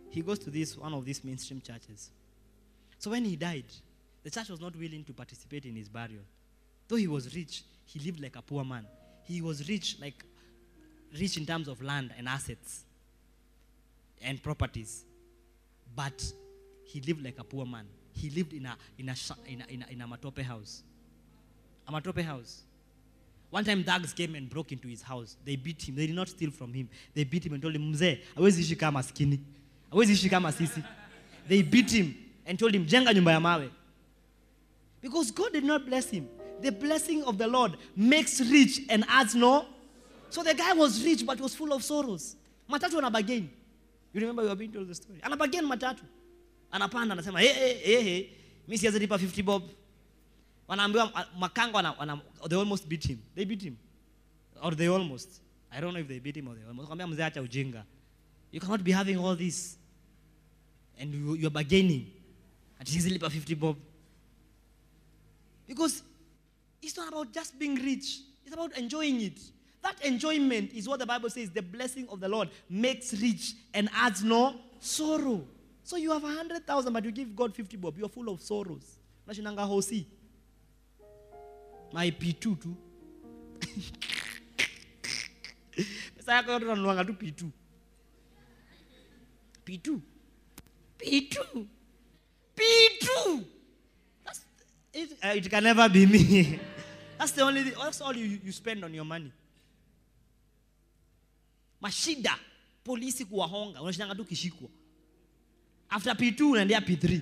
He 0.10 0.22
goes 0.22 0.40
to 0.40 0.50
this 0.50 0.78
one 0.78 0.94
of 0.94 1.06
these 1.06 1.24
mainstream 1.24 1.62
churches. 1.62 2.10
So 2.98 3.12
when 3.12 3.26
he 3.26 3.36
died, 3.36 3.66
the 4.24 4.32
church 4.32 4.50
was 4.50 4.60
not 4.60 4.76
willing 4.76 5.04
to 5.04 5.14
participate 5.14 5.66
in 5.66 5.76
his 5.76 5.88
burial. 5.88 6.24
Though 6.88 6.96
he 6.96 7.08
was 7.08 7.36
rich, 7.36 7.64
he 7.86 8.00
lived 8.00 8.20
like 8.20 8.36
a 8.36 8.42
poor 8.42 8.64
man. 8.66 8.86
He 9.24 9.42
was 9.42 9.68
rich, 9.70 9.98
like 10.02 10.24
rich 11.20 11.38
in 11.38 11.46
terms 11.46 11.68
of 11.68 11.82
land 11.82 12.14
and 12.18 12.28
assets 12.28 12.84
and 14.22 14.42
properties. 14.42 15.06
But 15.96 16.24
he 16.84 17.02
lived 17.02 17.24
like 17.24 17.38
a 17.40 17.44
poor 17.44 17.66
man. 17.66 17.86
He 18.14 18.30
lived 18.30 18.54
in 18.54 18.66
a, 18.66 18.78
in 18.98 19.10
a, 19.10 19.16
in 19.48 19.62
a, 19.62 19.74
in 19.74 19.84
a, 19.84 19.92
in 19.94 20.02
a 20.02 20.08
matope 20.08 20.42
house. 20.42 20.82
A 21.88 21.92
matope 21.92 22.24
house. 22.24 22.62
One 23.50 23.64
time 23.64 23.84
thugs 23.84 24.14
came 24.14 24.36
and 24.36 24.50
broke 24.50 24.72
into 24.72 24.88
his 24.88 25.02
house. 25.02 25.38
They 25.46 25.56
beat 25.56 25.88
him. 25.88 25.96
They 25.96 26.08
did 26.08 26.16
not 26.16 26.28
steal 26.30 26.52
from 26.52 26.74
him. 26.74 26.90
They 27.14 27.24
beat 27.24 27.46
him 27.46 27.54
and 27.54 27.62
told 27.62 27.76
him, 27.76 27.94
Mzee, 27.94 28.20
hawezi 28.36 28.62
ishi 28.62 28.76
kama 28.76 29.04
skini. 29.04 29.40
Hawezi 29.92 30.14
ishi 30.14 30.30
kama 30.30 30.52
sisi. 30.52 30.84
They 31.48 31.62
beat 31.62 31.92
him 31.92 32.16
and 32.46 32.60
told 32.60 32.74
him, 32.76 32.86
jenga 32.86 33.14
nyumba 33.14 33.32
ya 33.32 33.40
mawe. 33.40 33.70
Because 35.02 35.32
God 35.32 35.54
did 35.54 35.64
not 35.64 35.86
bless 35.86 36.10
him. 36.10 36.28
The 36.62 36.72
blessing 36.72 37.24
of 37.24 37.38
the 37.38 37.48
Lord 37.48 37.78
makes 37.96 38.42
rich 38.42 38.82
and 38.90 39.06
adds 39.08 39.36
no. 39.36 39.66
So 40.30 40.42
the 40.44 40.54
guy 40.54 40.74
was 40.74 41.04
rich 41.06 41.26
but 41.26 41.40
was 41.40 41.56
full 41.56 41.72
of 41.74 41.84
sorrows. 41.84 42.36
Matatu 42.70 43.00
anabagain. 43.00 43.48
You 44.14 44.22
remember 44.22 44.44
you 44.44 44.50
were 44.50 44.56
being 44.56 44.72
told 44.72 44.88
the 44.88 44.96
story. 44.96 45.20
Anabagain 45.24 45.62
matatu. 45.62 46.02
Anapanda 46.74 47.14
anasema, 47.14 47.42
eh, 47.44 47.46
eh, 47.46 47.56
eh, 47.58 47.58
hey, 47.58 47.74
hey, 47.76 47.94
hey, 47.96 48.02
hey. 48.04 48.30
Mimi 48.68 48.78
siwezi 48.78 49.00
lipa 49.00 49.18
50 49.18 49.44
bob. 49.44 49.64
Wanaambiwa 50.68 51.12
ah, 51.16 51.26
makanga 51.40 51.78
wana, 51.78 51.92
wana, 51.92 52.22
they 52.50 52.58
almost 52.58 52.88
beat 52.88 53.04
him. 53.06 53.20
They 53.36 53.46
beat 53.46 53.62
him. 53.62 53.78
Or 54.62 54.72
they 54.72 54.88
almost. 54.88 55.42
I 55.72 55.80
don't 55.80 55.94
know 55.94 56.00
if 56.00 56.08
they 56.08 56.20
beat 56.20 56.38
him 56.38 56.48
or 56.48 56.56
they 56.56 56.66
almost. 56.68 56.90
Kwambia 56.90 57.08
mzee 57.08 57.24
acha 57.24 57.42
ujinga. 57.42 57.84
You 58.52 58.60
cannot 58.60 58.84
be 58.84 58.92
having 58.92 59.18
all 59.18 59.36
this. 59.36 59.78
And 60.98 61.14
you, 61.14 61.36
you're 61.36 61.52
bargaining. 61.52 62.08
At 62.80 62.92
least 62.92 63.08
lipa 63.10 63.30
50 63.30 63.54
bob. 63.56 63.78
Because 65.68 66.04
it's 66.82 66.96
not 66.98 67.10
about 67.10 67.34
just 67.34 67.58
being 67.58 67.76
rich, 67.76 68.22
it's 68.46 68.54
about 68.54 68.78
enjoying 68.78 69.22
it. 69.22 69.40
That 69.82 70.04
enjoyment 70.04 70.74
is 70.74 70.88
what 70.88 71.00
the 71.00 71.06
Bible 71.06 71.30
says 71.30 71.50
the 71.52 71.62
blessing 71.62 72.08
of 72.10 72.20
the 72.20 72.28
Lord 72.28 72.50
makes 72.70 73.14
rich 73.22 73.54
and 73.74 73.90
adds 73.96 74.24
no 74.24 74.56
sorrow. 74.80 75.44
So 75.84 75.98
you 75.98 76.12
have 76.12 76.24
a 76.24 76.28
hundred 76.28 76.66
thousand, 76.66 76.94
but 76.94 77.04
you 77.06 77.12
give 77.12 77.36
God 77.36 77.54
50 77.54 77.78
bob, 77.78 77.98
you're 77.98 78.10
full 78.10 78.30
of 78.30 78.42
sorrows. 78.42 78.98
Unashinanga 79.28 79.68
hosi. 79.68 80.06
P2 81.94 82.40
tu. 82.60 82.76
Pesa 86.18 86.34
yako 86.34 86.52
yote 86.52 86.66
unanuanga 86.66 87.06
tu 87.06 87.14
P2. 87.14 87.50
P2. 89.66 90.00
P2. 91.00 91.66
P2. 92.56 93.44
That's, 94.24 94.46
it, 94.94 95.12
uh, 95.24 95.28
it 95.36 95.50
can 95.50 95.64
never 95.64 95.90
be 95.90 96.06
me. 96.06 96.60
that's 97.18 97.32
the 97.32 97.42
only. 97.42 97.64
That's 97.72 98.02
all 98.02 98.16
you, 98.16 98.40
you 98.44 98.52
spend 98.52 98.84
on 98.84 98.94
your 98.94 99.06
money. 99.06 99.32
Mashida, 101.82 102.36
polisi 102.84 103.26
kuwahonga, 103.26 103.82
unashindanga 103.82 104.16
tu 104.16 104.26
kishikwa. 104.26 104.70
After 105.90 106.14
P2 106.14 106.52
unaendea 106.52 106.80
P3. 106.80 107.22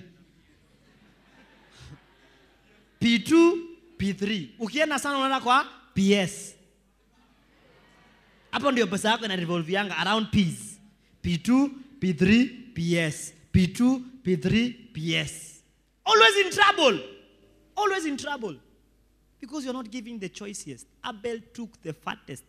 P2, 3.00 3.58
P3. 4.04 4.48
Ukienda 4.58 4.98
sana 4.98 5.16
unaenda 5.16 5.40
kwa 5.40 5.64
PS. 5.94 6.54
Hapo 8.50 8.72
ndio 8.72 8.86
pesa 8.86 9.10
yako 9.10 9.24
ina 9.24 9.36
revolve 9.36 9.72
yanga 9.72 9.96
around 9.96 10.30
P's. 10.30 10.78
P2, 11.22 11.70
P3, 12.00 12.48
PS. 12.74 13.32
P2, 13.52 14.00
P3, 14.24 14.74
PS. 14.92 15.62
Always 16.04 16.36
in 16.46 16.50
trouble. 16.50 17.00
Always 17.76 18.04
in 18.06 18.16
trouble. 18.16 18.56
Because 19.40 19.64
you're 19.64 19.76
not 19.78 19.90
giving 19.90 20.18
the 20.18 20.28
choicest. 20.28 20.86
Abel 21.04 21.38
took 21.52 21.80
the 21.82 21.92
fattest 21.92 22.44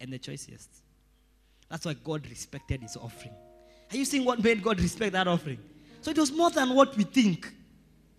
and 0.00 0.12
the 0.12 0.18
choicest. 0.18 0.70
That's 1.68 1.86
why 1.86 1.94
God 1.94 2.26
respected 2.30 2.82
his 2.82 2.96
offering. 2.96 3.34
Are 3.90 3.96
you 3.96 4.04
seeing 4.04 4.24
what 4.24 4.42
made 4.42 4.62
God 4.62 4.80
respect 4.80 5.12
that 5.12 5.28
offering? 5.28 5.58
So 6.00 6.10
it 6.10 6.18
was 6.18 6.32
more 6.32 6.50
than 6.50 6.74
what 6.74 6.96
we 6.96 7.04
think. 7.04 7.52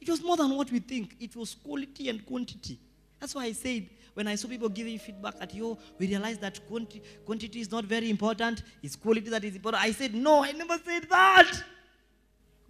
It 0.05 0.11
was 0.11 0.21
more 0.21 0.37
than 0.37 0.55
what 0.55 0.71
we 0.71 0.77
think. 0.77 1.15
It 1.19 1.35
was 1.35 1.55
quality 1.55 2.09
and 2.09 2.23
quantity. 2.23 2.77
That's 3.19 3.33
why 3.33 3.45
I 3.45 3.53
said 3.53 3.89
when 4.13 4.27
I 4.27 4.35
saw 4.35 4.47
people 4.47 4.69
giving 4.69 4.99
feedback 4.99 5.33
at 5.41 5.51
you, 5.55 5.75
we 5.97 6.05
realized 6.05 6.41
that 6.41 6.59
quanti- 6.67 7.01
quantity 7.25 7.59
is 7.59 7.71
not 7.71 7.85
very 7.85 8.11
important. 8.11 8.61
It's 8.83 8.95
quality 8.95 9.31
that 9.31 9.43
is 9.43 9.55
important. 9.55 9.81
I 9.83 9.91
said 9.93 10.13
no, 10.13 10.43
I 10.43 10.51
never 10.51 10.77
said 10.77 11.07
that. 11.09 11.51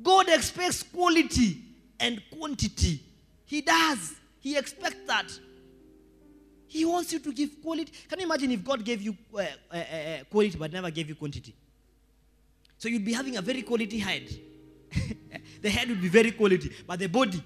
God 0.01 0.29
expects 0.29 0.81
quality 0.81 1.61
and 1.99 2.21
quantity. 2.31 3.03
He 3.45 3.59
does. 3.59 4.13
He 4.39 4.55
expects 4.55 5.05
that. 5.07 5.27
He 6.67 6.85
wants 6.85 7.11
you 7.11 7.19
to 7.19 7.33
give 7.33 7.61
quality. 7.61 7.91
Can 8.07 8.19
you 8.19 8.27
imagine 8.27 8.51
if 8.51 8.63
God 8.63 8.81
gave 8.85 9.01
you 9.01 9.13
uh, 9.33 9.43
uh, 9.73 9.75
uh, 9.75 10.23
quality 10.31 10.57
but 10.57 10.71
never 10.71 10.89
gave 10.89 11.09
you 11.09 11.15
quantity? 11.15 11.53
So 12.77 12.87
you'd 12.87 13.03
be 13.03 13.11
having 13.11 13.35
a 13.35 13.41
very 13.41 13.61
quality 13.61 13.99
head. 13.99 14.29
the 15.65 15.71
head 15.71 15.89
would 15.89 15.99
be 15.99 16.09
very 16.09 16.29
quality, 16.29 16.71
but 16.85 16.99
the 16.99 17.07
body, 17.07 17.41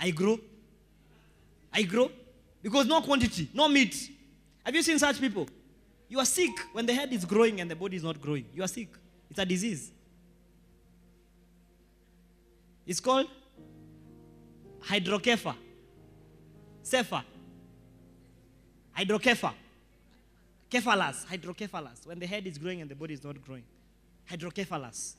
I 0.00 0.10
grow. 0.10 0.40
I 1.70 1.82
grow 1.82 2.10
because 2.62 2.86
no 2.86 3.02
quantity, 3.02 3.50
no 3.52 3.68
meat. 3.68 4.10
Have 4.64 4.74
you 4.74 4.82
seen 4.82 4.98
such 4.98 5.20
people? 5.20 5.46
You 6.08 6.18
are 6.18 6.24
sick 6.24 6.58
when 6.72 6.86
the 6.86 6.94
head 6.94 7.12
is 7.12 7.26
growing 7.26 7.60
and 7.60 7.70
the 7.70 7.76
body 7.76 7.98
is 7.98 8.02
not 8.02 8.18
growing. 8.22 8.46
You 8.54 8.62
are 8.62 8.68
sick. 8.68 8.88
It's 9.28 9.38
a 9.38 9.44
disease. 9.44 9.92
It's 12.86 13.00
called 13.00 13.26
hydrocepha. 14.80 15.54
Cepha. 16.82 17.22
Hydrocepha. 18.96 19.52
Cephalus. 20.70 21.26
Hydrocephalus. 21.26 22.06
When 22.06 22.18
the 22.18 22.26
head 22.26 22.46
is 22.46 22.56
growing 22.56 22.80
and 22.80 22.90
the 22.90 22.94
body 22.94 23.12
is 23.12 23.22
not 23.22 23.44
growing. 23.44 23.64
Hydrocephalus. 24.24 25.16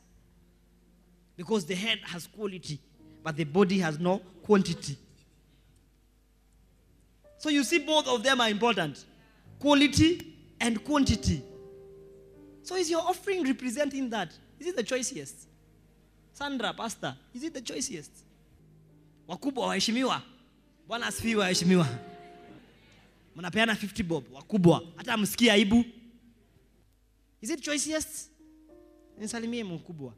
Because 1.39 1.63
the 1.65 1.73
head 1.73 1.99
has 2.03 2.27
quality, 2.27 2.77
but 3.23 3.37
the 3.37 3.45
body 3.45 3.79
has 3.79 3.97
no 3.97 4.17
quantity. 4.43 4.97
So 7.37 7.47
you 7.47 7.63
see, 7.63 7.79
both 7.79 8.09
of 8.09 8.21
them 8.23 8.41
are 8.41 8.49
important 8.49 9.05
quality 9.57 10.35
and 10.59 10.83
quantity. 10.83 11.41
So 12.61 12.75
is 12.75 12.89
your 12.91 12.99
offering 12.99 13.45
representing 13.45 14.09
that? 14.09 14.33
Is 14.59 14.67
it 14.67 14.75
the 14.75 14.83
choicest? 14.83 15.47
Sandra, 16.33 16.73
Pastor, 16.73 17.15
is 17.33 17.41
it 17.45 17.53
the 17.53 17.61
choicest? 17.61 18.11
Wakubwa 19.29 19.67
waheshimiwa. 19.67 20.21
Bwana 20.87 21.07
asifiwe 21.07 21.41
waheshimiwa. 21.41 21.87
Mnapeana 23.35 23.73
50 23.73 24.03
bob 24.03 24.23
wakubwa, 24.33 24.83
hata 24.95 25.17
msikie 25.17 25.51
aibu. 25.51 25.85
Is 27.41 27.49
it 27.49 27.61
choicest? 27.61 28.29
Nisalimie 29.17 29.63
mkubwa. 29.63 30.13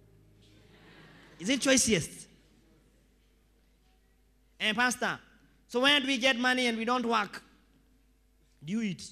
Is 1.41 1.49
it 1.49 1.59
choicest? 1.61 2.27
And 4.59 4.77
Pastor, 4.77 5.19
so 5.67 5.79
when 5.81 6.01
do 6.01 6.07
we 6.07 6.17
get 6.17 6.37
money 6.37 6.67
and 6.67 6.77
we 6.77 6.85
don't 6.85 7.05
work? 7.05 7.41
Do 8.63 8.73
you 8.73 8.81
eat? 8.81 9.03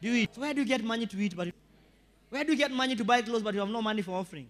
Do 0.00 0.08
you 0.08 0.14
eat? 0.22 0.34
So 0.34 0.40
where 0.40 0.54
do 0.54 0.60
you 0.60 0.66
get 0.66 0.84
money 0.84 1.06
to 1.06 1.16
eat? 1.18 1.34
But 1.36 1.48
where 2.30 2.44
do 2.44 2.52
you 2.52 2.58
get 2.58 2.70
money 2.70 2.94
to 2.94 3.04
buy 3.04 3.22
clothes 3.22 3.42
but 3.42 3.54
you 3.54 3.60
have 3.60 3.68
no 3.68 3.82
money 3.82 4.02
for 4.02 4.12
offering? 4.12 4.46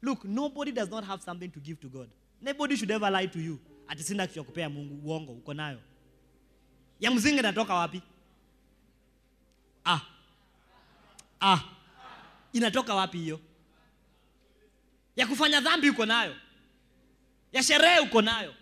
Look, 0.00 0.24
nobody 0.24 0.70
does 0.70 0.88
not 0.90 1.04
have 1.04 1.22
something 1.22 1.50
to 1.50 1.58
give 1.58 1.80
to 1.80 1.88
God. 1.88 2.08
nobody 2.40 2.76
should 2.76 2.90
ever 2.90 3.10
lie 3.10 3.26
to 3.26 3.40
you 3.40 3.58
ati 3.88 4.02
sina 4.02 4.26
kitu 4.26 4.38
ya 4.38 4.44
kupea 4.44 4.68
mungu 4.68 5.08
uongo 5.08 5.32
uko 5.32 5.54
nayo 5.54 5.78
ya 7.00 7.10
mzingi 7.10 7.38
inatoka 7.38 7.74
wapi 7.74 8.02
ah. 9.84 10.00
Ah. 11.40 11.60
inatoka 12.52 12.94
wapi 12.94 13.18
hiyo 13.18 13.40
ya 15.16 15.26
kufanya 15.26 15.60
dhambi 15.60 15.90
uko 15.90 16.06
nayo. 16.06 16.34
Ya 17.52 17.62
sherehe 17.62 18.00
uko 18.00 18.22
nayo. 18.22 18.54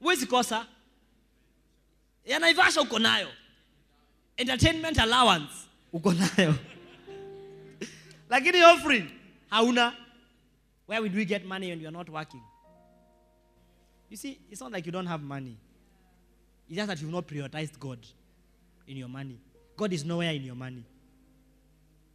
Huwezi 0.00 0.26
kosa. 0.26 0.66
Ya 2.24 2.38
naivasha 2.38 2.80
uko 2.80 2.98
nayo. 2.98 3.28
Entertainment 4.36 4.98
allowance 4.98 5.52
uko 5.92 6.12
nayo. 6.12 6.54
Lakini 8.30 8.62
offering 8.62 9.10
hauna. 9.50 9.94
Where 10.86 11.00
would 11.00 11.14
we 11.14 11.24
get 11.24 11.44
money 11.44 11.70
when 11.70 11.80
you 11.80 11.88
are 11.88 11.92
not 11.92 12.08
working? 12.08 12.42
You 14.08 14.16
see 14.16 14.38
it's 14.50 14.60
not 14.60 14.72
like 14.72 14.86
you 14.86 14.92
don't 14.92 15.06
have 15.06 15.22
money. 15.22 15.56
It's 16.68 16.76
just 16.76 16.88
that 16.88 17.00
you've 17.00 17.10
not 17.12 17.26
prioritized 17.26 17.78
god 17.78 17.98
in 18.86 18.96
your 18.96 19.08
money. 19.08 19.38
God 19.76 19.92
is 19.92 20.04
nowhere 20.04 20.32
in 20.32 20.42
your 20.42 20.54
money. 20.54 20.84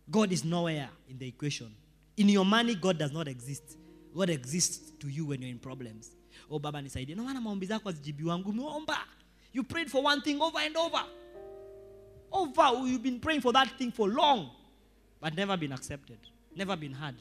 God 0.09 0.31
is 0.31 0.43
nowhere 0.43 0.89
in 1.09 1.17
the 1.17 1.27
equation 1.27 1.73
in 2.17 2.29
your 2.29 2.45
money 2.45 2.75
god 2.75 2.97
does 2.97 3.11
not 3.11 3.27
exist. 3.27 3.77
God 4.15 4.29
exists 4.29 4.91
to 4.99 5.07
you 5.07 5.25
when 5.25 5.41
you're 5.41 5.51
in 5.51 5.59
problems. 5.59 6.11
Oh 6.49 6.59
baba 6.59 6.81
nisaidie. 6.81 7.15
No 7.15 7.23
maana 7.23 7.41
maombi 7.41 7.67
zako 7.67 7.91
hazijibi 7.91 8.23
wangu 8.23 8.49
umeomba. 8.49 8.97
You 9.53 9.63
prayed 9.63 9.89
for 9.89 10.03
one 10.03 10.21
thing 10.21 10.41
over 10.41 10.59
and 10.59 10.75
over. 10.77 11.03
Over. 12.31 12.87
You've 12.87 13.03
been 13.03 13.19
praying 13.19 13.41
for 13.41 13.53
that 13.53 13.77
thing 13.77 13.91
for 13.91 14.07
long 14.07 14.49
but 15.21 15.35
never 15.35 15.55
been 15.55 15.71
accepted. 15.71 16.17
Never 16.55 16.75
been 16.75 16.93
heard. 16.93 17.15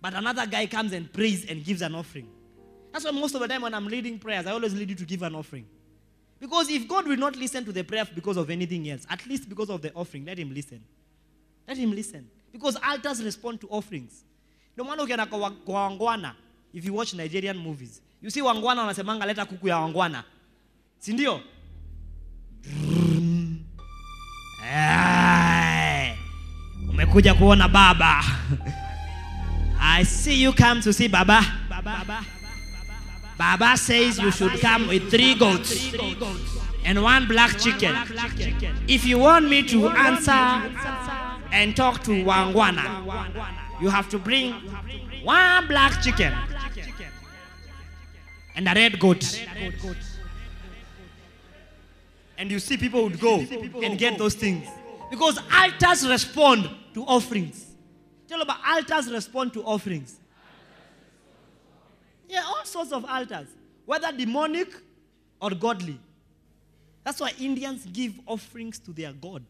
But 0.00 0.14
another 0.14 0.46
guy 0.46 0.66
comes 0.66 0.92
and 0.92 1.12
prays 1.12 1.44
and 1.50 1.64
gives 1.64 1.82
an 1.82 1.94
offering. 1.94 2.28
That's 2.92 3.04
why 3.04 3.10
most 3.10 3.34
of 3.34 3.40
the 3.40 3.48
time 3.48 3.62
when 3.62 3.74
i'm 3.74 3.86
leading 3.88 4.18
prayers 4.18 4.46
i 4.46 4.52
always 4.52 4.74
lead 4.74 4.88
you 4.88 4.96
to 4.96 5.04
give 5.04 5.22
an 5.22 5.34
offering. 5.34 5.66
Because 6.40 6.70
if 6.70 6.88
god 6.88 7.06
will 7.06 7.16
not 7.16 7.36
listen 7.36 7.64
to 7.64 7.72
the 7.72 7.82
prayer 7.82 8.06
because 8.14 8.36
of 8.36 8.48
anything 8.48 8.88
else 8.88 9.06
at 9.10 9.26
least 9.26 9.48
because 9.48 9.68
of 9.68 9.82
the 9.82 9.92
offering 9.92 10.24
let 10.24 10.38
him 10.38 10.54
listen. 10.54 10.82
Let 11.68 11.76
him 11.76 11.90
listen 11.92 12.30
because 12.56 12.78
altars 12.92 13.22
respond 13.22 13.60
to 13.60 13.66
offerings. 13.70 14.24
Ndio 14.72 14.84
maana 14.84 15.02
ukienda 15.02 15.26
kwa, 15.26 15.52
wangwana 15.66 16.34
if 16.72 16.84
you 16.84 16.96
watch 16.96 17.14
nigerian 17.14 17.56
movies 17.56 18.02
you 18.22 18.30
see 18.30 18.42
wangwana 18.42 18.80
wanasemanga 18.80 19.26
leta 19.26 19.44
kuku 19.44 19.68
ya 19.68 19.78
wangwana. 19.78 20.24
Si 20.98 21.12
ndio? 21.12 21.40
Ai, 24.74 26.18
umekuja 26.90 27.34
kuona 27.34 27.68
baba. 27.68 28.24
I 29.80 30.04
see 30.04 30.42
you 30.42 30.52
come 30.52 30.82
to 30.82 30.92
see 30.92 31.08
baba 31.08 31.44
baba 33.38 33.76
says 33.76 34.18
you 34.18 34.30
should 34.32 34.60
come 34.60 34.88
with 34.88 35.10
three 35.10 35.34
goats 35.34 35.92
and 36.84 36.98
one 37.02 37.26
black 37.26 37.58
chicken. 37.58 37.94
If 38.88 39.04
you 39.06 39.18
want 39.18 39.48
me 39.48 39.62
to 39.68 39.88
answer 39.88 40.62
and 41.52 41.76
talk 41.76 42.02
to 42.04 42.10
wangwana. 42.10 43.04
You 43.80 43.88
have 43.88 44.08
to 44.10 44.18
bring 44.18 44.52
one 45.22 45.66
black 45.66 46.02
chicken 46.02 46.32
and 48.54 48.68
a 48.68 48.74
red 48.74 48.98
goat. 48.98 49.46
And 52.38 52.50
you 52.50 52.58
see 52.58 52.76
people 52.76 53.02
would 53.04 53.20
go 53.20 53.38
and 53.82 53.98
get 53.98 54.18
those 54.18 54.34
things. 54.34 54.66
Because 55.10 55.38
altars 55.52 56.06
respond 56.06 56.68
to 56.94 57.04
offerings. 57.04 57.74
Tell 58.28 58.42
about 58.42 58.58
altars 58.66 59.10
respond 59.10 59.52
to 59.54 59.62
offerings. 59.62 60.18
Yeah 62.28 62.42
all 62.44 62.64
sorts 62.64 62.92
of 62.92 63.04
altars. 63.04 63.48
Whether 63.84 64.10
demonic 64.12 64.74
or 65.40 65.50
godly. 65.50 65.98
That's 67.04 67.20
why 67.20 67.32
indians 67.38 67.86
give 67.86 68.18
offerings 68.26 68.78
to 68.80 68.92
their 68.92 69.12
god 69.12 69.44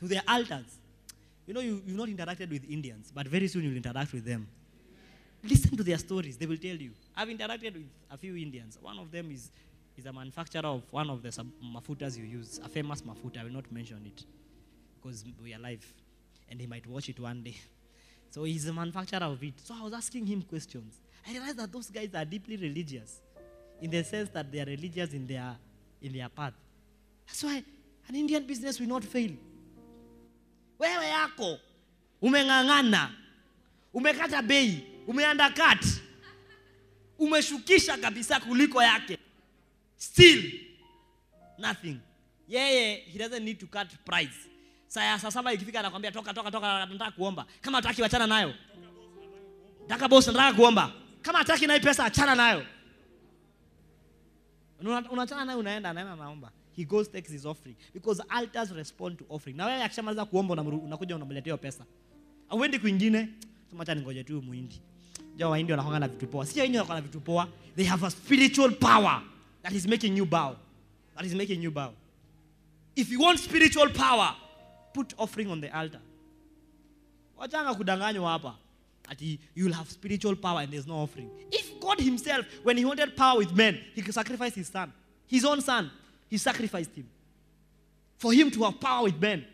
to 0.00 0.06
their 0.06 0.22
altars 0.28 0.76
you 1.48 1.54
know 1.54 1.60
you, 1.60 1.82
you've 1.84 1.96
not 1.96 2.08
interacted 2.08 2.48
with 2.50 2.64
indians 2.70 3.10
but 3.12 3.26
very 3.26 3.48
soon 3.48 3.64
you'll 3.64 3.76
interact 3.76 4.12
with 4.12 4.24
them 4.24 4.46
listen 5.42 5.76
to 5.76 5.82
their 5.82 5.98
stories 5.98 6.36
they 6.36 6.46
will 6.46 6.56
tell 6.68 6.76
you 6.76 6.92
i've 7.16 7.28
interacted 7.28 7.72
with 7.74 7.90
a 8.10 8.16
few 8.16 8.36
indians 8.36 8.78
one 8.80 8.98
of 8.98 9.10
them 9.10 9.30
is 9.32 9.50
is 9.98 10.06
a 10.06 10.12
manufacturer 10.12 10.64
of 10.64 10.82
one 10.92 11.10
of 11.10 11.22
the 11.22 11.32
sub- 11.32 11.50
mafutas 11.60 12.16
you 12.16 12.24
use, 12.24 12.60
a 12.64 12.68
famous 12.68 13.02
mafuta. 13.02 13.40
I 13.40 13.44
will 13.44 13.50
not 13.52 13.70
mention 13.72 14.00
it 14.06 14.24
because 14.96 15.24
we 15.42 15.52
are 15.52 15.58
live 15.58 15.84
and 16.48 16.60
he 16.60 16.66
might 16.66 16.86
watch 16.86 17.08
it 17.08 17.18
one 17.20 17.42
day. 17.42 17.56
So 18.30 18.44
he's 18.44 18.68
a 18.68 18.74
manufacturer 18.74 19.24
of 19.24 19.42
it. 19.42 19.54
So 19.64 19.74
I 19.74 19.82
was 19.82 19.94
asking 19.94 20.26
him 20.26 20.42
questions. 20.42 21.00
I 21.26 21.32
realized 21.32 21.56
that 21.60 21.72
those 21.72 21.88
guys 21.88 22.10
are 22.14 22.26
deeply 22.26 22.58
religious 22.58 23.22
in 23.80 23.90
the 23.90 24.04
sense 24.04 24.28
that 24.34 24.52
they 24.52 24.60
are 24.60 24.66
religious 24.66 25.14
in 25.14 25.26
their, 25.26 25.56
in 26.02 26.12
their 26.12 26.28
path. 26.28 26.52
That's 27.26 27.42
why 27.42 27.64
an 28.06 28.14
Indian 28.14 28.46
business 28.46 28.78
will 28.78 28.86
not 28.86 29.02
fail. 29.02 29.30
Wewe 30.78 31.06
yako 31.06 31.58
umeng'ang'ana, 32.22 33.10
umekata 33.94 34.42
bei, 34.42 34.84
umeandakat, 35.06 35.84
umeshukisha 37.18 37.96
kabisa 37.98 38.40
kuliko 38.40 38.82
yake. 38.82 39.18
Still 39.96 40.52
nothing. 41.58 41.98
Yeye 42.48 42.94
he 43.12 43.18
doesn't 43.18 43.42
need 43.44 43.58
to 43.60 43.66
cut 43.66 43.88
price. 44.04 44.48
Saa 44.86 45.18
saa 45.18 45.30
saba 45.30 45.52
ikifika 45.52 45.80
anakwambia 45.80 46.12
toka 46.12 46.34
toka 46.34 46.50
toka 46.50 46.86
nataka 46.86 47.10
kuomba. 47.10 47.46
Kama 47.60 47.78
hataki 47.78 48.02
wachana 48.02 48.26
nayo. 48.26 48.54
Nataka 49.82 50.08
boss 50.08 50.26
nataka 50.26 50.52
kuomba. 50.56 50.92
Kama 51.22 51.38
hataki 51.38 51.66
nayo 51.66 51.80
pesa 51.80 52.04
achana 52.04 52.34
nayo. 52.34 52.66
Una- 54.80 55.10
unachana 55.10 55.44
nayo 55.44 55.58
unaenda 55.58 55.90
anaenda 55.90 56.16
naomba 56.16 56.50
he 56.78 56.84
goes 56.84 57.08
takes 57.08 57.28
his 57.28 57.44
offering. 57.44 57.74
Because 57.92 58.20
altars 58.30 58.70
respond 58.70 59.18
to 59.18 59.24
offering. 59.28 59.56
Na 59.56 59.66
wewe 59.66 59.82
akishamaliza 59.82 60.24
kuomba 60.24 60.54
unakuja 60.62 61.16
unamletea 61.16 61.56
pesa. 61.56 61.84
Auendi 62.48 62.78
kwingine. 62.78 63.28
Sema 63.70 63.82
acha 63.82 63.94
ningoje 63.94 64.24
tu 64.24 64.42
muhindi. 64.42 64.80
Ja 65.36 65.48
wanakwanga 65.48 65.98
na 65.98 66.08
vitu 66.08 66.26
poa. 66.26 66.46
Sio 66.46 66.62
wenyewe 66.62 66.78
wanakuwa 66.78 67.00
na 67.00 67.06
vitu 67.06 67.20
poa. 67.20 67.48
They 67.76 67.84
have 67.84 68.06
a 68.06 68.10
spiritual 68.10 68.72
power 68.72 69.22
that 69.62 69.72
is 69.72 69.86
making 69.86 70.16
you 70.16 70.26
bow. 70.26 70.56
That 71.16 71.26
is 71.26 71.34
making 71.34 71.62
you 71.62 71.70
bow. 71.70 71.92
If 72.96 73.12
you 73.12 73.20
want 73.20 73.40
spiritual 73.40 73.90
power 73.90 74.36
put 74.94 75.14
offering 75.18 75.50
on 75.50 75.60
the 75.60 75.68
altar. 75.68 76.00
Wachanga 77.38 77.74
kudanganywa 77.74 78.30
hapa. 78.30 78.54
Ati 79.08 79.38
you'll 79.54 79.74
have 79.74 79.90
spiritual 79.90 80.36
power 80.36 80.60
and 80.60 80.70
there's 80.72 80.86
no 80.86 81.02
offering. 81.02 81.30
If 81.50 81.80
god 81.80 82.00
himself 82.00 82.46
when 82.62 82.76
he 82.76 82.84
wanted 82.84 83.16
power 83.16 83.38
with 83.38 83.52
men 83.52 83.80
he 83.94 84.12
sacrificed 84.12 84.56
his 84.56 84.68
son. 84.68 84.92
His 85.26 85.44
own 85.44 85.60
son 85.60 85.90
he 86.28 86.38
sacrificed 86.38 86.94
him. 86.94 87.08
For 88.16 88.32
him 88.32 88.50
to 88.50 88.64
have 88.64 88.80
power 88.80 89.04
with 89.04 89.20
men 89.20 89.46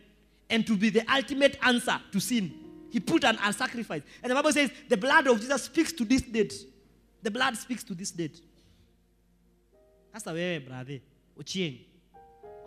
and 0.49 0.66
to 0.66 0.77
be 0.77 0.91
the 0.91 1.05
ultimate 1.12 1.59
answer 1.62 2.01
to 2.12 2.20
sin 2.20 2.64
he 2.95 3.01
put 3.01 3.25
an, 3.25 3.37
a 3.45 3.53
sacrifice. 3.53 4.03
And 4.22 4.31
the 4.31 4.37
bible 4.37 4.53
says 4.53 4.70
the 4.89 4.97
blood 4.97 5.27
of 5.27 5.41
jesus 5.41 5.64
speaks 5.64 5.93
to 5.95 6.05
this 6.05 6.22
date. 6.22 6.55
The 7.25 7.31
blood 7.31 7.57
speaks 7.57 7.83
to 7.83 7.93
this 7.93 8.12
date. 8.12 8.41
Sasa 10.12 10.31
wewe 10.31 10.64
brother? 10.64 11.01
Achieng 11.37 11.81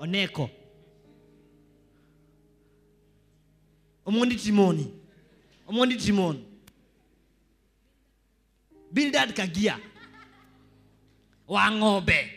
oneko. 0.01 0.49
Omondi 4.05 4.36
timoni. 4.36 4.91
Omondi 5.66 6.05
timon 6.05 6.43
Bildad 8.93 9.34
Kaggia. 9.34 9.80
Wang'ombe 11.47 12.37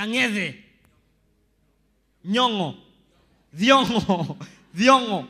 kang'ethe 0.00 0.54
nyong'o. 2.24 2.74
Thiong'o. 3.54 4.36
Thiong'o. 4.76 5.28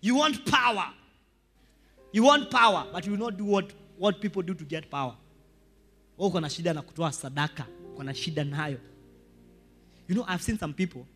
You 0.00 0.14
want 0.16 0.44
power. 0.46 0.92
You 2.12 2.22
want 2.24 2.50
power 2.50 2.86
but 2.92 3.04
you 3.04 3.12
will 3.12 3.18
not 3.18 3.36
do 3.36 3.44
what, 3.44 3.72
what 3.98 4.20
people 4.20 4.42
do 4.42 4.54
to 4.54 4.64
get 4.64 4.90
power. 4.90 5.14
Uko 6.18 6.40
na 6.40 6.48
shida 6.48 6.74
na 6.74 6.82
kutoa 6.82 7.12
sadaka 7.12 7.66
uko 7.94 8.02
shida 8.14 8.44
nayo. 8.44 8.78
You 10.08 10.14
know 10.14 10.24
i've 10.28 10.40
seen 10.42 10.56
some 10.58 10.72
people 10.72 11.06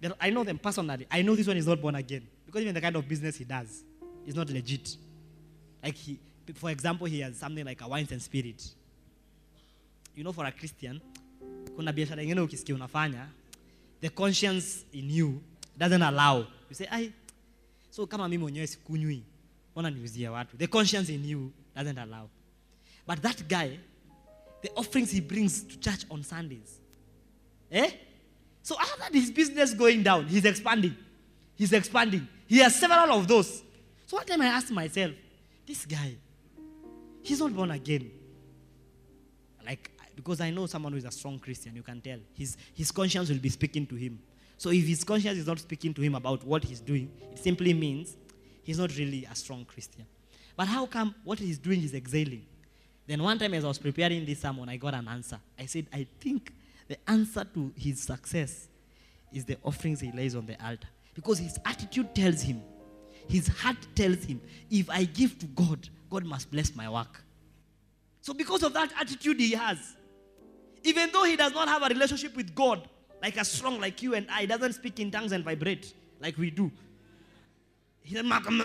that 0.00 0.12
i 0.20 0.30
know 0.30 0.44
them 0.44 0.58
personally. 0.58 1.06
I 1.10 1.22
know 1.22 1.34
this 1.34 1.46
one 1.46 1.56
is 1.56 1.66
not 1.66 1.80
born 1.80 1.94
again. 1.96 2.26
Because 2.46 2.62
even 2.62 2.74
the 2.74 2.80
kind 2.80 2.94
of 2.94 3.08
business 3.08 3.36
he 3.36 3.44
does 3.44 3.82
is 4.26 4.34
not 4.36 4.48
legit. 4.50 4.96
Like 5.82 5.96
he 5.96 6.20
for 6.54 6.70
example 6.70 7.06
he 7.06 7.20
has 7.20 7.36
something 7.38 7.64
like 7.64 7.80
a 7.80 7.88
wines 7.88 8.12
and 8.12 8.22
spirit 8.22 8.62
you 10.16 10.22
know 10.22 10.32
for 10.32 10.46
a 10.46 10.52
christian 10.52 11.00
kuna 11.76 11.92
biashara 11.92 12.22
ingine 12.22 12.40
ukisikia 12.40 12.74
unafanya 12.74 13.28
the 14.00 14.08
conscience 14.08 14.84
in 14.92 15.10
you 15.10 15.40
doesn't 15.78 16.02
allow. 16.02 16.46
You 16.68 16.74
say 16.74 16.86
ai 16.90 17.12
so 17.90 18.06
kama 18.06 18.28
mimi 18.28 18.42
mwenyewe 18.42 18.66
sikunywi 18.66 19.22
ona 19.74 19.90
niuzie 19.90 20.28
watu? 20.28 20.56
The 20.56 20.66
conscience 20.66 21.14
in 21.14 21.24
you 21.24 21.52
doesn't 21.76 21.98
allow. 21.98 22.28
But 23.06 23.22
that 23.22 23.48
guy 23.48 23.78
the 24.62 24.70
offerings 24.76 25.10
he 25.10 25.20
brings 25.20 25.64
to 25.68 25.76
church 25.76 26.06
on 26.10 26.22
sundays 26.22 26.80
eh? 27.70 27.90
So 28.62 28.76
after 28.78 29.12
his 29.12 29.30
business 29.30 29.74
going 29.74 30.02
down? 30.02 30.28
He's 30.28 30.44
expanding. 30.44 30.94
He's 31.56 31.72
expanding. 31.72 32.28
He 32.46 32.58
has 32.58 32.74
several 32.74 33.18
of 33.18 33.26
those. 33.26 33.62
So 34.06 34.16
one 34.16 34.26
time 34.26 34.42
I 34.42 34.46
asked 34.46 34.70
myself, 34.70 35.12
this 35.66 35.84
guy, 35.84 36.14
he's 37.22 37.40
not 37.40 37.54
born 37.54 37.70
again. 37.70 38.10
Because 40.22 40.40
I 40.40 40.50
know 40.50 40.66
someone 40.66 40.92
who 40.92 40.98
is 40.98 41.04
a 41.04 41.10
strong 41.10 41.40
Christian, 41.40 41.74
you 41.74 41.82
can 41.82 42.00
tell. 42.00 42.18
His, 42.32 42.56
his 42.74 42.92
conscience 42.92 43.28
will 43.28 43.38
be 43.38 43.48
speaking 43.48 43.86
to 43.86 43.96
him. 43.96 44.20
So 44.56 44.70
if 44.70 44.86
his 44.86 45.02
conscience 45.02 45.38
is 45.38 45.46
not 45.48 45.58
speaking 45.58 45.92
to 45.94 46.00
him 46.00 46.14
about 46.14 46.44
what 46.44 46.62
he's 46.62 46.80
doing, 46.80 47.10
it 47.32 47.38
simply 47.40 47.74
means 47.74 48.16
he's 48.62 48.78
not 48.78 48.96
really 48.96 49.26
a 49.28 49.34
strong 49.34 49.64
Christian. 49.64 50.06
But 50.56 50.68
how 50.68 50.86
come 50.86 51.14
what 51.24 51.40
he's 51.40 51.58
doing 51.58 51.82
is 51.82 51.92
exhaling? 51.92 52.46
Then 53.06 53.20
one 53.20 53.36
time 53.36 53.52
as 53.54 53.64
I 53.64 53.68
was 53.68 53.78
preparing 53.78 54.24
this 54.24 54.40
sermon, 54.40 54.68
I 54.68 54.76
got 54.76 54.94
an 54.94 55.08
answer. 55.08 55.40
I 55.58 55.66
said, 55.66 55.86
I 55.92 56.06
think 56.20 56.52
the 56.86 56.98
answer 57.10 57.44
to 57.54 57.72
his 57.76 58.00
success 58.00 58.68
is 59.32 59.44
the 59.44 59.56
offerings 59.64 59.98
he 59.98 60.12
lays 60.12 60.36
on 60.36 60.46
the 60.46 60.54
altar. 60.64 60.86
Because 61.14 61.38
his 61.38 61.58
attitude 61.64 62.14
tells 62.14 62.42
him, 62.42 62.62
his 63.28 63.48
heart 63.48 63.78
tells 63.96 64.22
him, 64.22 64.40
if 64.70 64.88
I 64.88 65.04
give 65.04 65.38
to 65.40 65.46
God, 65.46 65.88
God 66.08 66.24
must 66.24 66.50
bless 66.50 66.74
my 66.76 66.88
work. 66.88 67.24
So, 68.20 68.32
because 68.32 68.62
of 68.62 68.72
that 68.74 68.92
attitude 69.00 69.40
he 69.40 69.52
has, 69.52 69.96
even 70.84 71.10
though 71.12 71.24
he 71.24 71.36
does 71.36 71.52
not 71.52 71.68
have 71.68 71.82
a 71.82 71.88
relationship 71.88 72.36
with 72.36 72.54
God, 72.54 72.88
like 73.22 73.36
a 73.36 73.44
strong 73.44 73.80
like 73.80 74.02
you 74.02 74.14
and 74.14 74.26
I, 74.30 74.46
doesn't 74.46 74.74
speak 74.74 74.98
in 75.00 75.10
tongues 75.10 75.32
and 75.32 75.44
vibrate 75.44 75.94
like 76.20 76.36
we 76.38 76.50
do. 76.50 76.70
Mm, 78.10 78.22
mm, 78.30 78.62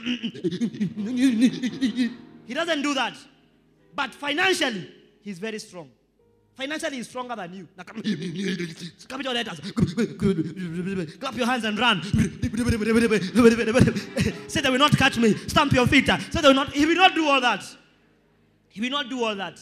mm. 0.96 2.12
He 2.46 2.54
doesn't, 2.54 2.82
do 2.82 2.94
that. 2.94 3.14
But 3.94 4.14
financially, 4.14 4.90
he's 5.22 5.38
very 5.38 5.60
strong. 5.60 5.90
Financially, 6.56 6.98
he's 6.98 7.08
stronger 7.10 7.36
than 7.36 7.54
you. 7.54 7.68
Capital 9.08 9.34
letters. 9.34 9.60
Clap 11.20 11.36
your 11.36 11.46
hands 11.46 11.66
and 11.66 11.78
run. 11.78 12.02
Say 14.48 14.62
they 14.62 14.70
will 14.70 14.80
not 14.80 14.98
catch 14.98 15.18
me. 15.18 15.36
Stamp 15.48 15.74
your 15.74 15.86
feet. 15.86 16.08
Say 16.08 16.42
they 16.42 16.48
will 16.48 16.56
not. 16.56 16.72
He 16.74 16.86
will 16.86 16.96
not 16.96 17.14
do 17.14 17.28
all 17.28 17.42
that. 17.42 17.64
He 18.70 18.82
will 18.82 18.90
not 18.90 19.10
do 19.10 19.24
all 19.24 19.36
that. 19.36 19.60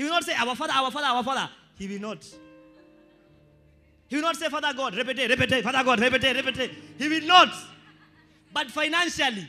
He 0.00 0.04
will 0.04 0.12
not 0.12 0.24
say, 0.24 0.32
Our 0.32 0.56
Father, 0.56 0.72
our 0.72 0.90
Father, 0.90 1.06
our 1.08 1.22
Father. 1.22 1.50
He 1.76 1.86
will 1.86 2.00
not. 2.00 2.26
He 4.08 4.16
will 4.16 4.22
not 4.22 4.34
say, 4.34 4.48
Father 4.48 4.72
God, 4.74 4.94
repete, 4.94 5.28
repete, 5.28 5.62
Father 5.62 5.84
God, 5.84 5.98
repete, 5.98 6.40
repete. 6.42 6.70
He 6.96 7.06
will 7.06 7.26
not. 7.26 7.48
But 8.50 8.70
financially, 8.70 9.46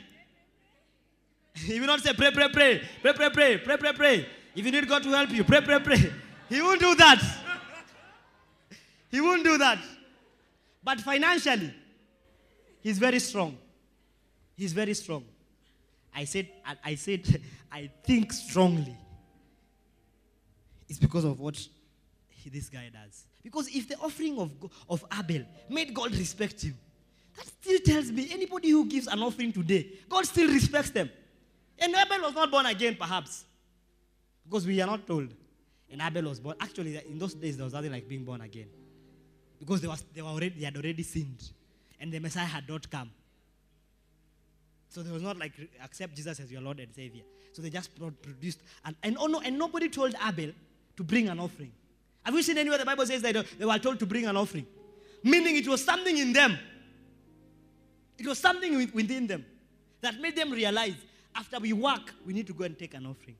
he 1.54 1.80
will 1.80 1.86
not 1.86 2.00
say, 2.00 2.12
pray, 2.12 2.32
pray, 2.32 2.50
pray, 2.52 2.82
pray, 3.00 3.12
pray, 3.14 3.30
pray, 3.30 3.56
pray, 3.64 3.76
pray, 3.78 3.92
pray. 3.94 4.26
If 4.54 4.66
you 4.66 4.70
need 4.72 4.86
God 4.86 5.02
to 5.04 5.08
help 5.08 5.30
you, 5.30 5.42
pray, 5.42 5.62
pray, 5.62 5.78
pray. 5.80 6.12
He 6.50 6.60
won't 6.60 6.80
do 6.80 6.94
that. 6.96 7.22
He 9.10 9.22
won't 9.22 9.42
do 9.44 9.56
that. 9.56 9.78
But 10.84 11.00
financially, 11.00 11.72
he's 12.82 12.98
very 12.98 13.20
strong. 13.20 13.56
He's 14.54 14.74
very 14.74 14.92
strong. 14.92 15.24
I 16.14 16.26
said, 16.26 16.50
I- 16.62 16.90
I 16.90 16.94
said, 16.96 17.40
I 17.72 17.90
think 18.04 18.34
strongly. 18.34 18.98
It's 20.92 20.98
because 20.98 21.24
of 21.24 21.40
what 21.40 21.56
he- 22.28 22.50
this 22.50 22.68
guy 22.68 22.90
does. 22.92 23.24
Because 23.42 23.66
if 23.74 23.88
the 23.88 23.96
offering 23.96 24.38
of, 24.38 24.50
of 24.90 25.02
Abel 25.18 25.46
made 25.70 25.94
God 25.94 26.14
respect 26.14 26.60
him, 26.60 26.76
that 27.34 27.46
still 27.46 27.78
tells 27.80 28.12
me 28.12 28.28
anybody 28.30 28.68
who 28.68 28.84
gives 28.84 29.06
an 29.06 29.22
offering 29.22 29.54
today, 29.54 29.90
God 30.06 30.26
still 30.26 30.52
respects 30.52 30.90
them. 30.90 31.08
And 31.78 31.94
Abel 31.94 32.26
was 32.26 32.34
not 32.34 32.50
born 32.50 32.66
again, 32.66 32.94
perhaps. 33.00 33.46
Because 34.44 34.66
we 34.66 34.82
are 34.82 34.86
not 34.86 35.06
told. 35.06 35.32
And 35.90 36.02
Abel 36.02 36.24
was 36.24 36.40
born. 36.40 36.56
Actually, 36.60 37.00
in 37.08 37.18
those 37.18 37.32
days, 37.32 37.56
there 37.56 37.64
was 37.64 37.72
nothing 37.72 37.90
like 37.90 38.06
being 38.06 38.24
born 38.24 38.42
again. 38.42 38.68
Because 39.58 39.80
they, 39.80 39.88
was, 39.88 40.04
they, 40.12 40.20
were 40.20 40.28
already, 40.28 40.50
they 40.50 40.66
had 40.66 40.76
already 40.76 41.02
sinned. 41.04 41.42
And 41.98 42.12
the 42.12 42.18
Messiah 42.18 42.44
had 42.44 42.68
not 42.68 42.90
come. 42.90 43.10
So 44.90 45.02
there 45.02 45.14
was 45.14 45.22
not 45.22 45.38
like 45.38 45.52
accept 45.82 46.14
Jesus 46.14 46.38
as 46.38 46.52
your 46.52 46.60
Lord 46.60 46.80
and 46.80 46.94
Savior. 46.94 47.22
So 47.52 47.62
they 47.62 47.70
just 47.70 47.90
produced 47.94 48.60
and 48.84 48.96
and 49.02 49.16
oh 49.18 49.26
no, 49.26 49.40
and 49.40 49.58
nobody 49.58 49.88
told 49.88 50.14
Abel 50.26 50.52
to 50.96 51.04
bring 51.04 51.28
an 51.28 51.38
offering. 51.38 51.72
Have 52.24 52.34
you 52.34 52.42
seen 52.42 52.58
anywhere 52.58 52.78
the 52.78 52.84
Bible 52.84 53.06
says 53.06 53.22
that 53.22 53.44
they 53.58 53.64
were 53.64 53.78
told 53.78 53.98
to 53.98 54.06
bring 54.06 54.26
an 54.26 54.36
offering? 54.36 54.66
Meaning 55.22 55.56
it 55.56 55.68
was 55.68 55.84
something 55.84 56.16
in 56.16 56.32
them. 56.32 56.58
It 58.18 58.26
was 58.26 58.38
something 58.38 58.90
within 58.92 59.26
them 59.26 59.44
that 60.00 60.20
made 60.20 60.36
them 60.36 60.50
realize 60.50 60.94
after 61.34 61.58
we 61.58 61.72
work, 61.72 62.12
we 62.26 62.32
need 62.32 62.46
to 62.46 62.52
go 62.52 62.64
and 62.64 62.78
take 62.78 62.94
an 62.94 63.06
offering. 63.06 63.36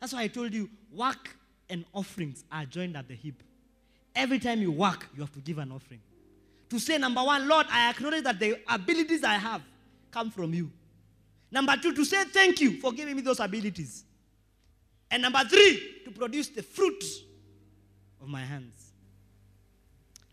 That's 0.00 0.12
why 0.12 0.22
I 0.22 0.28
told 0.28 0.54
you 0.54 0.70
work 0.92 1.36
and 1.68 1.84
offerings 1.92 2.44
are 2.50 2.64
joined 2.64 2.96
at 2.96 3.06
the 3.06 3.14
hip. 3.14 3.34
Every 4.14 4.38
time 4.38 4.60
you 4.60 4.72
work, 4.72 5.08
you 5.14 5.20
have 5.20 5.32
to 5.32 5.40
give 5.40 5.58
an 5.58 5.70
offering. 5.70 6.00
To 6.70 6.78
say, 6.78 6.98
number 6.98 7.22
one, 7.22 7.46
Lord, 7.46 7.66
I 7.70 7.90
acknowledge 7.90 8.24
that 8.24 8.40
the 8.40 8.58
abilities 8.68 9.22
I 9.22 9.34
have 9.34 9.62
come 10.10 10.30
from 10.30 10.54
you. 10.54 10.70
Number 11.50 11.76
two, 11.76 11.92
to 11.94 12.04
say 12.04 12.24
thank 12.24 12.60
you 12.60 12.80
for 12.80 12.92
giving 12.92 13.14
me 13.14 13.22
those 13.22 13.40
abilities. 13.40 14.04
And 15.10 15.22
number 15.22 15.40
three, 15.44 16.02
to 16.04 16.10
produce 16.10 16.48
the 16.48 16.62
fruit 16.62 17.02
of 18.22 18.28
my 18.28 18.42
hands. 18.42 18.92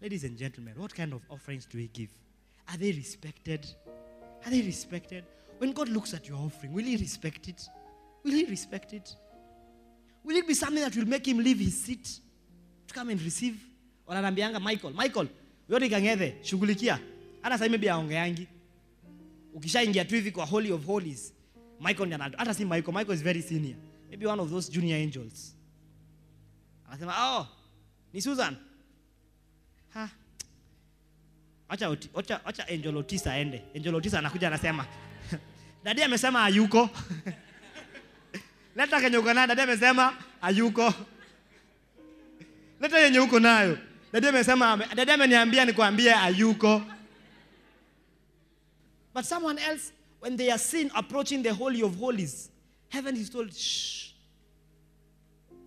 Ladies 0.02 0.24
and 0.24 0.38
gentlemen, 0.38 0.74
what 0.78 0.94
kind 0.94 1.14
of 1.14 1.22
offerings 1.30 1.66
do 1.66 1.78
we 1.80 1.88
give? 1.88 2.10
Are 2.70 2.78
they 2.78 2.92
respected? 2.92 3.66
Are 4.46 4.52
they 4.52 4.62
respected? 4.62 5.24
When 5.58 5.72
God 5.72 5.90
looks 5.90 6.14
at 6.14 6.28
your 6.28 6.38
offering, 6.38 6.74
will 6.74 6.84
He 6.84 6.96
respect 6.98 7.48
it? 7.48 7.62
Will 8.24 8.34
He 8.34 8.46
respect 8.46 8.94
it? 8.94 9.16
Will 10.24 10.36
it 10.36 10.48
be 10.48 10.54
something 10.54 10.84
that 10.84 10.96
will 10.96 11.08
make 11.08 11.28
Him 11.28 11.40
leave 11.40 11.58
His 11.60 11.82
seat 11.82 12.20
to 12.88 12.94
come 12.94 13.10
and 13.10 13.22
receive? 13.22 13.58
Wananiambianga 14.08 14.62
Michael, 14.62 14.92
Michael, 14.92 15.28
yote 15.70 15.90
kangethe, 15.90 16.36
shughulikia. 16.44 17.00
Hata 17.42 17.58
sasa 17.58 17.70
maybe 17.70 17.88
aongeangi. 17.90 18.48
Ukishaingia 19.54 20.06
tu 20.06 20.16
hivi 20.16 20.32
kwa 20.32 20.46
Holy 20.46 20.72
of 20.72 20.86
Holies, 20.86 21.34
Michael 21.80 22.06
ndiye. 22.10 22.32
Hata 22.38 22.54
si 22.54 22.66
Michael, 22.66 22.94
Michael 22.94 23.16
is 23.16 23.24
very 23.24 23.42
senior. 23.42 23.76
Maybe 24.10 24.26
one 24.26 24.40
of 24.40 24.50
those 24.50 24.70
junior 24.70 24.96
angels. 24.98 25.54
Anasema, 26.90 27.14
"Oh, 27.18 27.48
ni 28.14 28.22
Susan." 28.22 28.58
Ha. 29.94 30.10
Acha 31.70 31.88
acha 32.16 32.46
acha 32.46 32.68
Angel 32.70 32.98
Otisa 32.98 33.32
aende. 33.34 33.62
Angel 33.76 33.96
Otisa 33.96 34.20
anakuja 34.20 34.48
anasema, 34.48 34.86
"Dadi 35.84 36.04
amesema 36.04 36.40
hayuko." 36.42 36.90
Leta 38.76 39.02
kenye 39.02 39.18
uko 39.18 39.34
nayo, 39.34 39.48
dadi 39.48 39.62
amesema 39.62 40.14
hayuko. 40.42 40.94
Leta 42.82 43.00
yenye 43.00 43.20
uko 43.20 43.40
nayo. 43.40 43.78
Dadi 44.14 44.28
amesema 44.28 44.78
dadi 44.96 45.12
ameniambia 45.12 45.66
nikwambie 45.66 46.10
hayuko. 46.12 46.82
But 49.14 49.26
someone 49.26 49.62
else, 49.62 49.92
when 50.22 50.38
they 50.38 50.52
are 50.52 50.60
seen 50.60 50.92
approaching 50.94 51.44
the 51.44 51.50
Holy 51.52 51.82
of 51.84 51.98
Holies, 51.98 52.50
heaven 52.90 53.16
is 53.16 53.30
told, 53.30 53.54
shh. 53.54 54.12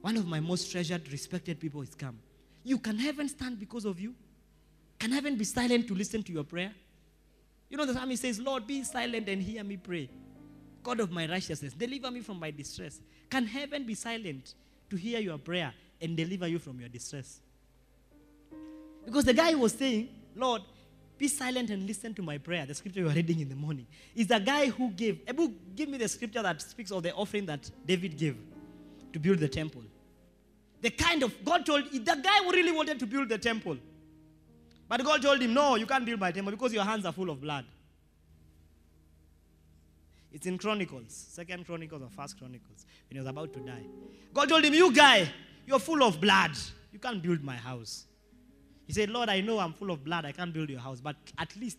One 0.00 0.16
of 0.16 0.26
my 0.26 0.40
most 0.40 0.70
treasured, 0.72 1.10
respected 1.12 1.60
people 1.60 1.82
is 1.82 1.94
come. 1.94 2.18
You 2.64 2.78
can 2.78 2.98
heaven 2.98 3.28
stand 3.28 3.58
because 3.58 3.84
of 3.84 4.00
you? 4.00 4.14
Can 4.98 5.12
heaven 5.12 5.36
be 5.36 5.44
silent 5.44 5.88
to 5.88 5.94
listen 5.94 6.22
to 6.22 6.32
your 6.32 6.44
prayer? 6.44 6.72
You 7.68 7.76
know, 7.76 7.86
the 7.86 7.94
psalmist 7.94 8.22
says, 8.22 8.38
Lord, 8.40 8.66
be 8.66 8.82
silent 8.82 9.28
and 9.28 9.42
hear 9.42 9.62
me 9.62 9.76
pray. 9.76 10.10
God 10.82 11.00
of 11.00 11.10
my 11.10 11.28
righteousness, 11.28 11.72
deliver 11.72 12.10
me 12.10 12.20
from 12.20 12.38
my 12.38 12.50
distress. 12.50 13.00
Can 13.28 13.46
heaven 13.46 13.84
be 13.84 13.94
silent 13.94 14.54
to 14.88 14.96
hear 14.96 15.20
your 15.20 15.38
prayer 15.38 15.72
and 16.00 16.16
deliver 16.16 16.48
you 16.48 16.58
from 16.58 16.80
your 16.80 16.88
distress? 16.88 17.40
Because 19.04 19.24
the 19.24 19.34
guy 19.34 19.54
was 19.54 19.72
saying, 19.72 20.08
Lord, 20.34 20.62
be 21.20 21.28
silent 21.28 21.68
and 21.68 21.86
listen 21.86 22.14
to 22.14 22.22
my 22.22 22.38
prayer. 22.38 22.64
The 22.64 22.74
scripture 22.74 23.00
you 23.00 23.06
are 23.08 23.12
reading 23.12 23.40
in 23.40 23.48
the 23.50 23.54
morning 23.54 23.86
is 24.16 24.26
the 24.26 24.38
guy 24.38 24.70
who 24.70 24.90
gave. 24.90 25.20
Ebu, 25.28 25.52
give 25.76 25.90
me 25.90 25.98
the 25.98 26.08
scripture 26.08 26.42
that 26.42 26.62
speaks 26.62 26.90
of 26.90 27.02
the 27.02 27.12
offering 27.12 27.44
that 27.44 27.70
David 27.86 28.16
gave 28.16 28.38
to 29.12 29.18
build 29.18 29.38
the 29.38 29.48
temple. 29.48 29.82
The 30.80 30.88
kind 30.88 31.22
of 31.22 31.44
God 31.44 31.66
told 31.66 31.92
the 31.92 32.20
guy 32.24 32.38
who 32.42 32.50
really 32.52 32.72
wanted 32.72 32.98
to 33.00 33.06
build 33.06 33.28
the 33.28 33.36
temple. 33.36 33.76
But 34.88 35.04
God 35.04 35.20
told 35.20 35.42
him, 35.42 35.52
No, 35.52 35.76
you 35.76 35.84
can't 35.84 36.06
build 36.06 36.18
my 36.18 36.32
temple 36.32 36.52
because 36.52 36.72
your 36.72 36.84
hands 36.84 37.04
are 37.04 37.12
full 37.12 37.28
of 37.28 37.38
blood. 37.38 37.66
It's 40.32 40.46
in 40.46 40.56
Chronicles, 40.56 41.12
Second 41.12 41.66
Chronicles 41.66 42.00
or 42.00 42.08
First 42.08 42.38
Chronicles, 42.38 42.86
when 43.10 43.16
he 43.16 43.18
was 43.18 43.28
about 43.28 43.52
to 43.52 43.60
die. 43.60 43.84
God 44.32 44.48
told 44.48 44.64
him, 44.64 44.72
You 44.72 44.90
guy, 44.90 45.30
you're 45.66 45.80
full 45.80 46.02
of 46.02 46.18
blood. 46.18 46.52
You 46.90 46.98
can't 46.98 47.22
build 47.22 47.44
my 47.44 47.56
house. 47.56 48.06
He 48.90 48.94
said, 48.94 49.08
Lord, 49.08 49.28
I 49.28 49.40
know 49.40 49.60
I'm 49.60 49.72
full 49.72 49.92
of 49.92 50.02
blood. 50.02 50.24
I 50.24 50.32
can't 50.32 50.52
build 50.52 50.68
your 50.68 50.80
house, 50.80 51.00
but 51.00 51.14
at 51.38 51.54
least 51.54 51.78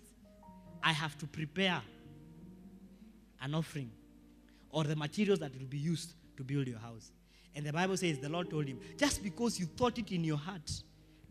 I 0.82 0.94
have 0.94 1.18
to 1.18 1.28
prepare 1.28 1.82
an 3.42 3.54
offering 3.54 3.92
or 4.70 4.86
the 4.86 4.96
materials 4.96 5.40
that 5.40 5.52
will 5.60 5.68
be 5.68 5.78
used 5.78 6.14
to 6.38 6.44
build 6.46 6.70
your 6.70 6.80
house. 6.80 7.12
And 7.54 7.66
the 7.66 7.74
Bible 7.74 7.98
says, 7.98 8.20
the 8.20 8.30
Lord 8.30 8.50
told 8.50 8.66
him, 8.66 8.80
just 8.98 9.22
because 9.22 9.60
you 9.60 9.66
thought 9.66 9.98
it 9.98 10.10
in 10.14 10.24
your 10.24 10.38
heart 10.38 10.72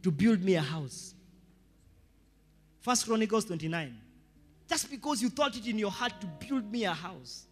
to 0.03 0.11
build 0.11 0.43
me 0.43 0.57
a 0.57 0.61
house. 0.61 1.15
First 2.81 3.07
Chronicles 3.07 3.47
29. 3.47 3.97
Just 4.69 4.91
because 4.91 5.23
you 5.23 5.31
thought 5.31 5.57
it 5.57 5.67
in 5.67 5.79
your 5.79 5.91
heart 5.91 6.13
to 6.21 6.27
build 6.47 6.71
me 6.71 6.85
a 6.85 6.93
house, 6.93 7.47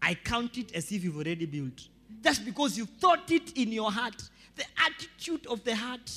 I 0.00 0.14
count 0.14 0.56
it 0.56 0.74
as 0.74 0.90
if 0.90 1.04
you've 1.04 1.18
already 1.18 1.44
built. 1.44 1.86
Just 2.24 2.46
because 2.46 2.78
you 2.78 2.86
thought 2.86 3.30
it 3.30 3.58
in 3.58 3.72
your 3.72 3.92
heart, 3.92 4.22
the 4.56 4.64
attitude 4.86 5.46
of 5.48 5.62
the 5.64 5.76
heart. 5.76 6.10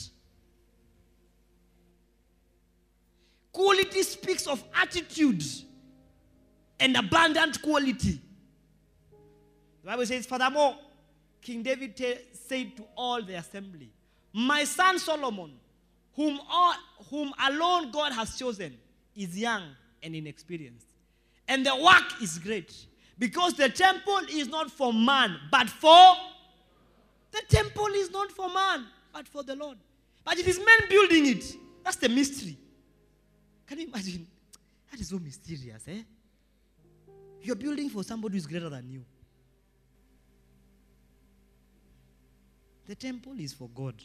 Quality 3.55 4.03
speaks 4.03 4.47
of 4.47 4.61
attitude 4.73 5.41
and 6.77 6.97
abundant 6.97 7.61
quality. 7.61 8.19
The 9.81 9.91
Bible 9.91 10.05
says, 10.05 10.25
Furthermore, 10.25 10.75
King 11.41 11.63
David 11.63 11.95
ta- 11.95 12.21
said 12.33 12.75
to 12.75 12.83
all 12.97 13.23
the 13.23 13.35
assembly, 13.35 13.93
My 14.33 14.65
son 14.65 14.99
Solomon, 14.99 15.53
whom, 16.17 16.37
all, 16.51 16.73
whom 17.09 17.31
alone 17.47 17.91
God 17.91 18.11
has 18.11 18.37
chosen, 18.37 18.75
is 19.15 19.39
young 19.39 19.63
and 20.03 20.13
inexperienced. 20.13 20.87
And 21.47 21.65
the 21.65 21.77
work 21.77 22.21
is 22.21 22.37
great 22.37 22.75
because 23.17 23.53
the 23.53 23.69
temple 23.69 24.19
is 24.31 24.49
not 24.49 24.69
for 24.69 24.91
man, 24.91 25.37
but 25.49 25.69
for 25.69 26.13
the 27.31 27.41
temple 27.47 27.87
is 27.93 28.11
not 28.11 28.33
for 28.33 28.49
man, 28.49 28.85
but 29.13 29.29
for 29.29 29.43
the 29.43 29.55
Lord. 29.55 29.77
But 30.25 30.39
it 30.39 30.45
is 30.45 30.57
men 30.57 30.89
building 30.89 31.27
it. 31.27 31.55
That's 31.85 31.95
the 31.95 32.09
mystery. 32.09 32.57
Can 33.67 33.79
you 33.79 33.87
imagine? 33.87 34.27
That 34.91 34.99
is 34.99 35.09
so 35.09 35.19
mysterious, 35.19 35.83
eh? 35.87 36.01
You're 37.41 37.55
building 37.55 37.89
for 37.89 38.03
somebody 38.03 38.35
who's 38.35 38.45
greater 38.47 38.69
than 38.69 38.89
you. 38.89 39.03
The 42.87 42.95
temple 42.95 43.33
is 43.39 43.53
for 43.53 43.69
God, 43.73 43.95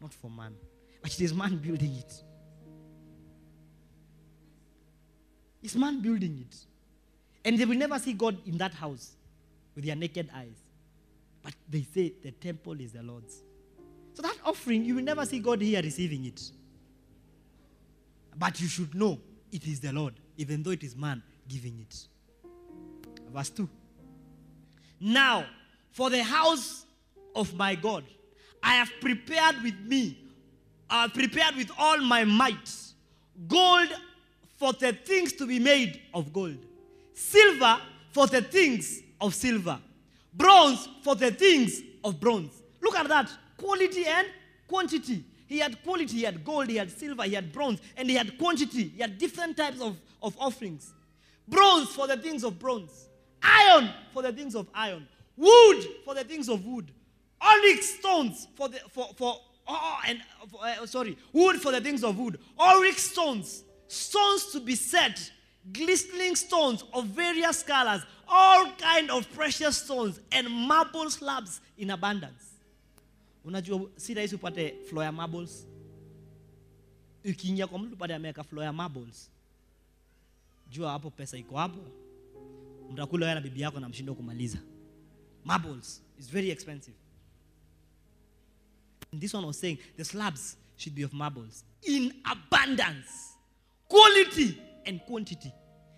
not 0.00 0.12
for 0.12 0.30
man. 0.30 0.54
But 1.00 1.12
it 1.12 1.20
is 1.20 1.32
man 1.32 1.56
building 1.58 1.94
it. 1.96 2.12
It's 5.62 5.76
man 5.76 6.00
building 6.00 6.44
it. 6.48 6.56
And 7.44 7.58
they 7.58 7.64
will 7.64 7.76
never 7.76 7.98
see 7.98 8.12
God 8.12 8.36
in 8.46 8.58
that 8.58 8.74
house 8.74 9.12
with 9.74 9.84
their 9.84 9.96
naked 9.96 10.28
eyes. 10.34 10.56
But 11.42 11.54
they 11.68 11.82
say 11.82 12.12
the 12.22 12.32
temple 12.32 12.80
is 12.80 12.92
the 12.92 13.02
Lord's. 13.02 13.42
So 14.14 14.22
that 14.22 14.36
offering, 14.44 14.84
you 14.84 14.96
will 14.96 15.02
never 15.02 15.24
see 15.24 15.38
God 15.38 15.60
here 15.60 15.82
receiving 15.82 16.24
it. 16.24 16.40
But 18.36 18.60
you 18.60 18.68
should 18.68 18.94
know 18.94 19.18
it 19.50 19.66
is 19.66 19.80
the 19.80 19.92
Lord, 19.92 20.14
even 20.36 20.62
though 20.62 20.70
it 20.70 20.82
is 20.82 20.96
man 20.96 21.22
giving 21.48 21.78
it. 21.80 22.06
Verse 23.32 23.50
2. 23.50 23.68
Now, 25.00 25.46
for 25.90 26.10
the 26.10 26.22
house 26.22 26.86
of 27.34 27.54
my 27.54 27.74
God, 27.74 28.04
I 28.62 28.74
have 28.74 28.90
prepared 29.00 29.56
with 29.62 29.78
me, 29.80 30.18
I 30.88 31.02
have 31.02 31.14
prepared 31.14 31.56
with 31.56 31.70
all 31.76 31.98
my 31.98 32.24
might, 32.24 32.70
gold 33.48 33.88
for 34.56 34.72
the 34.72 34.92
things 34.92 35.32
to 35.34 35.46
be 35.46 35.58
made 35.58 36.00
of 36.14 36.32
gold, 36.32 36.58
silver 37.14 37.78
for 38.10 38.26
the 38.26 38.42
things 38.42 39.02
of 39.20 39.34
silver, 39.34 39.78
bronze 40.34 40.88
for 41.02 41.16
the 41.16 41.30
things 41.30 41.82
of 42.04 42.20
bronze. 42.20 42.62
Look 42.80 42.96
at 42.96 43.08
that 43.08 43.30
quality 43.56 44.06
and 44.06 44.26
quantity. 44.68 45.24
He 45.52 45.58
had 45.58 45.82
quality, 45.82 46.16
he 46.16 46.22
had 46.22 46.42
gold, 46.42 46.68
he 46.68 46.76
had 46.76 46.90
silver, 46.90 47.24
he 47.24 47.34
had 47.34 47.52
bronze, 47.52 47.78
and 47.98 48.08
he 48.08 48.16
had 48.16 48.38
quantity. 48.38 48.88
He 48.88 49.02
had 49.02 49.18
different 49.18 49.54
types 49.54 49.82
of, 49.82 50.00
of 50.22 50.34
offerings. 50.38 50.94
Bronze 51.46 51.88
for 51.90 52.06
the 52.06 52.16
things 52.16 52.42
of 52.42 52.58
bronze, 52.58 53.10
iron 53.42 53.90
for 54.14 54.22
the 54.22 54.32
things 54.32 54.54
of 54.54 54.66
iron, 54.74 55.06
wood 55.36 55.84
for 56.06 56.14
the 56.14 56.24
things 56.24 56.48
of 56.48 56.64
wood, 56.64 56.90
onyx 57.38 57.98
stones 57.98 58.48
for 58.54 58.70
the 58.70 58.78
for 58.92 59.10
for 59.14 59.36
oh, 59.68 59.98
and 60.06 60.22
uh, 60.58 60.86
sorry, 60.86 61.18
wood 61.34 61.56
for 61.56 61.70
the 61.70 61.82
things 61.82 62.02
of 62.02 62.18
wood, 62.18 62.38
onyx 62.58 63.02
stones, 63.02 63.62
stones 63.88 64.46
to 64.52 64.60
be 64.60 64.74
set, 64.74 65.30
glistening 65.70 66.34
stones 66.34 66.82
of 66.94 67.08
various 67.08 67.62
colors, 67.62 68.00
all 68.26 68.70
kind 68.78 69.10
of 69.10 69.30
precious 69.34 69.82
stones, 69.82 70.18
and 70.30 70.48
marble 70.48 71.10
slabs 71.10 71.60
in 71.76 71.90
abundance. 71.90 72.51
Unajua 73.44 73.90
si 73.96 74.14
rahisi 74.14 74.34
upate 74.34 74.74
floor 74.88 75.04
ya 75.04 75.12
marbles. 75.12 75.66
Ukiingia 77.24 77.66
kwa 77.66 77.78
mtu 77.78 77.94
upate 77.94 78.14
ameweka 78.14 78.44
ya 78.64 78.72
marbles, 78.72 79.30
jua 80.70 80.90
hapo 80.90 81.10
pesa 81.10 81.36
iko 81.38 81.56
hapo, 81.56 81.80
mtakula 82.92 83.26
wewe 83.26 83.34
na 83.34 83.40
bibi 83.40 83.60
yako 83.60 83.80
na 83.80 83.88
mshindo 83.88 84.14
kumaliza. 84.14 84.58
Marbles 85.44 86.02
is 86.18 86.30
very 86.30 86.50
expensive. 86.50 86.96
And 89.12 89.20
this 89.20 89.34
one 89.34 89.46
was 89.46 89.58
saying 89.60 89.78
the 89.96 90.04
slabs 90.04 90.56
should 90.76 90.94
be 90.94 91.04
of 91.04 91.12
marbles 91.12 91.64
in 91.82 92.12
abundance, 92.24 93.36
quality 93.88 94.56
and 94.86 95.00
quantity. 95.06 95.52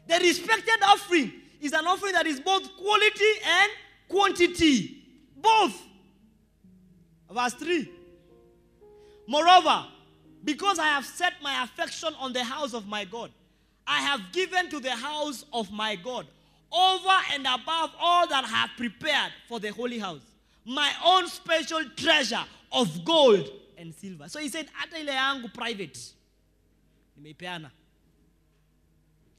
The 0.08 0.18
respected 0.18 0.82
offering 0.82 1.30
is 1.60 1.72
an 1.72 1.86
offering 1.86 2.12
that 2.14 2.26
is 2.26 2.40
both 2.40 2.62
quality 2.76 3.32
and 3.46 3.70
quantity. 4.08 5.02
Both. 5.40 5.74
Verse 7.30 7.54
3. 7.54 7.90
Moreover, 9.26 9.86
because 10.44 10.78
I 10.78 10.86
have 10.86 11.04
set 11.04 11.34
my 11.42 11.64
affection 11.64 12.14
on 12.20 12.32
the 12.32 12.44
house 12.44 12.74
of 12.74 12.86
my 12.86 13.04
God, 13.04 13.30
I 13.86 14.00
have 14.00 14.20
given 14.32 14.68
to 14.70 14.80
the 14.80 14.90
house 14.90 15.44
of 15.52 15.70
my 15.72 15.96
God 15.96 16.26
over 16.72 17.16
and 17.32 17.46
above 17.46 17.90
all 18.00 18.26
that 18.28 18.44
I 18.44 18.48
have 18.48 18.70
prepared 18.76 19.32
for 19.48 19.60
the 19.60 19.68
holy 19.68 19.98
house 19.98 20.20
my 20.64 20.90
own 21.04 21.28
special 21.28 21.84
treasure 21.96 22.44
of 22.72 23.04
gold 23.04 23.50
and 23.76 23.94
silver. 23.94 24.28
So 24.28 24.38
he 24.38 24.48
said, 24.48 24.66
hata 24.72 24.96
ile 24.98 25.12
yangu 25.12 25.52
private 25.52 25.98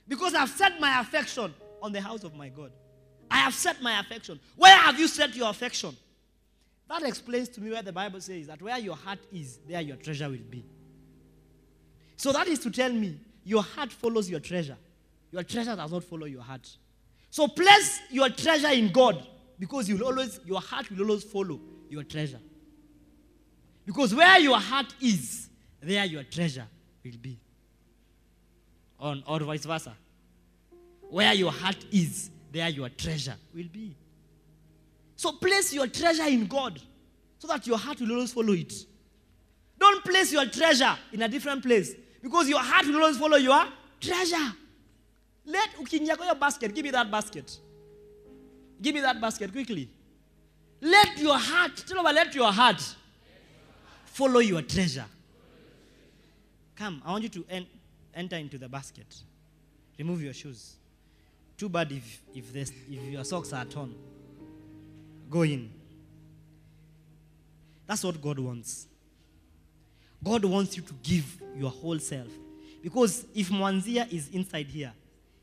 because 0.08 0.34
I've 0.34 0.50
set 0.50 0.80
my 0.80 1.02
affection 1.02 1.54
on 1.82 1.92
the 1.92 2.00
house 2.00 2.24
of 2.24 2.36
my 2.36 2.50
God. 2.50 2.72
I 3.30 3.38
have 3.38 3.54
set 3.54 3.82
my 3.82 4.00
affection. 4.00 4.40
Where 4.56 4.76
have 4.76 5.00
you 5.00 5.08
set 5.08 5.36
your 5.36 5.50
affection? 5.50 5.96
That 6.88 7.04
explains 7.04 7.50
to 7.50 7.62
me 7.62 7.72
where 7.72 7.82
the 7.82 7.94
Bible 7.94 8.22
says 8.22 8.48
that 8.48 8.62
where 8.62 8.78
your 8.78 8.96
heart 8.96 9.20
is, 9.32 9.60
there 9.68 9.82
your 9.82 9.98
treasure 9.98 10.30
will 10.30 10.38
be. 10.50 10.64
So 12.18 12.32
that 12.32 12.48
is 12.48 12.60
to 12.60 12.72
tell 12.72 12.92
me 12.92 13.20
your 13.44 13.64
heart 13.64 13.92
follows 13.92 14.30
your 14.30 14.40
treasure. 14.40 14.78
Your 15.32 15.44
treasure 15.44 15.76
does 15.76 15.92
not 15.92 16.04
follow 16.04 16.26
your 16.26 16.42
heart. 16.42 16.70
So 17.30 17.48
place 17.48 18.00
your 18.10 18.30
treasure 18.30 18.70
in 18.70 18.92
God 18.92 19.26
because 19.60 19.90
you'll 19.90 20.04
always 20.04 20.40
your 20.46 20.62
heart 20.62 20.90
will 20.92 21.02
always 21.02 21.24
follow 21.24 21.60
your 21.90 22.04
treasure. 22.04 22.40
Because 23.86 24.16
where 24.16 24.40
your 24.40 24.58
heart 24.58 24.94
is, 25.02 25.50
there 25.82 26.06
your 26.06 26.24
treasure 26.24 26.66
will 27.04 27.18
be. 27.22 27.40
On 29.00 29.24
or 29.28 29.40
vice 29.42 29.66
versa. 29.66 29.94
Where 31.10 31.34
your 31.34 31.52
heart 31.52 31.78
is, 31.92 32.32
there 32.52 32.70
your 32.70 32.90
treasure 32.90 33.36
will 33.54 33.68
be. 33.72 33.96
So 35.16 35.32
place 35.34 35.74
your 35.74 35.88
treasure 35.88 36.28
in 36.28 36.46
God 36.46 36.82
so 37.38 37.48
that 37.48 37.66
your 37.68 37.78
heart 37.78 38.00
will 38.02 38.12
always 38.12 38.34
follow 38.34 38.54
it. 38.54 38.74
Don't 39.80 40.04
place 40.04 40.32
your 40.32 40.46
treasure 40.46 40.96
in 41.12 41.22
a 41.22 41.28
different 41.28 41.64
place 41.64 41.94
because 42.22 42.50
your 42.50 42.60
heart 42.60 42.86
will 42.88 43.02
always 43.02 43.18
follow 43.18 43.38
your 43.38 43.66
treasure. 44.00 44.54
Let 45.46 45.70
ukiingia 45.80 46.16
hiyo 46.16 46.40
basket, 46.40 46.74
give 46.74 46.84
me 46.84 46.92
that 46.92 47.12
basket. 47.12 47.60
Give 48.82 48.96
me 48.96 49.02
that 49.02 49.22
basket 49.22 49.52
quickly. 49.52 49.90
Let 50.82 51.18
your 51.18 51.38
heart, 51.38 51.84
tell 51.88 52.04
me, 52.04 52.12
let 52.12 52.34
your 52.36 52.52
heart 52.52 52.82
follow 54.06 54.40
your 54.40 54.62
treasure. 54.62 55.06
Come, 56.76 57.02
I 57.06 57.12
want 57.12 57.24
you 57.24 57.30
to 57.30 57.46
en- 57.50 57.68
enter 58.14 58.36
into 58.36 58.58
the 58.58 58.68
basket. 58.68 59.08
Remove 59.98 60.22
your 60.24 60.34
shoes. 60.34 60.76
Too 61.58 61.70
bad 61.70 61.92
if, 61.92 62.22
if, 62.34 62.52
this, 62.52 62.72
if 62.90 63.04
your 63.12 63.24
socks 63.24 63.54
are 63.54 63.66
torn. 63.66 63.96
Go 65.30 65.44
in. 65.44 65.70
That's 67.88 68.04
what 68.04 68.22
God 68.22 68.40
wants. 68.40 68.88
God 70.24 70.44
wants 70.46 70.76
you 70.78 70.84
to 70.84 70.94
give 71.04 71.26
your 71.58 71.70
whole 71.70 72.00
self. 72.00 72.28
Because 72.84 73.26
if 73.34 73.50
Mwanzia 73.50 74.12
is 74.12 74.30
inside 74.30 74.68
here, 74.68 74.92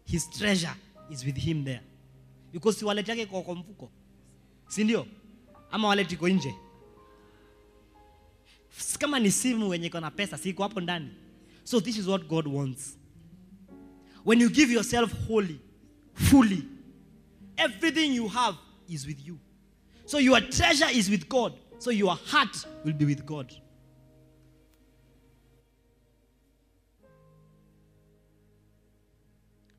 his 0.05 0.27
treasure 0.29 0.75
is 1.11 1.25
with 1.25 1.37
him 1.37 1.65
there. 1.65 1.81
Because 2.53 2.77
si 2.79 2.85
wallet 2.85 3.07
yake 3.09 3.27
kwa 3.27 3.55
mfuko. 3.55 3.91
Si 4.69 4.85
ndio? 4.85 5.07
Ama 5.71 5.89
wallet 5.89 6.13
iko 6.13 6.29
nje. 6.29 6.55
Kama 8.99 9.19
ni 9.21 9.31
simu 9.31 9.69
wenye 9.69 9.87
iko 9.87 10.01
na 10.01 10.11
pesa, 10.11 10.39
si 10.39 10.49
iko 10.51 10.63
hapo 10.63 10.81
ndani. 10.81 11.09
So 11.65 11.81
this 11.81 11.97
is 11.99 12.07
what 12.07 12.29
God 12.29 12.47
wants. 12.47 12.97
When 14.25 14.41
you 14.41 14.51
give 14.51 14.73
yourself 14.73 15.13
wholly, 15.29 15.61
fully, 16.15 16.63
everything 17.57 18.15
you 18.15 18.29
have 18.29 18.57
is 18.89 19.07
with 19.07 19.27
you. 19.27 19.39
So 20.13 20.19
your 20.19 20.43
treasure 20.43 20.89
is 20.93 21.09
with 21.09 21.27
God. 21.27 21.55
So 21.79 21.89
your 21.89 22.15
heart 22.15 22.67
will 22.85 22.93
be 22.93 23.07
with 23.07 23.25
God. 23.25 23.51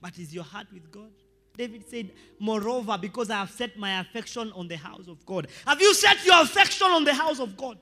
But 0.01 0.17
is 0.17 0.34
your 0.34 0.43
heart 0.43 0.65
with 0.73 0.91
God? 0.91 1.11
David 1.55 1.88
said, 1.88 2.13
Moreover, 2.39 2.97
because 2.99 3.29
I 3.29 3.36
have 3.36 3.51
set 3.51 3.77
my 3.77 3.99
affection 3.99 4.51
on 4.53 4.67
the 4.67 4.75
house 4.75 5.07
of 5.07 5.23
God. 5.23 5.49
Have 5.67 5.79
you 5.79 5.93
set 5.93 6.25
your 6.25 6.41
affection 6.41 6.88
on 6.88 7.03
the 7.03 7.13
house 7.13 7.39
of 7.39 7.55
God? 7.55 7.77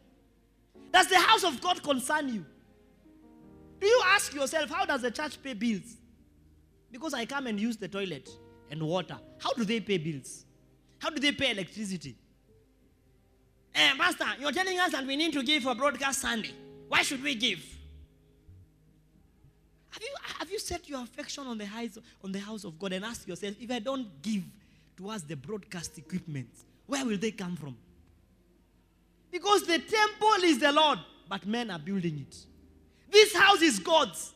Does 0.91 1.07
the 1.07 1.19
house 1.19 1.45
of 1.45 1.61
God 1.61 1.81
concern 1.81 2.27
you? 2.27 2.45
Do 3.79 3.87
you 3.87 4.01
ask 4.07 4.33
yourself, 4.33 4.69
how 4.69 4.83
does 4.83 5.03
the 5.03 5.11
church 5.11 5.41
pay 5.41 5.53
bills? 5.53 5.95
Because 6.91 7.13
I 7.13 7.25
come 7.25 7.47
and 7.47 7.57
use 7.57 7.77
the 7.77 7.87
toilet 7.87 8.29
and 8.69 8.83
water. 8.83 9.17
How 9.39 9.53
do 9.53 9.63
they 9.63 9.79
pay 9.79 9.97
bills? 9.97 10.43
How 10.99 11.11
do 11.11 11.21
they 11.21 11.31
pay 11.31 11.51
electricity? 11.51 12.17
Eh, 13.73 13.93
Pastor, 13.97 14.25
you're 14.39 14.51
telling 14.51 14.79
us 14.79 14.91
that 14.91 15.05
we 15.05 15.15
need 15.15 15.33
to 15.33 15.43
give 15.43 15.63
for 15.63 15.75
broadcast 15.75 16.21
Sunday. 16.21 16.51
Why 16.87 17.03
should 17.03 17.23
we 17.23 17.35
give? 17.35 17.59
Have 19.91 20.01
you 20.01 20.15
have 20.39 20.51
you 20.51 20.59
set 20.59 20.89
your 20.89 21.01
affection 21.03 21.47
on 21.47 21.57
the, 21.57 21.65
highs, 21.65 21.97
on 22.23 22.31
the 22.31 22.39
house 22.39 22.63
of 22.63 22.77
God 22.79 22.93
and 22.93 23.05
ask 23.05 23.27
yourself, 23.27 23.55
if 23.59 23.71
I 23.71 23.79
don't 23.79 24.21
give 24.21 24.43
towards 24.97 25.23
the 25.23 25.35
broadcast 25.35 25.97
equipment, 25.97 26.49
where 26.87 27.05
will 27.05 27.17
they 27.17 27.31
come 27.31 27.55
from? 27.55 27.77
Because 29.31 29.63
the 29.63 29.79
temple 29.79 30.43
is 30.43 30.59
the 30.59 30.71
Lord, 30.71 30.99
but 31.29 31.45
men 31.45 31.71
are 31.71 31.79
building 31.79 32.25
it. 32.27 32.35
This 33.09 33.35
house 33.35 33.61
is 33.61 33.79
God's, 33.79 34.33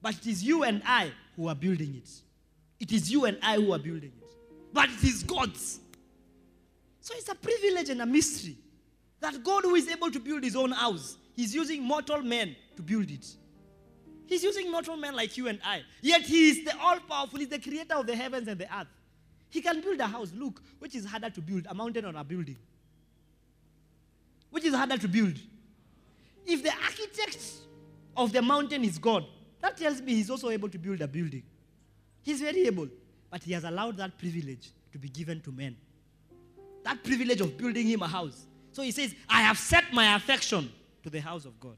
but 0.00 0.14
it 0.14 0.26
is 0.26 0.42
you 0.42 0.64
and 0.64 0.82
I 0.86 1.12
who 1.36 1.48
are 1.48 1.54
building 1.54 1.94
it. 2.02 2.10
It 2.80 2.92
is 2.92 3.10
you 3.10 3.24
and 3.24 3.38
I 3.42 3.56
who 3.56 3.72
are 3.72 3.78
building 3.78 4.12
it, 4.20 4.28
but 4.72 4.88
it 4.88 5.04
is 5.04 5.22
God's. 5.22 5.80
So 7.08 7.14
it's 7.16 7.30
a 7.30 7.34
privilege 7.34 7.88
and 7.88 8.02
a 8.02 8.06
mystery 8.06 8.58
that 9.20 9.42
God, 9.42 9.62
who 9.62 9.76
is 9.76 9.88
able 9.88 10.10
to 10.10 10.20
build 10.20 10.44
his 10.44 10.54
own 10.54 10.72
house, 10.72 11.16
he's 11.34 11.54
using 11.54 11.82
mortal 11.82 12.20
men 12.20 12.54
to 12.76 12.82
build 12.82 13.10
it. 13.10 13.26
He's 14.26 14.42
using 14.42 14.70
mortal 14.70 14.94
men 14.98 15.16
like 15.16 15.34
you 15.38 15.48
and 15.48 15.58
I. 15.64 15.84
Yet 16.02 16.20
he 16.20 16.50
is 16.50 16.66
the 16.66 16.78
all 16.78 17.00
powerful, 17.00 17.38
he's 17.38 17.48
the 17.48 17.60
creator 17.60 17.94
of 17.94 18.06
the 18.06 18.14
heavens 18.14 18.46
and 18.46 18.60
the 18.60 18.66
earth. 18.78 18.88
He 19.48 19.62
can 19.62 19.80
build 19.80 19.98
a 20.00 20.06
house, 20.06 20.32
look, 20.36 20.62
which 20.80 20.94
is 20.94 21.06
harder 21.06 21.30
to 21.30 21.40
build, 21.40 21.66
a 21.70 21.74
mountain 21.74 22.04
or 22.04 22.12
a 22.14 22.22
building? 22.22 22.58
Which 24.50 24.66
is 24.66 24.74
harder 24.74 24.98
to 24.98 25.08
build? 25.08 25.40
If 26.44 26.62
the 26.62 26.74
architect 26.74 27.40
of 28.18 28.34
the 28.34 28.42
mountain 28.42 28.84
is 28.84 28.98
God, 28.98 29.24
that 29.62 29.78
tells 29.78 30.02
me 30.02 30.12
he's 30.12 30.28
also 30.28 30.50
able 30.50 30.68
to 30.68 30.78
build 30.78 31.00
a 31.00 31.08
building. 31.08 31.44
He's 32.20 32.42
very 32.42 32.66
able, 32.66 32.88
but 33.30 33.42
he 33.44 33.54
has 33.54 33.64
allowed 33.64 33.96
that 33.96 34.18
privilege 34.18 34.68
to 34.92 34.98
be 34.98 35.08
given 35.08 35.40
to 35.40 35.50
men. 35.52 35.74
That 36.88 37.04
privilege 37.04 37.42
of 37.42 37.58
building 37.58 37.86
him 37.86 38.00
a 38.00 38.08
house. 38.08 38.46
So 38.72 38.80
he 38.80 38.92
says, 38.92 39.14
I 39.28 39.42
have 39.42 39.58
set 39.58 39.92
my 39.92 40.16
affection 40.16 40.72
to 41.02 41.10
the 41.10 41.20
house 41.20 41.44
of 41.44 41.60
God. 41.60 41.76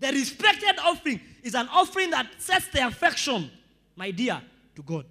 The 0.00 0.06
respected 0.08 0.78
offering 0.82 1.20
is 1.42 1.54
an 1.54 1.68
offering 1.70 2.08
that 2.12 2.26
sets 2.38 2.66
the 2.68 2.86
affection, 2.86 3.50
my 3.96 4.10
dear, 4.10 4.40
to 4.74 4.82
God. 4.82 5.04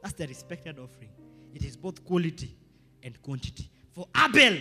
That's 0.00 0.14
the 0.14 0.28
respected 0.28 0.78
offering. 0.78 1.10
It 1.52 1.64
is 1.64 1.76
both 1.76 2.04
quality 2.04 2.54
and 3.02 3.20
quantity. 3.20 3.68
For 3.90 4.06
Abel, 4.16 4.56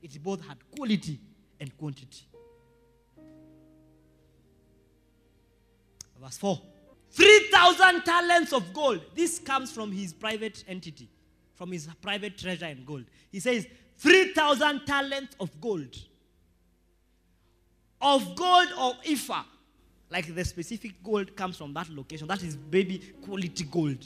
it 0.00 0.22
both 0.22 0.48
had 0.48 0.56
quality 0.74 1.20
and 1.60 1.76
quantity. 1.76 2.22
Verse 6.18 6.38
4 6.38 6.71
3,000 7.12 8.02
talents 8.02 8.52
of 8.52 8.72
gold. 8.72 9.00
This 9.14 9.38
comes 9.38 9.70
from 9.70 9.92
his 9.92 10.12
private 10.12 10.64
entity, 10.66 11.08
from 11.54 11.72
his 11.72 11.86
private 12.00 12.38
treasure 12.38 12.66
in 12.66 12.84
gold. 12.84 13.04
He 13.30 13.40
says, 13.40 13.66
3,000 13.98 14.86
talents 14.86 15.36
of 15.38 15.60
gold. 15.60 15.94
Of 18.00 18.34
gold 18.34 18.68
or 18.78 18.94
Ophir. 19.08 19.44
Like 20.10 20.34
the 20.34 20.44
specific 20.44 21.02
gold 21.02 21.36
comes 21.36 21.56
from 21.56 21.72
that 21.74 21.88
location. 21.90 22.26
That 22.26 22.42
is 22.42 22.56
baby 22.56 22.98
quality 23.24 23.64
gold. 23.64 24.04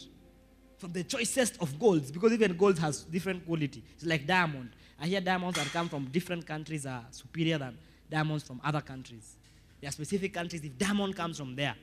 From 0.77 0.93
the 0.93 1.03
choicest 1.03 1.61
of 1.63 1.79
golds. 1.79 2.11
Because 2.11 2.33
even 2.33 2.57
gold 2.57 2.79
has 2.79 3.03
different 3.05 3.47
quality. 3.47 3.83
It's 3.95 4.05
like 4.05 4.27
diamond. 4.27 4.71
I 5.01 5.07
hear 5.07 5.21
diamonds 5.21 5.59
that 5.59 5.67
come 5.73 5.89
from 5.89 6.07
different 6.07 6.47
countries 6.47 6.87
are 6.87 7.05
superior 7.11 7.59
than 7.59 7.79
diamonds 8.11 8.45
from 8.45 8.61
other 8.65 8.81
countries. 8.81 9.37
There 9.81 9.89
are 9.89 9.93
specific 9.93 10.33
countries, 10.33 10.65
if 10.65 10.77
diamond 10.79 11.17
comes 11.17 11.39
from 11.39 11.55
there, 11.55 11.75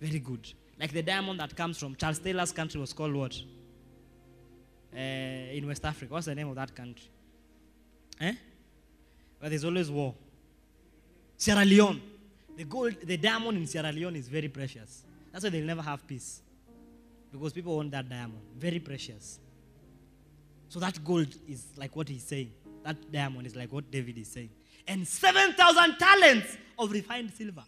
very 0.00 0.18
good. 0.18 0.52
Like 0.78 0.92
the 0.92 1.02
diamond 1.02 1.40
that 1.40 1.56
comes 1.56 1.78
from 1.78 1.96
Charles 1.96 2.18
Taylor's 2.18 2.52
country 2.52 2.80
was 2.80 2.92
called 2.92 3.14
what? 3.14 3.34
Uh, 4.94 4.98
in 4.98 5.66
West 5.66 5.84
Africa. 5.84 6.12
What's 6.12 6.26
the 6.26 6.34
name 6.34 6.48
of 6.48 6.54
that 6.56 6.74
country? 6.74 7.08
Eh? 8.20 8.32
But 9.40 9.50
there's 9.50 9.64
always 9.64 9.90
war. 9.90 10.14
Sierra 11.36 11.64
Leone. 11.64 12.00
The 12.56 12.64
gold, 12.64 12.96
the 13.02 13.16
diamond 13.16 13.58
in 13.58 13.66
Sierra 13.66 13.92
Leone 13.92 14.16
is 14.16 14.28
very 14.28 14.48
precious. 14.48 15.04
That's 15.32 15.44
why 15.44 15.50
they'll 15.50 15.66
never 15.66 15.82
have 15.82 16.06
peace. 16.06 16.40
Because 17.30 17.52
people 17.52 17.76
want 17.76 17.90
that 17.90 18.08
diamond. 18.08 18.40
Very 18.56 18.78
precious. 18.78 19.38
So 20.68 20.80
that 20.80 21.02
gold 21.04 21.34
is 21.46 21.66
like 21.76 21.94
what 21.94 22.08
he's 22.08 22.22
saying. 22.22 22.52
That 22.84 23.12
diamond 23.12 23.46
is 23.46 23.54
like 23.54 23.72
what 23.72 23.90
David 23.90 24.16
is 24.16 24.28
saying. 24.28 24.50
And 24.88 25.06
7,000 25.06 25.96
talents 25.98 26.56
of 26.78 26.90
refined 26.90 27.32
silver. 27.32 27.64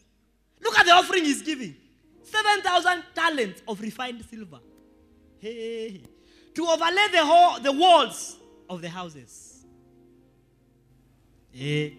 Look 0.63 0.79
at 0.79 0.87
the 0.87 0.93
offering 0.93 1.25
he's 1.25 1.43
giving. 1.43 1.75
7,000 2.23 3.03
talents 3.15 3.63
of 3.67 3.81
refined 3.81 4.25
silver. 4.31 4.61
Hey, 5.39 6.03
to 6.55 6.67
overlay 6.67 7.07
the, 7.13 7.25
whole, 7.25 7.61
the 7.61 7.73
walls 7.73 8.37
of 8.69 8.81
the 8.83 8.89
houses. 8.89 9.65
Eh, 11.55 11.93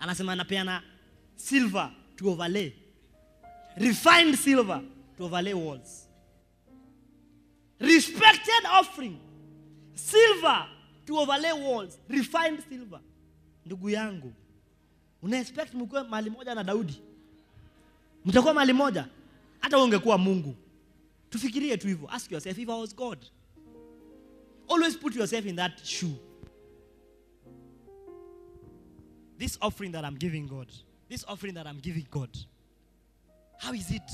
anasema 0.00 0.32
anapeana 0.32 0.82
silver 1.36 1.90
to 2.16 2.30
overlay. 2.30 2.72
Refined 3.76 4.36
silver 4.38 4.82
to 5.16 5.24
overlay 5.24 5.54
walls. 5.54 6.06
Respected 7.80 8.64
offering. 8.72 9.18
Silver 9.94 10.66
to 11.06 11.18
overlay 11.18 11.52
walls. 11.52 11.98
Refined 12.08 12.62
silver. 12.68 13.00
Ndugu 13.66 13.90
yangu, 13.90 14.32
una 15.22 15.38
expect 15.38 15.74
mkuwe 15.74 16.02
mali 16.02 16.30
moja 16.30 16.54
na 16.54 16.64
Daudi? 16.64 17.02
Mtakuwa 18.24 18.54
mali 18.54 18.72
moja? 18.72 19.06
Hata 19.66 19.78
ungekuwa 19.78 20.18
mungu 20.18 20.56
tufikirie 21.30 21.76
tu 21.76 21.88
hivyo. 21.88 22.10
Ask 22.10 22.32
yourself 22.32 22.58
if 22.58 22.68
i 22.68 22.80
was 22.80 22.96
god 22.96 23.26
always 24.68 24.98
put 24.98 25.16
yourself 25.16 25.46
in 25.46 25.56
that 25.56 25.84
shoe. 25.84 26.16
This 29.38 29.58
offering 29.60 29.92
that 29.92 30.04
i'm 30.04 30.16
giving 30.18 30.40
god 30.48 30.72
this 31.08 31.24
offering 31.28 31.54
that 31.54 31.66
i'm 31.66 31.80
giving 31.80 32.06
god 32.10 32.38
how 33.58 33.74
is 33.74 33.90
it? 33.90 34.10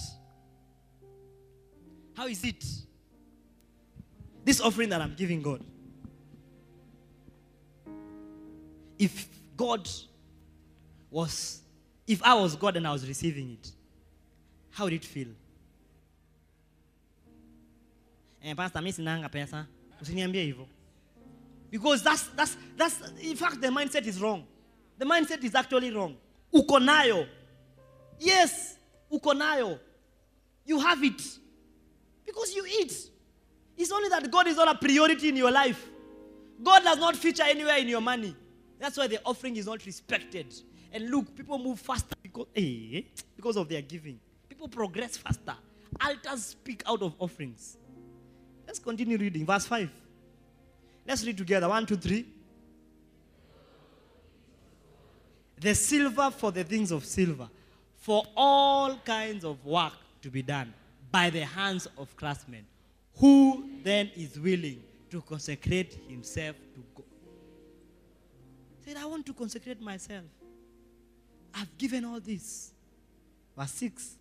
How 2.14 2.28
is 2.28 2.44
it? 2.44 2.64
This 4.44 4.60
offering 4.60 4.88
that 4.90 5.00
i'm 5.02 5.14
giving 5.14 5.42
god 5.42 5.64
if 8.98 9.28
god 9.56 9.88
was 11.10 11.62
if 12.06 12.22
i 12.22 12.34
was 12.34 12.56
god 12.56 12.76
and 12.76 12.86
i 12.86 12.92
was 12.92 13.06
receiving 13.08 13.50
it 13.50 13.72
how 14.70 14.84
would 14.84 14.92
it 14.92 15.04
feel 15.04 15.28
eh, 18.42 18.54
pastor 18.54 18.82
mi 18.82 18.92
sinanga 18.92 19.28
pesa. 19.28 19.66
Usiniambie 20.00 20.42
hivyo 20.44 20.66
because 21.72 22.02
that's, 22.02 22.24
that's, 22.36 22.56
that's 22.76 23.00
in 23.22 23.34
fact 23.34 23.58
the 23.60 23.68
mindset 23.68 24.06
is 24.06 24.20
wrong. 24.20 24.44
The 24.98 25.06
mindset 25.06 25.42
is 25.42 25.54
actually 25.54 25.90
wrong. 25.90 26.16
Uko 26.52 26.78
nayo. 26.78 27.26
Yes 28.20 28.76
uko 29.10 29.32
nayo. 29.32 29.78
You 30.66 30.78
have 30.78 31.02
it. 31.02 31.22
Because 32.26 32.54
you 32.54 32.66
eat. 32.78 32.92
It's 33.78 33.90
only 33.90 34.10
that 34.10 34.30
god 34.30 34.46
is 34.48 34.56
not 34.56 34.68
a 34.68 34.78
priority 34.78 35.30
in 35.30 35.36
your 35.36 35.50
life. 35.50 35.88
God 36.62 36.84
does 36.84 36.98
not 36.98 37.16
feature 37.16 37.44
anywhere 37.44 37.78
in 37.78 37.88
your 37.88 38.02
money. 38.02 38.36
That's 38.78 38.98
why 38.98 39.06
the 39.06 39.20
offering 39.24 39.56
is 39.56 39.64
not 39.64 39.84
respected. 39.86 40.54
And 40.92 41.08
look 41.08 41.34
people 41.34 41.58
move 41.58 41.80
faster 41.80 42.14
because, 42.22 42.48
eh, 42.54 43.00
because 43.34 43.56
of 43.56 43.66
their 43.66 43.80
giving. 43.80 44.20
People 44.46 44.68
progress 44.68 45.16
faster. 45.16 45.54
Altars 45.98 46.44
speak 46.44 46.82
out 46.86 47.00
of 47.00 47.14
offerings 47.18 47.78
let's 48.72 48.78
continue 48.78 49.18
reading 49.18 49.44
verse 49.44 49.66
5 49.66 49.90
let's 51.06 51.26
read 51.26 51.36
together 51.36 51.68
one 51.68 51.84
two 51.84 51.96
three 51.96 52.26
the 55.62 55.74
silver 55.76 56.30
for 56.30 56.50
the 56.50 56.64
things 56.64 56.90
of 56.90 57.04
silver, 57.04 57.48
for 57.96 58.24
all 58.36 58.96
kinds 59.04 59.44
of 59.44 59.64
work 59.64 59.92
to 60.20 60.28
be 60.28 60.42
done 60.42 60.74
by 61.10 61.30
the 61.30 61.44
hands 61.44 61.86
of 61.96 62.14
craftsmen. 62.16 62.66
Who 63.18 63.68
then 63.84 64.10
is 64.16 64.40
willing 64.40 64.82
to 65.10 65.22
consecrate 65.22 66.00
himself 66.08 66.56
to 66.74 66.82
God? 66.96 67.04
Said, 68.84 68.96
I 68.96 69.06
want 69.06 69.24
to 69.26 69.32
consecrate 69.32 69.80
myself. 69.80 70.24
I've 71.54 71.78
given 71.78 72.04
all 72.04 72.18
this. 72.18 72.72
Verse 73.56 73.70
6. 73.72 74.16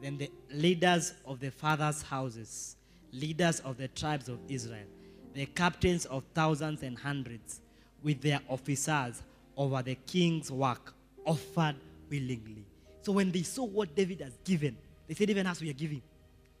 Then 0.00 0.16
the 0.16 0.30
leaders 0.50 1.12
of 1.26 1.40
the 1.40 1.50
fathers' 1.50 2.00
houses, 2.00 2.76
leaders 3.14 3.60
of 3.60 3.76
the 3.76 3.88
tribes 3.88 4.28
of 4.28 4.38
Israel, 4.48 4.86
the 5.34 5.46
captains 5.46 6.04
of 6.06 6.24
thousands 6.34 6.82
and 6.82 6.98
hundreds, 6.98 7.60
with 8.02 8.20
their 8.20 8.40
officers 8.48 9.22
over 9.56 9.82
the 9.82 9.94
king's 10.06 10.50
work, 10.50 10.94
offered 11.24 11.76
willingly. 12.10 12.64
So 13.02 13.12
when 13.12 13.32
they 13.32 13.42
saw 13.42 13.64
what 13.64 13.94
David 13.94 14.20
has 14.20 14.36
given, 14.44 14.76
they 15.06 15.14
said, 15.14 15.30
Even 15.30 15.46
as 15.46 15.60
we 15.60 15.70
are 15.70 15.74
giving. 15.74 16.02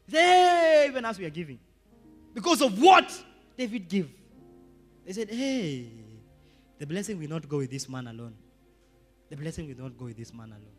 They, 0.06 0.86
even 0.88 1.04
as 1.04 1.18
we 1.18 1.24
are 1.24 1.30
giving. 1.30 1.58
Because 2.34 2.60
of 2.60 2.80
what 2.80 3.10
David 3.56 3.88
gave. 3.88 4.10
They 5.06 5.12
said, 5.12 5.30
Hey, 5.30 5.88
the 6.78 6.86
blessing 6.86 7.18
will 7.18 7.28
not 7.28 7.48
go 7.48 7.58
with 7.58 7.70
this 7.70 7.88
man 7.88 8.06
alone. 8.06 8.34
The 9.30 9.36
blessing 9.36 9.68
will 9.68 9.82
not 9.84 9.96
go 9.98 10.06
with 10.06 10.16
this 10.16 10.32
man 10.32 10.48
alone. 10.48 10.76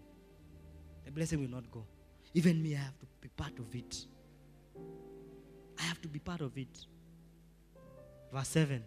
The 1.06 1.12
blessing 1.12 1.40
will 1.42 1.50
not 1.50 1.70
go. 1.72 1.84
Even 2.34 2.62
me, 2.62 2.76
I 2.76 2.80
have 2.80 3.00
to 3.00 3.06
be 3.22 3.30
part 3.30 3.58
of 3.60 3.74
it. 3.74 4.06
I 5.86 5.88
have 5.90 6.02
to 6.02 6.08
be 6.08 6.18
part 6.18 6.42
of 6.42 6.58
it. 6.58 6.86
Verse 8.34 8.48
7 8.48 8.84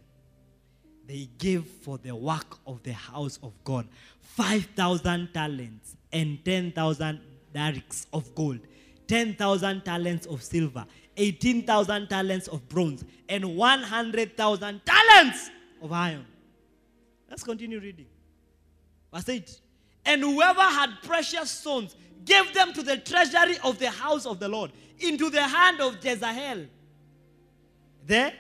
they 1.07 1.27
gave 1.39 1.65
for 1.65 1.97
the 1.97 2.15
work 2.15 2.59
of 2.67 2.83
the 2.83 2.93
house 2.93 3.39
of 3.43 3.53
God 3.65 3.89
5,000 4.21 5.33
talents 5.33 5.97
and 6.13 6.45
10,000 6.45 7.21
darics 7.55 8.05
of 8.13 8.35
gold, 8.35 8.59
10,000 9.07 9.85
talents 9.87 10.27
of 10.27 10.43
silver, 10.43 10.85
18,000 11.17 12.09
talents 12.09 12.47
of 12.49 12.69
bronze, 12.69 13.05
and 13.27 13.57
100,000 13.57 14.81
talents 14.85 15.51
of 15.81 15.93
iron. 15.93 16.27
Let's 17.31 17.43
continue 17.43 17.81
reading. 17.81 18.07
Verse 19.15 19.31
8. 19.31 19.61
And 20.05 20.21
whoever 20.21 20.61
had 20.61 20.91
precious 21.03 21.51
stones 21.51 21.97
gave 22.27 22.53
them 22.53 22.75
to 22.75 22.83
the 22.83 22.99
treasury 22.99 23.57
of 23.65 23.79
the 23.79 23.91
house 23.91 24.27
of 24.27 24.41
the 24.41 24.49
Lord, 24.49 24.73
into 24.99 25.31
the 25.31 25.43
hand 25.43 25.81
of 25.81 26.05
Jezahel, 26.05 26.69
the 28.09 28.33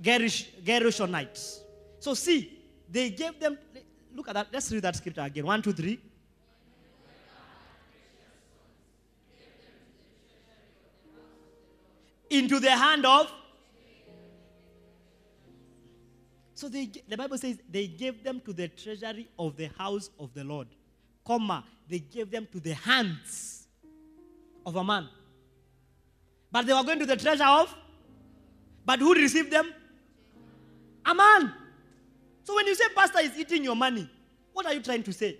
Gerish, 0.00 0.48
Gerishonites. 0.64 1.60
So 2.00 2.14
see, 2.14 2.58
they 2.90 3.10
gave 3.10 3.38
them. 3.38 3.58
Look 4.14 4.28
at 4.28 4.34
that. 4.34 4.48
Let's 4.52 4.72
read 4.72 4.82
that 4.82 4.96
scripture 4.96 5.20
again. 5.20 5.46
One, 5.46 5.62
two, 5.62 5.72
three. 5.72 6.00
Into 12.30 12.58
the 12.58 12.70
hand 12.70 13.04
of. 13.06 13.30
So 16.54 16.68
they, 16.68 16.90
the 17.08 17.16
Bible 17.16 17.36
says 17.36 17.58
they 17.70 17.86
gave 17.86 18.24
them 18.24 18.40
to 18.46 18.52
the 18.52 18.68
treasury 18.68 19.28
of 19.38 19.56
the 19.56 19.68
house 19.76 20.08
of 20.18 20.32
the 20.32 20.44
Lord, 20.44 20.68
comma 21.26 21.64
they 21.88 21.98
gave 21.98 22.30
them 22.30 22.48
to 22.52 22.60
the 22.60 22.74
hands 22.74 23.66
of 24.64 24.76
a 24.76 24.84
man. 24.84 25.08
But 26.50 26.66
they 26.66 26.72
were 26.72 26.82
going 26.82 27.00
to 27.00 27.06
the 27.06 27.16
treasure 27.16 27.44
of. 27.44 27.74
But 28.84 28.98
who 29.00 29.14
received 29.14 29.50
them? 29.50 29.72
A 31.06 31.14
man. 31.14 31.52
So 32.44 32.54
when 32.54 32.66
you 32.66 32.74
say 32.74 32.84
pastor 32.94 33.20
is 33.20 33.36
eating 33.38 33.64
your 33.64 33.76
money, 33.76 34.08
what 34.52 34.66
are 34.66 34.74
you 34.74 34.80
trying 34.80 35.02
to 35.02 35.12
say? 35.12 35.36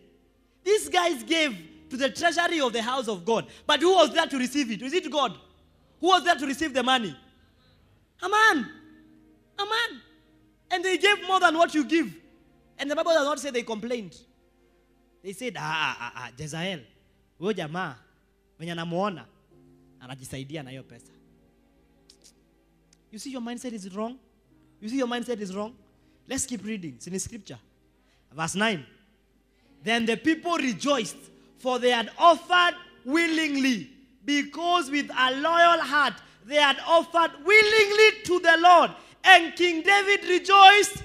These 0.65 0.89
guys 0.89 1.23
gave 1.23 1.57
to 1.91 1.97
the 1.97 2.11
treasury 2.11 2.61
of 2.61 2.73
the 2.73 2.83
house 2.83 3.09
of 3.09 3.25
God. 3.25 3.47
But 3.67 3.81
who 3.81 3.95
was 3.95 4.13
there 4.13 4.27
to 4.27 4.39
receive 4.39 4.71
it? 4.71 4.83
Was 4.83 4.93
it 4.93 5.11
God? 5.11 5.33
Who 6.01 6.09
was 6.09 6.25
there 6.25 6.35
to 6.35 6.47
receive 6.47 6.73
the 6.73 6.83
money? 6.83 7.15
A 8.23 8.29
man. 8.29 8.67
A 9.59 9.65
man. 9.65 10.01
And 10.71 10.85
they 10.85 10.97
gave 10.99 11.27
more 11.27 11.41
than 11.41 11.57
what 11.57 11.75
you 11.75 11.85
give. 11.85 12.13
And 12.79 12.91
the 12.91 12.97
Bible 12.97 13.13
does 13.13 13.25
not 13.27 13.39
say 13.39 13.51
they 13.51 13.63
complained. 13.63 14.17
They 15.23 15.33
said, 15.33 15.57
ah, 15.59 15.97
ah, 16.01 16.13
ah, 16.17 16.31
Jezrael, 16.37 16.81
huyo 17.39 17.53
jamaa 17.53 17.97
mwenye 18.59 18.73
anamuona 18.73 19.27
anajisaidia 20.01 20.63
na 20.63 20.71
hiyo 20.71 20.83
pesa. 20.83 21.13
You 23.15 23.21
see 23.21 23.31
your 23.31 23.43
mindset 23.43 23.73
is 23.73 23.95
wrong? 23.95 24.19
You 24.81 24.89
see 24.89 24.97
your 24.97 25.07
mindset 25.07 25.39
is 25.39 25.55
wrong? 25.55 25.73
Let's 26.29 26.47
keep 26.47 26.65
reading. 26.65 26.95
It's 26.97 27.07
in 27.07 27.13
the 27.13 27.21
scripture. 27.21 27.61
Verse 28.33 28.57
9. 28.57 28.85
Then 29.85 30.05
the 30.05 30.17
people 30.17 30.57
rejoiced, 30.57 31.15
for 31.59 31.79
they 31.79 31.91
had 31.91 32.11
offered 32.19 32.75
willingly, 33.05 33.89
because 34.25 34.91
with 34.91 35.09
a 35.17 35.31
loyal 35.37 35.81
heart 35.81 36.15
they 36.45 36.57
had 36.57 36.77
offered 36.85 37.31
willingly 37.45 38.23
to 38.25 38.41
the 38.41 38.57
Lord. 38.59 38.91
And 39.23 39.55
King 39.55 39.83
David 39.83 40.29
rejoiced. 40.29 41.05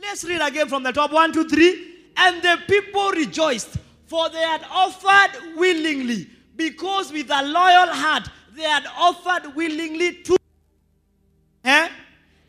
Let's 0.00 0.24
read 0.24 0.40
again 0.40 0.66
from 0.66 0.82
the 0.82 0.92
top. 0.92 1.12
One, 1.12 1.30
two, 1.30 1.46
three. 1.46 1.94
And 2.16 2.40
the 2.40 2.58
people 2.66 3.10
rejoiced, 3.10 3.76
for 4.06 4.30
they 4.30 4.40
had 4.40 4.64
offered 4.70 5.56
willingly, 5.56 6.26
because 6.56 7.12
with 7.12 7.28
a 7.30 7.42
loyal 7.42 7.92
heart 7.92 8.30
they 8.54 8.62
had 8.62 8.86
offered 8.96 9.54
willingly 9.54 10.22
to. 10.22 10.35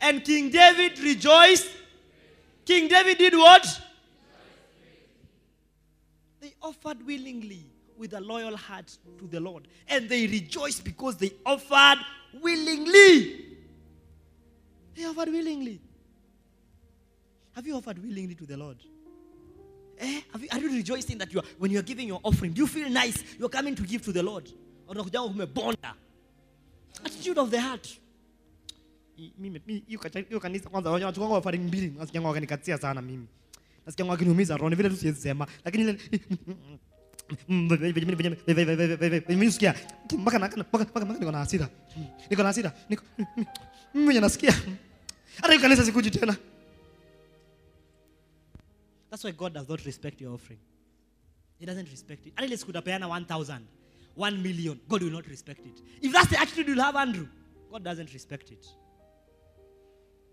And 0.00 0.24
King 0.24 0.50
David 0.50 0.98
rejoiced. 1.00 1.68
King 2.64 2.88
David 2.88 3.18
did 3.18 3.34
what? 3.34 3.80
They 6.40 6.54
offered 6.62 7.04
willingly 7.04 7.64
with 7.96 8.14
a 8.14 8.20
loyal 8.20 8.56
heart 8.56 8.96
to 9.18 9.26
the 9.26 9.40
Lord. 9.40 9.66
And 9.88 10.08
they 10.08 10.26
rejoiced 10.26 10.84
because 10.84 11.16
they 11.16 11.32
offered 11.44 11.98
willingly. 12.40 13.56
They 14.94 15.04
offered 15.04 15.28
willingly. 15.30 15.80
Have 17.54 17.66
you 17.66 17.74
offered 17.76 17.98
willingly 17.98 18.36
to 18.36 18.46
the 18.46 18.56
Lord? 18.56 18.76
Eh? 19.98 20.20
You, 20.38 20.48
are 20.52 20.58
you 20.60 20.70
rejoicing 20.70 21.18
that 21.18 21.32
you 21.32 21.40
are, 21.40 21.44
when 21.58 21.72
you 21.72 21.80
are 21.80 21.82
giving 21.82 22.06
your 22.06 22.20
offering, 22.22 22.52
do 22.52 22.60
you 22.60 22.68
feel 22.68 22.88
nice? 22.88 23.22
You're 23.38 23.48
coming 23.48 23.74
to 23.74 23.82
give 23.82 24.02
to 24.02 24.12
the 24.12 24.22
Lord. 24.22 24.48
Attitude 27.04 27.38
of 27.38 27.50
the 27.50 27.60
heart. 27.60 27.98
Mimi 29.38 29.82
hiyo 30.28 30.40
kanisa 30.40 30.70
kwanza 30.70 30.90
wanachukua 30.90 31.38
offering 31.38 31.62
mbili 31.62 31.94
nasikia 31.98 32.20
wakanikatia 32.20 32.78
sana 32.78 33.02
mimi 33.02 33.26
nasikia 33.86 34.06
wakiniumiza 34.06 34.56
roho 34.56 34.76
vile 34.76 34.88
tu 34.88 34.96
siwezi 34.96 35.20
sema 35.20 35.46
lakini 35.64 35.84
ile 35.84 35.98
mimi 39.28 39.52
mpaka 40.18 40.38
mpaka 40.38 40.84
mpaka 40.84 41.04
niko 41.04 41.32
na 41.32 41.38
hasira 41.38 41.68
niko 42.30 42.42
na 42.42 42.48
hasira 42.48 42.72
niko 42.88 43.02
mimi 43.94 44.20
nasikia 44.20 44.52
hata 45.36 45.48
hiyo 45.48 45.60
kanisa 45.60 45.84
sikuji 45.84 46.10
tena 46.10 46.36
That's 49.10 49.24
why 49.24 49.32
God 49.32 49.54
does 49.54 49.68
not 49.68 49.80
respect 49.86 50.20
your 50.20 50.34
offering. 50.34 50.60
He 51.58 51.66
doesn't 51.66 51.90
respect 51.90 52.26
it. 52.26 52.34
Unless 52.38 52.64
could 52.64 52.76
peana 52.84 53.08
1,000, 53.08 53.60
1 54.16 54.42
million, 54.42 54.78
God 54.88 55.02
will 55.02 55.12
not 55.12 55.26
respect 55.26 55.66
it. 55.66 55.82
If 56.02 56.12
that's 56.12 56.28
the 56.28 56.38
attitude 56.38 56.68
you'll 56.68 56.82
have, 56.82 56.94
Andrew, 56.94 57.26
God 57.70 57.82
doesn't 57.82 58.12
respect 58.12 58.50
it. 58.52 58.66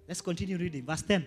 Let's 0.07 0.21
continue 0.21 0.57
reading. 0.57 0.83
Verse 0.83 1.01
10. 1.01 1.25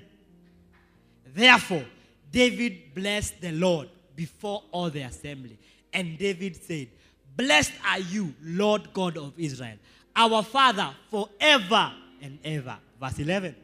Therefore, 1.35 1.85
David 2.31 2.95
blessed 2.95 3.41
the 3.41 3.53
Lord 3.53 3.89
before 4.15 4.63
all 4.71 4.91
the 4.91 5.03
assembly. 5.03 5.59
And 5.93 6.19
David 6.19 6.57
said, 6.63 6.89
Blessed 7.37 7.73
are 7.87 8.01
you, 8.01 8.35
Lord 8.43 8.93
God 8.93 9.17
of 9.17 9.33
Israel, 9.39 9.77
our 10.15 10.43
Father 10.43 10.91
forever 11.11 11.93
and 12.21 12.39
ever. 12.45 12.77
Verse 13.01 13.19
11. 13.19 13.55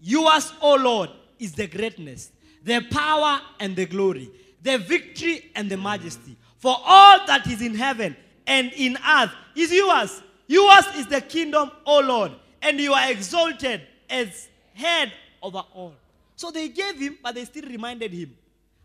Yours, 0.00 0.52
O 0.60 0.76
Lord, 0.76 1.10
is 1.38 1.52
the 1.52 1.66
greatness, 1.66 2.30
the 2.62 2.80
power 2.90 3.40
and 3.60 3.74
the 3.74 3.86
glory, 3.86 4.30
the 4.62 4.78
victory 4.78 5.50
and 5.54 5.70
the 5.70 5.76
majesty. 5.76 6.36
For 6.58 6.76
all 6.84 7.26
that 7.26 7.46
is 7.46 7.60
in 7.60 7.74
heaven 7.74 8.16
and 8.46 8.72
in 8.74 8.96
earth 8.96 9.32
is 9.54 9.72
yours. 9.72 10.22
Yours 10.46 10.84
is 10.96 11.06
the 11.06 11.20
kingdom, 11.20 11.70
O 11.84 12.00
Lord, 12.00 12.32
and 12.62 12.78
you 12.78 12.92
are 12.92 13.10
exalted 13.10 13.82
as 14.08 14.48
head 14.74 15.12
over 15.42 15.62
all. 15.74 15.94
So 16.36 16.50
they 16.50 16.68
gave 16.68 16.98
him, 16.98 17.18
but 17.22 17.34
they 17.34 17.44
still 17.44 17.64
reminded 17.64 18.12
him. 18.12 18.36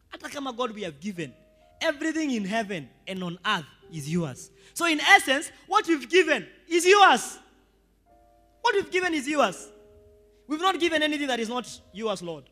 Hata 0.09 0.29
kama 0.29 0.53
God 0.53 0.71
we 0.71 0.83
have 0.83 0.99
given, 0.99 1.33
everything 1.79 2.31
in 2.31 2.45
heaven 2.45 2.89
and 3.07 3.23
on 3.23 3.37
earth 3.45 3.65
is 3.91 4.11
yours. 4.11 4.49
So 4.73 4.85
in 4.85 4.99
essence, 4.99 5.51
what 5.67 5.87
we've 5.87 6.09
given 6.09 6.47
is 6.67 6.85
yours. 6.85 7.37
What 8.61 8.75
we've 8.75 8.91
given 8.91 9.13
is 9.13 9.27
yours. 9.27 9.69
We've 10.47 10.61
not 10.61 10.79
given 10.79 11.01
anything 11.01 11.27
that 11.27 11.39
is 11.39 11.49
not 11.49 11.67
yours, 11.93 12.21
Lord. 12.21 12.43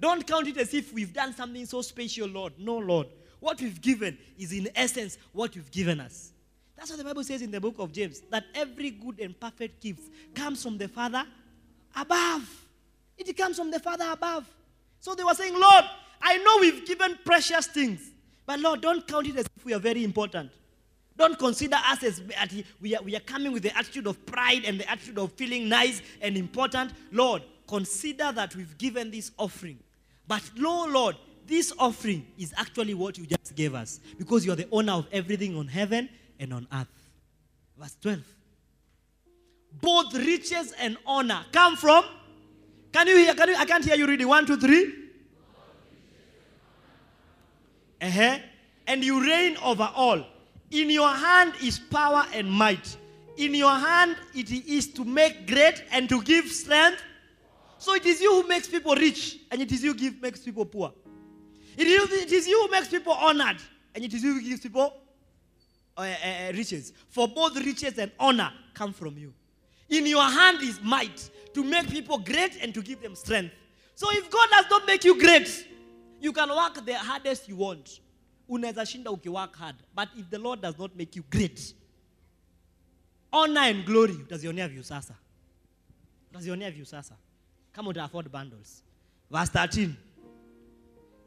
Don't 0.00 0.26
count 0.26 0.48
it 0.48 0.56
as 0.58 0.74
if 0.74 0.92
we've 0.92 1.12
done 1.12 1.32
something 1.32 1.64
so 1.66 1.82
special, 1.82 2.28
Lord. 2.28 2.52
No, 2.58 2.78
Lord. 2.78 3.06
What 3.40 3.60
we've 3.60 3.80
given 3.80 4.18
is, 4.38 4.52
in 4.52 4.68
essence, 4.74 5.18
what 5.32 5.54
you've 5.54 5.70
given 5.70 6.00
us. 6.00 6.32
That's 6.76 6.90
what 6.90 6.98
the 6.98 7.04
Bible 7.04 7.22
says 7.24 7.42
in 7.42 7.50
the 7.50 7.60
book 7.60 7.76
of 7.78 7.92
James 7.92 8.20
that 8.30 8.44
every 8.54 8.90
good 8.90 9.20
and 9.20 9.38
perfect 9.38 9.80
gift 9.80 10.02
comes 10.34 10.62
from 10.62 10.76
the 10.76 10.88
Father 10.88 11.24
above. 11.96 12.48
It 13.16 13.36
comes 13.36 13.56
from 13.56 13.70
the 13.70 13.80
Father 13.80 14.06
above. 14.10 14.48
So 15.00 15.14
they 15.14 15.24
were 15.24 15.34
saying, 15.34 15.58
Lord, 15.58 15.84
I 16.20 16.38
know 16.38 16.58
we've 16.60 16.86
given 16.86 17.18
precious 17.24 17.66
things, 17.66 18.00
but 18.46 18.60
Lord, 18.60 18.80
don't 18.80 19.06
count 19.06 19.26
it 19.26 19.36
as 19.36 19.46
if 19.56 19.64
we 19.64 19.74
are 19.74 19.78
very 19.78 20.04
important. 20.04 20.50
Don't 21.16 21.38
consider 21.38 21.76
us 21.76 22.02
as 22.02 22.22
we 22.80 22.94
are, 22.96 23.02
we 23.02 23.14
are 23.14 23.20
coming 23.20 23.52
with 23.52 23.62
the 23.62 23.76
attitude 23.76 24.06
of 24.06 24.24
pride 24.26 24.64
and 24.64 24.80
the 24.80 24.90
attitude 24.90 25.18
of 25.18 25.32
feeling 25.32 25.68
nice 25.68 26.02
and 26.20 26.36
important. 26.36 26.92
Lord, 27.12 27.42
consider 27.68 28.32
that 28.32 28.56
we've 28.56 28.76
given 28.78 29.10
this 29.10 29.30
offering. 29.38 29.78
But 30.26 30.42
no, 30.56 30.86
Lord, 30.86 31.16
this 31.46 31.72
offering 31.78 32.26
is 32.38 32.52
actually 32.56 32.94
what 32.94 33.18
you 33.18 33.26
just 33.26 33.54
gave 33.54 33.74
us 33.74 34.00
because 34.18 34.44
you 34.44 34.52
are 34.52 34.56
the 34.56 34.68
owner 34.72 34.92
of 34.92 35.06
everything 35.12 35.56
on 35.56 35.68
heaven 35.68 36.08
and 36.40 36.52
on 36.52 36.66
earth. 36.72 36.88
Verse 37.78 37.96
12. 38.00 38.20
Both 39.80 40.14
riches 40.14 40.72
and 40.78 40.96
honor 41.06 41.44
come 41.52 41.76
from. 41.76 42.04
Can 42.92 43.06
you 43.08 43.16
hear? 43.16 43.34
Can 43.34 43.48
you, 43.48 43.56
I 43.56 43.64
can't 43.64 43.84
hear 43.84 43.96
you 43.96 44.06
reading. 44.06 44.28
One, 44.28 44.46
two, 44.46 44.56
three. 44.56 44.94
Uh-huh. 48.00 48.38
And 48.86 49.02
you 49.02 49.20
reign 49.24 49.56
over 49.64 49.90
all. 49.94 50.24
In 50.70 50.90
your 50.90 51.08
hand 51.08 51.54
is 51.62 51.78
power 51.78 52.26
and 52.34 52.50
might. 52.50 52.96
In 53.36 53.54
your 53.54 53.74
hand 53.74 54.16
it 54.34 54.50
is 54.50 54.92
to 54.92 55.04
make 55.04 55.46
great 55.46 55.82
and 55.90 56.08
to 56.08 56.22
give 56.22 56.46
strength. 56.46 57.02
So 57.78 57.94
it 57.94 58.06
is 58.06 58.20
you 58.20 58.42
who 58.42 58.48
makes 58.48 58.68
people 58.68 58.94
rich, 58.94 59.40
and 59.50 59.60
it 59.60 59.70
is 59.70 59.82
you 59.82 59.92
who 59.92 60.10
makes 60.20 60.40
people 60.40 60.64
poor. 60.64 60.92
It 61.76 61.86
is, 61.86 62.12
it 62.12 62.32
is 62.32 62.46
you 62.46 62.62
who 62.62 62.70
makes 62.70 62.88
people 62.88 63.12
honored, 63.12 63.58
and 63.94 64.04
it 64.04 64.14
is 64.14 64.22
you 64.22 64.34
who 64.34 64.42
gives 64.42 64.60
people 64.60 64.94
uh, 65.96 66.00
uh, 66.00 66.04
uh, 66.04 66.52
riches. 66.52 66.92
For 67.08 67.28
both 67.28 67.56
riches 67.56 67.98
and 67.98 68.10
honor 68.18 68.52
come 68.72 68.92
from 68.92 69.18
you. 69.18 69.34
In 69.88 70.06
your 70.06 70.22
hand 70.22 70.62
is 70.62 70.80
might 70.82 71.30
to 71.52 71.62
make 71.62 71.88
people 71.88 72.18
great 72.18 72.56
and 72.62 72.74
to 72.74 72.82
give 72.82 73.00
them 73.00 73.14
strength. 73.14 73.54
So 73.94 74.10
if 74.10 74.30
God 74.30 74.48
does 74.50 74.66
not 74.70 74.86
make 74.86 75.04
you 75.04 75.18
great, 75.18 75.68
you 76.20 76.32
can 76.32 76.48
work 76.48 76.84
the 76.84 76.94
hardest 76.94 77.48
you 77.48 77.56
want. 77.56 78.00
Unaweza 78.48 78.84
shinda 78.86 79.10
ukiwork 79.10 79.54
hard. 79.56 79.76
But 79.94 80.08
if 80.16 80.28
the 80.30 80.38
Lord 80.38 80.60
does 80.60 80.78
not 80.78 80.96
make 80.96 81.16
you 81.16 81.24
great, 81.30 81.74
honor 83.32 83.60
and 83.60 83.84
glory 83.84 84.14
utazionea 84.14 84.68
view 84.68 84.82
sasa. 84.82 85.14
Utazionea 86.32 86.70
view 86.72 86.84
sasa. 86.84 87.14
Kama 87.72 87.90
uta 87.90 88.04
afford 88.04 88.30
bundles. 88.30 88.82
Verse 89.30 89.50
13. 89.50 89.96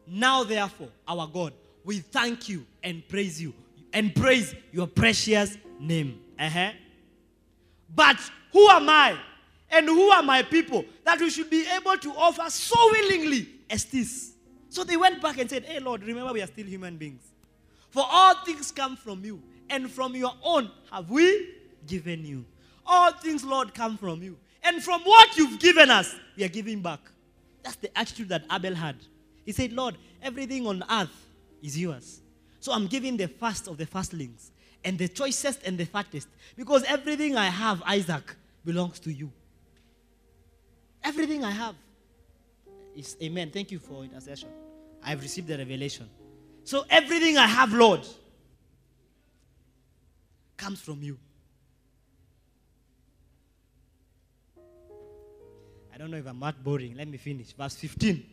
Now 0.08 0.44
therefore, 0.44 0.90
our 1.08 1.28
God, 1.28 1.54
we 1.84 2.00
thank 2.00 2.50
you 2.50 2.66
and 2.84 3.08
praise 3.08 3.42
you 3.42 3.54
and 3.94 4.14
praise 4.16 4.56
your 4.72 4.88
precious 4.88 5.58
name. 5.80 6.20
Uh-huh. 6.40 6.72
But 7.93 8.18
who 8.51 8.68
am 8.69 8.89
I 8.89 9.18
and 9.69 9.85
who 9.88 10.09
are 10.09 10.23
my 10.23 10.43
people 10.43 10.85
that 11.03 11.19
we 11.19 11.30
should 11.30 11.49
be 11.49 11.65
able 11.76 11.97
to 11.97 12.11
offer 12.11 12.49
so 12.49 12.76
willingly 12.91 13.47
as 13.69 13.85
this? 13.85 14.34
So 14.69 14.84
they 14.84 14.97
went 14.97 15.22
back 15.22 15.38
and 15.39 15.49
said, 15.49 15.65
Hey, 15.65 15.80
Lord, 15.80 16.03
remember 16.03 16.34
we 16.34 16.41
are 16.41 16.47
still 16.47 16.65
human 16.65 16.97
beings. 16.97 17.23
For 17.89 18.03
all 18.07 18.35
things 18.45 18.72
come 18.72 18.97
from 18.97 19.23
you, 19.23 19.41
and 19.69 19.89
from 19.89 20.15
your 20.15 20.34
own 20.43 20.69
have 20.91 21.09
we 21.09 21.49
given 21.88 22.26
you. 22.26 22.45
All 22.85 23.11
things, 23.11 23.43
Lord, 23.43 23.73
come 23.73 23.97
from 23.97 24.22
you. 24.22 24.38
And 24.64 24.84
from 24.84 25.01
what 25.01 25.38
you've 25.38 25.59
given 25.59 25.89
us, 25.89 26.15
we 26.35 26.43
are 26.43 26.49
giving 26.49 26.81
back. 26.81 26.99
That's 27.64 27.77
the 27.77 27.97
attitude 27.97 28.30
that 28.30 28.43
Abel 28.51 28.76
had. 28.76 28.95
He 29.45 29.51
said, 29.51 29.73
Lord, 29.73 29.97
everything 30.22 30.68
on 30.68 30.84
earth 30.89 31.27
is 31.61 31.80
yours. 31.80 32.22
So 32.59 32.72
I'm 32.72 32.88
giving 32.88 33.18
the 33.18 33.27
first 33.27 33.68
of 33.68 33.77
the 33.77 33.85
firstlings 33.85 34.51
and 34.84 34.98
the 34.98 35.08
choicest 35.08 35.64
and 35.64 35.78
the 35.78 35.86
fattest 35.86 36.28
because 36.56 36.84
everything 36.84 37.36
I 37.36 37.48
have, 37.48 37.82
Isaac, 37.86 38.36
belongs 38.66 38.99
to 39.02 39.12
you. 39.12 39.32
Everything 41.04 41.44
I 41.44 41.52
have 41.52 41.76
is 42.95 43.16
amen. 43.22 43.52
Thank 43.52 43.72
you 43.72 43.80
for 43.80 44.04
intercession. 44.04 44.49
I've 45.04 45.22
received 45.22 45.48
the 45.48 45.58
revelation. 45.58 46.10
So 46.64 46.86
everything 46.90 47.38
I 47.38 47.48
have, 47.48 47.72
Lord, 47.74 48.02
comes 50.58 50.82
from 50.82 51.02
you. 51.02 51.18
I 55.94 55.98
don't 55.98 56.12
know 56.12 56.18
if 56.18 56.28
I'm 56.28 56.40
not 56.40 56.64
boring. 56.64 56.95
Let 56.95 57.08
me 57.08 57.18
finish. 57.18 57.54
Verse 57.54 57.76
15. 57.76 58.24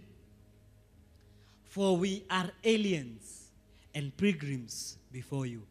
For 1.64 1.96
we 1.96 2.24
are 2.30 2.50
aliens 2.62 3.48
and 3.94 4.14
pilgrims 4.16 4.98
before 5.12 5.46
you, 5.46 5.62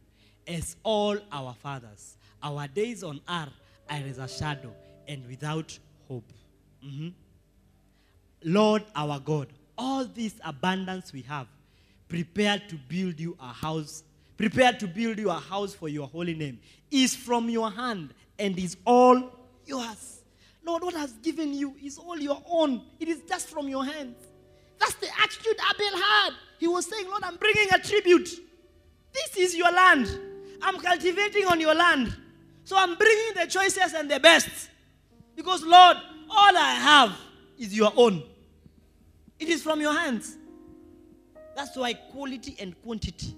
as 0.47 0.75
all 0.83 1.17
our 1.31 1.53
fathers. 1.53 2.17
Our 2.41 2.67
days 2.67 3.03
on 3.03 3.21
earth 3.29 3.53
are 3.89 3.97
as 3.97 4.17
a 4.17 4.27
shadow 4.27 4.73
and 5.07 5.25
without 5.27 5.77
hope. 6.07 6.31
Mhm. 6.83 7.13
Lord 8.43 8.83
our 8.95 9.19
God, 9.19 9.47
all 9.77 10.05
this 10.05 10.35
abundance 10.43 11.13
we 11.13 11.21
have, 11.23 11.47
prepared 12.09 12.67
to 12.69 12.75
build 12.75 13.19
you 13.19 13.37
a 13.39 13.47
house, 13.53 14.03
prepared 14.37 14.79
to 14.81 14.87
build 14.87 15.17
you 15.17 15.29
a 15.29 15.39
house 15.39 15.73
for 15.73 15.87
your 15.89 16.07
holy 16.07 16.33
name, 16.33 16.59
is 16.91 17.15
from 17.15 17.49
your 17.49 17.71
hand 17.71 18.13
and 18.37 18.57
is 18.59 18.77
all 18.85 19.31
yours. 19.65 20.21
Lord, 20.65 20.83
what 20.83 20.93
has 20.93 21.13
given 21.13 21.53
you 21.53 21.75
is 21.81 21.97
all 21.97 22.19
your 22.19 22.41
own. 22.47 22.85
It 22.99 23.07
is 23.07 23.21
just 23.27 23.47
from 23.47 23.67
your 23.67 23.85
hands. 23.85 24.15
That's 24.79 24.95
the 24.95 25.07
attitude 25.21 25.57
Abel 25.57 25.97
had. 25.97 26.33
He 26.59 26.67
was 26.67 26.85
saying, 26.85 27.07
Lord, 27.07 27.23
I'm 27.23 27.37
bringing 27.37 27.67
a 27.73 27.79
tribute. 27.79 28.29
This 29.13 29.37
is 29.37 29.55
your 29.55 29.71
land. 29.71 30.07
I'm 30.63 30.79
cultivating 30.79 31.45
on 31.45 31.59
your 31.59 31.75
land. 31.75 32.15
So 32.63 32.77
I'm 32.77 32.95
bringing 32.95 33.33
the 33.35 33.47
choices 33.47 33.93
and 33.93 34.09
the 34.09 34.19
best. 34.19 34.69
Because, 35.35 35.63
Lord, 35.63 35.97
all 36.29 36.57
I 36.57 36.73
have 36.75 37.17
is 37.57 37.75
your 37.75 37.91
own. 37.95 38.23
It 39.39 39.49
is 39.49 39.61
from 39.61 39.81
your 39.81 39.93
hands. 39.93 40.37
That's 41.55 41.75
why 41.75 41.93
quality 41.93 42.55
and 42.59 42.81
quantity 42.81 43.35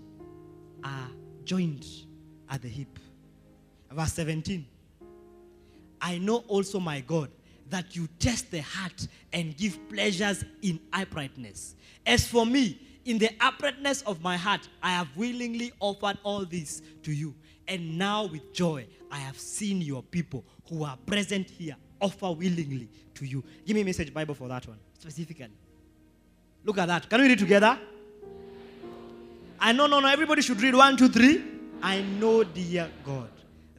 are 0.83 1.09
joined 1.43 1.85
at 2.49 2.61
the 2.61 2.67
hip. 2.67 2.99
Verse 3.91 4.13
17. 4.13 4.65
I 6.01 6.17
know 6.19 6.43
also, 6.47 6.79
my 6.79 6.99
God, 7.01 7.31
that 7.69 7.95
you 7.95 8.07
test 8.19 8.51
the 8.51 8.61
heart 8.61 9.07
and 9.33 9.57
give 9.57 9.79
pleasures 9.89 10.45
in 10.61 10.79
uprightness. 10.93 11.75
As 12.05 12.27
for 12.27 12.45
me, 12.45 12.79
in 13.05 13.19
the 13.19 13.29
uprightness 13.39 14.01
of 14.01 14.21
my 14.21 14.35
heart, 14.35 14.67
I 14.81 14.89
have 14.91 15.07
willingly 15.15 15.71
offered 15.79 16.17
all 16.23 16.43
this 16.43 16.81
to 17.03 17.11
you. 17.11 17.33
And 17.67 17.97
now, 17.97 18.25
with 18.25 18.53
joy, 18.53 18.85
I 19.11 19.17
have 19.17 19.39
seen 19.39 19.81
your 19.81 20.03
people 20.03 20.43
who 20.69 20.83
are 20.83 20.97
present 21.05 21.49
here 21.49 21.75
offer 22.01 22.31
willingly 22.31 22.89
to 23.15 23.25
you. 23.25 23.43
Give 23.65 23.75
me 23.75 23.81
a 23.81 23.85
message 23.85 24.13
Bible 24.13 24.35
for 24.35 24.47
that 24.47 24.67
one, 24.67 24.77
specifically. 24.99 25.49
Look 26.63 26.77
at 26.77 26.87
that. 26.87 27.09
Can 27.09 27.21
we 27.21 27.27
read 27.27 27.39
together? 27.39 27.79
I 29.59 29.71
know, 29.71 29.87
no, 29.87 29.99
no. 29.99 30.07
Everybody 30.07 30.41
should 30.41 30.61
read 30.61 30.75
one, 30.75 30.97
two, 30.97 31.07
three. 31.07 31.43
I 31.81 32.01
know, 32.01 32.43
dear 32.43 32.89
God, 33.03 33.29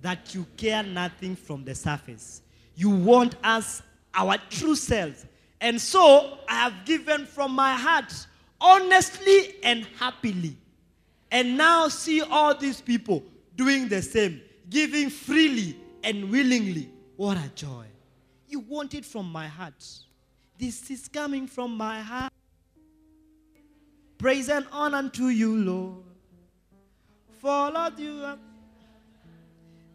that 0.02 0.34
you 0.34 0.46
care 0.56 0.82
nothing 0.82 1.36
from 1.36 1.64
the 1.64 1.74
surface. 1.74 2.42
You 2.76 2.90
want 2.90 3.34
us, 3.42 3.82
our 4.14 4.38
true 4.50 4.76
selves. 4.76 5.26
And 5.60 5.80
so 5.80 6.38
I 6.48 6.54
have 6.54 6.84
given 6.84 7.26
from 7.26 7.52
my 7.52 7.72
heart, 7.72 8.12
honestly 8.66 9.54
and 9.62 9.86
happily. 9.98 10.56
And 11.30 11.56
now 11.56 11.88
see 11.88 12.20
all 12.20 12.54
these 12.54 12.80
people 12.80 13.22
doing 13.54 13.88
the 13.88 14.02
same, 14.02 14.40
giving 14.68 15.10
freely 15.10 15.76
and 16.02 16.30
willingly. 16.30 16.90
What 17.16 17.36
a 17.36 17.48
joy. 17.54 17.86
You 18.48 18.60
want 18.60 18.94
it 18.94 19.04
from 19.04 19.30
my 19.30 19.46
heart. 19.46 19.84
This 20.58 20.90
is 20.90 21.08
coming 21.08 21.46
from 21.46 21.76
my 21.76 22.00
heart. 22.00 22.32
Praise 24.18 24.48
and 24.48 24.66
honor 24.72 24.98
unto 24.98 25.26
you, 25.26 25.56
Lord. 25.56 26.04
For 27.40 27.70
Lord, 27.70 27.98
you 27.98 28.18
have. 28.20 28.38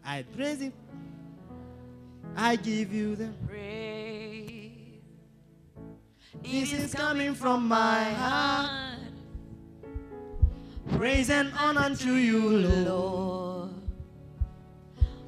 I 0.05 0.23
praise 0.35 0.59
Him. 0.59 0.73
I 2.35 2.55
give 2.55 2.93
you 2.93 3.15
the 3.15 3.29
praise. 3.47 4.20
This 6.43 6.73
is 6.73 6.93
coming 6.93 7.33
from 7.33 7.67
my 7.67 8.03
heart. 8.03 8.97
Praise 10.97 11.29
and 11.29 11.51
honor 11.57 11.95
to 11.95 12.15
you, 12.15 12.49
Lord. 12.49 13.69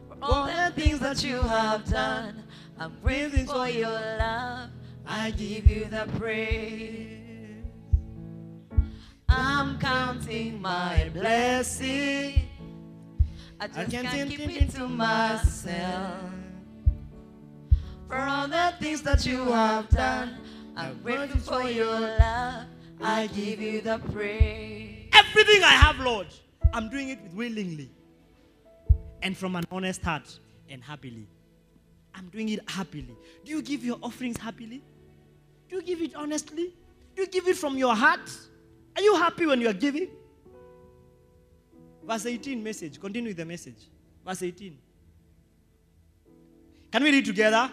For 0.07 0.17
all 0.21 0.45
the 0.47 0.73
things 0.75 0.99
that 0.99 1.23
you 1.23 1.37
have 1.37 1.85
done, 1.85 2.43
I'm 2.79 2.93
grateful 3.03 3.45
for 3.45 3.69
your 3.69 3.89
love. 3.89 4.69
I 5.05 5.31
give 5.31 5.69
you 5.69 5.85
the 5.85 6.07
praise. 6.17 7.19
I'm 9.29 9.77
counting 9.79 10.61
my 10.61 11.09
blessing. 11.13 12.47
I 13.59 13.67
just 13.67 13.91
can't 13.91 14.29
keep 14.29 14.61
it 14.61 14.69
to 14.71 14.87
myself. 14.87 16.21
For 18.07 18.17
all 18.17 18.47
the 18.47 18.73
things 18.79 19.01
that 19.03 19.25
you 19.25 19.45
have 19.45 19.89
done, 19.89 20.37
I'm 20.75 21.01
grateful 21.03 21.39
for 21.39 21.69
your 21.69 21.99
love. 21.99 22.65
I 23.01 23.27
give 23.27 23.61
you 23.61 23.81
the 23.81 23.99
praise. 24.11 25.09
Everything 25.13 25.63
I 25.63 25.73
have, 25.73 25.99
Lord, 25.99 26.27
I'm 26.73 26.89
doing 26.89 27.09
it 27.09 27.19
willingly 27.33 27.91
and 29.21 29.37
from 29.37 29.55
an 29.55 29.63
honest 29.71 30.01
heart 30.01 30.39
and 30.69 30.83
happily. 30.83 31.27
I'm 32.15 32.29
doing 32.29 32.49
it 32.49 32.59
happily. 32.69 33.15
Do 33.45 33.51
you 33.51 33.61
give 33.61 33.83
your 33.83 33.97
offerings 34.01 34.37
happily? 34.37 34.83
Do 35.69 35.75
you 35.77 35.81
give 35.81 36.01
it 36.01 36.15
honestly? 36.15 36.73
Do 37.15 37.21
you 37.23 37.27
give 37.27 37.47
it 37.47 37.57
from 37.57 37.77
your 37.77 37.95
heart? 37.95 38.29
Are 38.95 39.01
you 39.01 39.15
happy 39.15 39.45
when 39.45 39.61
you 39.61 39.69
are 39.69 39.73
giving? 39.73 40.07
Verse 42.03 42.25
18 42.25 42.63
message. 42.63 42.99
Continue 42.99 43.29
with 43.29 43.37
the 43.37 43.45
message. 43.45 43.89
Verse 44.25 44.43
18. 44.43 44.77
Can 46.91 47.03
we 47.03 47.11
read 47.11 47.25
together? 47.25 47.71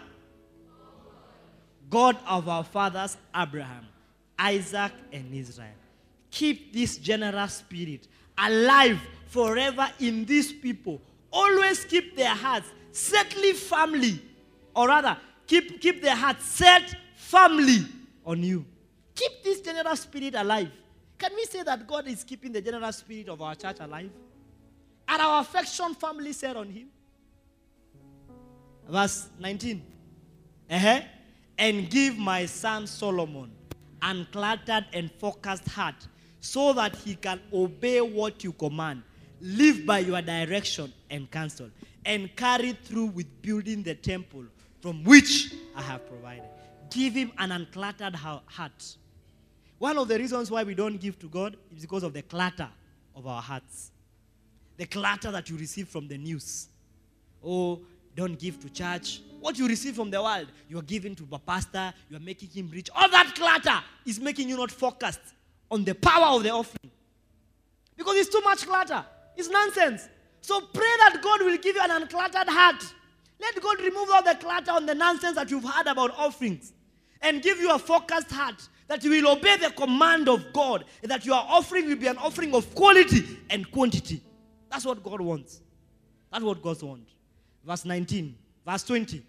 God 1.91 2.17
of 2.25 2.47
our 2.47 2.63
fathers, 2.63 3.17
Abraham, 3.35 3.85
Isaac, 4.39 4.93
and 5.11 5.31
Israel. 5.35 5.67
Keep 6.31 6.73
this 6.73 6.97
generous 6.97 7.55
spirit 7.55 8.07
alive 8.37 8.99
forever 9.27 9.87
in 9.99 10.23
these 10.25 10.53
people. 10.53 11.01
Always 11.31 11.83
keep 11.83 12.15
their 12.15 12.33
hearts 12.33 12.67
setly 12.93 13.53
firmly, 13.53 14.21
or 14.73 14.87
rather, 14.87 15.17
keep, 15.45 15.81
keep 15.81 16.01
their 16.01 16.15
hearts 16.15 16.45
set 16.45 16.95
firmly 17.15 17.85
on 18.25 18.41
you. 18.41 18.65
Keep 19.13 19.43
this 19.43 19.59
generous 19.59 19.99
spirit 19.99 20.33
alive. 20.35 20.71
Can 21.17 21.31
we 21.35 21.43
say 21.43 21.61
that 21.61 21.85
God 21.85 22.07
is 22.07 22.23
keeping 22.23 22.53
the 22.53 22.61
generous 22.61 22.97
spirit 22.97 23.27
of 23.27 23.41
our 23.41 23.53
church 23.53 23.77
alive? 23.81 24.09
Are 25.09 25.19
our 25.19 25.41
affection 25.41 25.93
firmly 25.93 26.31
set 26.31 26.55
on 26.55 26.69
Him? 26.69 26.87
Verse 28.89 29.27
19. 29.37 29.81
Uh-huh. 30.69 31.01
And 31.61 31.91
give 31.91 32.17
my 32.17 32.47
son 32.47 32.87
Solomon 32.87 33.51
an 34.01 34.25
uncluttered 34.25 34.85
and 34.93 35.11
focused 35.11 35.67
heart 35.67 36.07
so 36.39 36.73
that 36.73 36.95
he 36.95 37.13
can 37.13 37.39
obey 37.53 38.01
what 38.01 38.43
you 38.43 38.51
command, 38.51 39.03
live 39.39 39.85
by 39.85 39.99
your 39.99 40.23
direction 40.23 40.91
and 41.11 41.29
counsel, 41.29 41.69
and 42.03 42.35
carry 42.35 42.71
through 42.71 43.05
with 43.05 43.43
building 43.43 43.83
the 43.83 43.93
temple 43.93 44.45
from 44.81 45.03
which 45.03 45.53
I 45.75 45.83
have 45.83 46.07
provided. 46.09 46.49
Give 46.89 47.13
him 47.13 47.31
an 47.37 47.51
uncluttered 47.51 48.15
heart. 48.15 48.97
One 49.77 49.99
of 49.99 50.07
the 50.07 50.17
reasons 50.17 50.49
why 50.49 50.63
we 50.63 50.73
don't 50.73 50.99
give 50.99 51.19
to 51.19 51.29
God 51.29 51.57
is 51.75 51.83
because 51.83 52.01
of 52.01 52.13
the 52.13 52.23
clutter 52.23 52.69
of 53.15 53.27
our 53.27 53.41
hearts. 53.41 53.91
The 54.77 54.87
clutter 54.87 55.29
that 55.29 55.47
you 55.47 55.57
receive 55.57 55.89
from 55.89 56.07
the 56.07 56.17
news. 56.17 56.69
Oh, 57.45 57.81
don't 58.15 58.37
give 58.37 58.59
to 58.61 58.69
church. 58.69 59.21
What 59.39 59.57
you 59.57 59.67
receive 59.67 59.95
from 59.95 60.11
the 60.11 60.21
world, 60.21 60.47
you 60.69 60.77
are 60.77 60.83
giving 60.83 61.15
to 61.15 61.27
a 61.31 61.39
pastor, 61.39 61.93
you 62.09 62.17
are 62.17 62.21
making 62.21 62.49
him 62.49 62.69
rich. 62.71 62.89
All 62.95 63.09
that 63.09 63.33
clutter 63.35 63.83
is 64.05 64.19
making 64.19 64.49
you 64.49 64.57
not 64.57 64.71
focused 64.71 65.21
on 65.69 65.83
the 65.83 65.95
power 65.95 66.35
of 66.35 66.43
the 66.43 66.49
offering. 66.49 66.91
Because 67.97 68.17
it's 68.17 68.29
too 68.29 68.41
much 68.41 68.67
clutter. 68.67 69.03
It's 69.35 69.49
nonsense. 69.49 70.07
So 70.41 70.59
pray 70.59 70.83
that 70.99 71.19
God 71.21 71.41
will 71.41 71.57
give 71.57 71.75
you 71.75 71.81
an 71.81 71.89
uncluttered 71.89 72.47
heart. 72.47 72.83
Let 73.39 73.59
God 73.61 73.79
remove 73.79 74.09
all 74.11 74.23
the 74.23 74.35
clutter 74.35 74.71
on 74.71 74.85
the 74.85 74.93
nonsense 74.93 75.35
that 75.35 75.49
you've 75.49 75.63
heard 75.63 75.87
about 75.87 76.11
offerings 76.17 76.73
and 77.21 77.41
give 77.41 77.59
you 77.59 77.71
a 77.71 77.79
focused 77.79 78.31
heart 78.31 78.67
that 78.87 79.03
you 79.03 79.09
will 79.09 79.31
obey 79.31 79.55
the 79.57 79.69
command 79.71 80.27
of 80.27 80.51
God 80.53 80.85
and 81.01 81.09
that 81.09 81.25
your 81.25 81.35
offering 81.35 81.87
will 81.87 81.95
be 81.95 82.07
an 82.07 82.17
offering 82.17 82.53
of 82.53 82.73
quality 82.75 83.39
and 83.49 83.69
quantity. 83.71 84.21
That's 84.69 84.85
what 84.85 85.01
God 85.01 85.21
wants. 85.21 85.61
That's 86.31 86.43
what 86.43 86.61
God 86.61 86.81
wants. 86.81 87.11
Verse 87.65 87.85
19, 87.85 88.35
verse 88.65 88.83
20. 88.83 89.23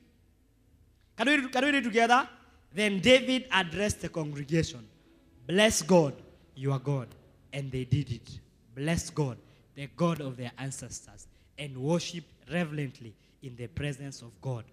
Can 1.16 1.26
we, 1.26 1.48
can 1.48 1.64
we 1.64 1.70
read 1.70 1.84
together? 1.84 2.28
Then 2.74 3.00
David 3.00 3.46
addressed 3.52 4.00
the 4.00 4.08
congregation 4.08 4.88
Bless 5.46 5.82
God, 5.82 6.14
you 6.54 6.72
are 6.72 6.78
God. 6.78 7.08
And 7.52 7.70
they 7.70 7.84
did 7.84 8.10
it. 8.10 8.40
Bless 8.74 9.10
God, 9.10 9.36
the 9.74 9.88
God 9.96 10.20
of 10.20 10.36
their 10.36 10.52
ancestors, 10.58 11.26
and 11.58 11.76
worship 11.76 12.24
reverently 12.50 13.14
in 13.42 13.54
the 13.56 13.66
presence 13.66 14.22
of 14.22 14.30
God 14.40 14.64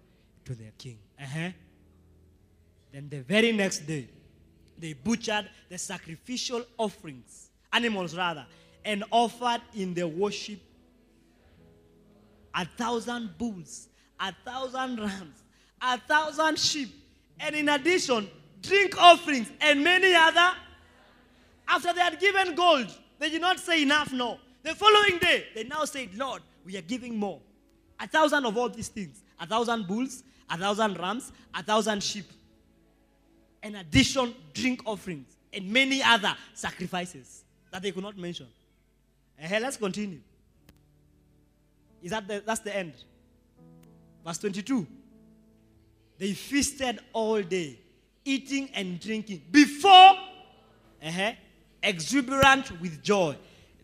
to 0.44 0.54
their 0.54 0.70
king. 0.78 0.98
Uh-huh. 1.20 1.50
Then 2.92 3.08
the 3.10 3.20
very 3.20 3.52
next 3.52 3.80
day, 3.80 4.08
they 4.78 4.94
butchered 4.94 5.50
the 5.68 5.76
sacrificial 5.76 6.64
offerings, 6.78 7.50
animals 7.72 8.16
rather, 8.16 8.46
and 8.84 9.04
offered 9.10 9.60
in 9.74 9.92
the 9.92 10.08
worship 10.08 10.60
a 12.54 12.64
thousand 12.64 13.36
bulls, 13.38 13.88
a 14.18 14.32
thousand 14.44 14.98
rams, 15.00 15.42
a 15.80 15.98
thousand 15.98 16.58
sheep, 16.58 16.90
and 17.38 17.54
in 17.54 17.68
addition, 17.68 18.28
drink 18.62 19.00
offerings 19.00 19.50
and 19.60 19.82
many 19.82 20.14
other. 20.14 20.50
After 21.68 21.92
they 21.92 22.00
had 22.00 22.18
given 22.18 22.54
gold, 22.54 22.92
they 23.18 23.30
did 23.30 23.40
not 23.40 23.60
say 23.60 23.82
enough, 23.82 24.12
no. 24.12 24.38
The 24.62 24.74
following 24.74 25.18
day, 25.18 25.44
they 25.54 25.64
now 25.64 25.84
said, 25.84 26.14
Lord, 26.14 26.42
we 26.64 26.76
are 26.76 26.82
giving 26.82 27.16
more. 27.16 27.40
A 27.98 28.06
thousand 28.08 28.44
of 28.44 28.56
all 28.56 28.68
these 28.68 28.88
things 28.88 29.22
a 29.38 29.46
thousand 29.46 29.86
bulls, 29.86 30.22
a 30.50 30.58
thousand 30.58 30.98
rams, 30.98 31.32
a 31.54 31.62
thousand 31.62 32.02
sheep. 32.02 32.26
In 33.62 33.76
addition, 33.76 34.34
drink 34.52 34.82
offerings 34.84 35.36
and 35.52 35.70
many 35.70 36.02
other 36.02 36.34
sacrifices 36.54 37.44
that 37.70 37.82
they 37.82 37.90
could 37.90 38.02
not 38.02 38.16
mention. 38.18 38.46
Uh, 39.42 39.58
let's 39.60 39.76
continue. 39.76 40.20
Is 42.02 42.10
that 42.10 42.26
the, 42.26 42.42
that's 42.44 42.60
the 42.60 42.76
end? 42.76 42.92
Verse 44.24 44.38
22. 44.38 44.86
They 46.18 46.32
feasted 46.32 47.00
all 47.12 47.42
day, 47.42 47.78
eating 48.24 48.68
and 48.74 49.00
drinking 49.00 49.42
before, 49.50 50.12
uh-huh, 51.02 51.32
exuberant 51.82 52.78
with 52.80 53.02
joy. 53.02 53.36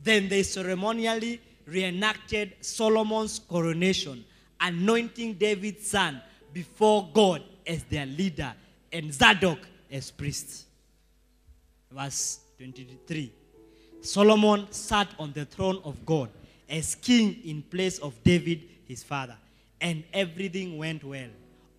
Then 0.02 0.28
they 0.28 0.42
ceremonially 0.42 1.40
reenacted 1.66 2.54
Solomon's 2.60 3.38
coronation, 3.38 4.24
anointing 4.60 5.34
David's 5.34 5.88
son 5.88 6.20
before 6.52 7.08
God 7.12 7.42
as 7.66 7.84
their 7.84 8.06
leader 8.06 8.52
and 8.92 9.12
Zadok 9.12 9.58
as 9.90 10.10
priest. 10.10 10.66
Verse 11.90 12.40
23. 12.58 13.32
Solomon 14.02 14.66
sat 14.70 15.08
on 15.18 15.32
the 15.32 15.44
throne 15.44 15.80
of 15.84 16.04
God 16.04 16.30
as 16.68 16.94
king 16.96 17.40
in 17.44 17.62
place 17.62 17.98
of 17.98 18.22
David 18.22 18.62
his 18.86 19.02
father, 19.02 19.36
and 19.80 20.04
everything 20.12 20.78
went 20.78 21.04
well. 21.04 21.28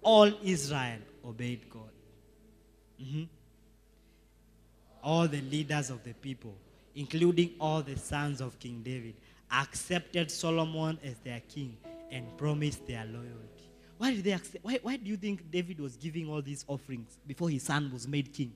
All 0.01 0.31
Israel 0.43 0.99
obeyed 1.25 1.69
God. 1.69 1.89
Mm-hmm. 3.01 3.23
All 5.03 5.27
the 5.27 5.41
leaders 5.41 5.89
of 5.89 6.03
the 6.03 6.13
people, 6.13 6.55
including 6.95 7.51
all 7.59 7.81
the 7.81 7.97
sons 7.97 8.41
of 8.41 8.59
King 8.59 8.81
David, 8.83 9.15
accepted 9.51 10.29
Solomon 10.29 10.99
as 11.03 11.15
their 11.19 11.41
king 11.47 11.77
and 12.11 12.25
promised 12.37 12.85
their 12.87 13.05
loyalty. 13.05 13.69
Why 13.97 14.13
did 14.13 14.23
they 14.23 14.31
accept? 14.31 14.63
Why, 14.63 14.79
why 14.81 14.97
do 14.97 15.09
you 15.09 15.17
think 15.17 15.49
David 15.49 15.79
was 15.79 15.95
giving 15.95 16.29
all 16.29 16.41
these 16.41 16.65
offerings 16.67 17.17
before 17.25 17.49
his 17.49 17.63
son 17.63 17.91
was 17.91 18.07
made 18.07 18.33
king? 18.33 18.53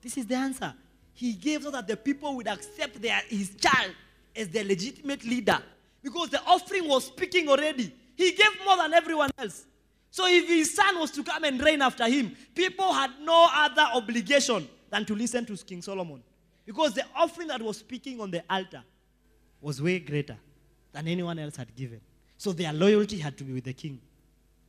This 0.00 0.16
is 0.16 0.26
the 0.26 0.34
answer. 0.34 0.74
He 1.14 1.32
gave 1.32 1.62
so 1.62 1.70
that 1.70 1.86
the 1.86 1.96
people 1.96 2.36
would 2.36 2.48
accept 2.48 3.00
their, 3.00 3.20
his 3.28 3.54
child 3.56 3.94
as 4.36 4.48
the 4.48 4.64
legitimate 4.64 5.24
leader 5.24 5.58
because 6.02 6.30
the 6.30 6.42
offering 6.44 6.88
was 6.88 7.06
speaking 7.06 7.48
already. 7.48 7.94
He 8.16 8.32
gave 8.32 8.50
more 8.64 8.76
than 8.76 8.92
everyone 8.92 9.30
else. 9.38 9.66
So 10.10 10.26
if 10.26 10.46
his 10.46 10.74
son 10.74 10.98
was 10.98 11.10
to 11.12 11.22
come 11.22 11.44
and 11.44 11.60
reign 11.62 11.80
after 11.80 12.06
him, 12.06 12.36
people 12.54 12.92
had 12.92 13.10
no 13.22 13.48
other 13.50 13.86
obligation 13.94 14.68
than 14.90 15.04
to 15.06 15.14
listen 15.14 15.46
to 15.46 15.56
King 15.56 15.80
Solomon. 15.80 16.22
Because 16.66 16.94
the 16.94 17.04
offering 17.16 17.48
that 17.48 17.62
was 17.62 17.78
speaking 17.78 18.20
on 18.20 18.30
the 18.30 18.44
altar 18.48 18.82
was 19.60 19.80
way 19.80 19.98
greater 19.98 20.36
than 20.92 21.08
anyone 21.08 21.38
else 21.38 21.56
had 21.56 21.74
given. 21.74 22.00
So 22.36 22.52
their 22.52 22.72
loyalty 22.72 23.18
had 23.18 23.38
to 23.38 23.44
be 23.44 23.52
with 23.54 23.64
the 23.64 23.72
king. 23.72 24.00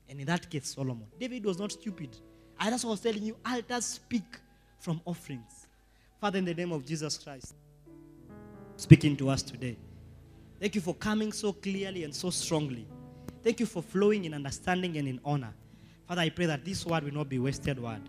And 0.07 0.19
in 0.19 0.26
that 0.27 0.49
case, 0.49 0.69
Solomon. 0.69 1.07
David 1.19 1.44
was 1.45 1.60
not 1.60 1.72
stupid. 1.72 2.15
I 2.60 2.69
just 2.69 2.85
was 2.85 2.99
telling 3.02 3.23
you, 3.23 3.35
altars 3.45 3.85
speak 3.85 4.23
from 4.80 5.02
offerings. 5.06 5.68
Father, 6.22 6.38
in 6.38 6.45
the 6.45 6.53
name 6.53 6.72
of 6.72 6.85
Jesus 6.85 7.18
Christ, 7.18 7.56
speaking 8.76 9.16
to 9.18 9.30
us 9.30 9.41
today. 9.41 9.78
Thank 10.60 10.76
you 10.76 10.82
for 10.82 10.94
coming 10.95 11.32
so 11.32 11.54
clearly 11.54 12.04
and 12.04 12.14
so 12.14 12.30
strongly. 12.30 12.88
Thank 13.44 13.60
you 13.60 13.66
for 13.66 13.82
flowing 13.82 14.26
in 14.26 14.34
understanding 14.34 14.98
and 14.98 15.08
in 15.08 15.20
honor. 15.26 15.54
Father, 16.08 16.22
I 16.22 16.30
pray 16.30 16.45
that 16.45 16.64
this 16.64 16.86
word 16.86 17.04
will 17.04 17.14
not 17.14 17.30
be 17.30 17.40
wasted 17.40 17.82
word. 17.82 18.02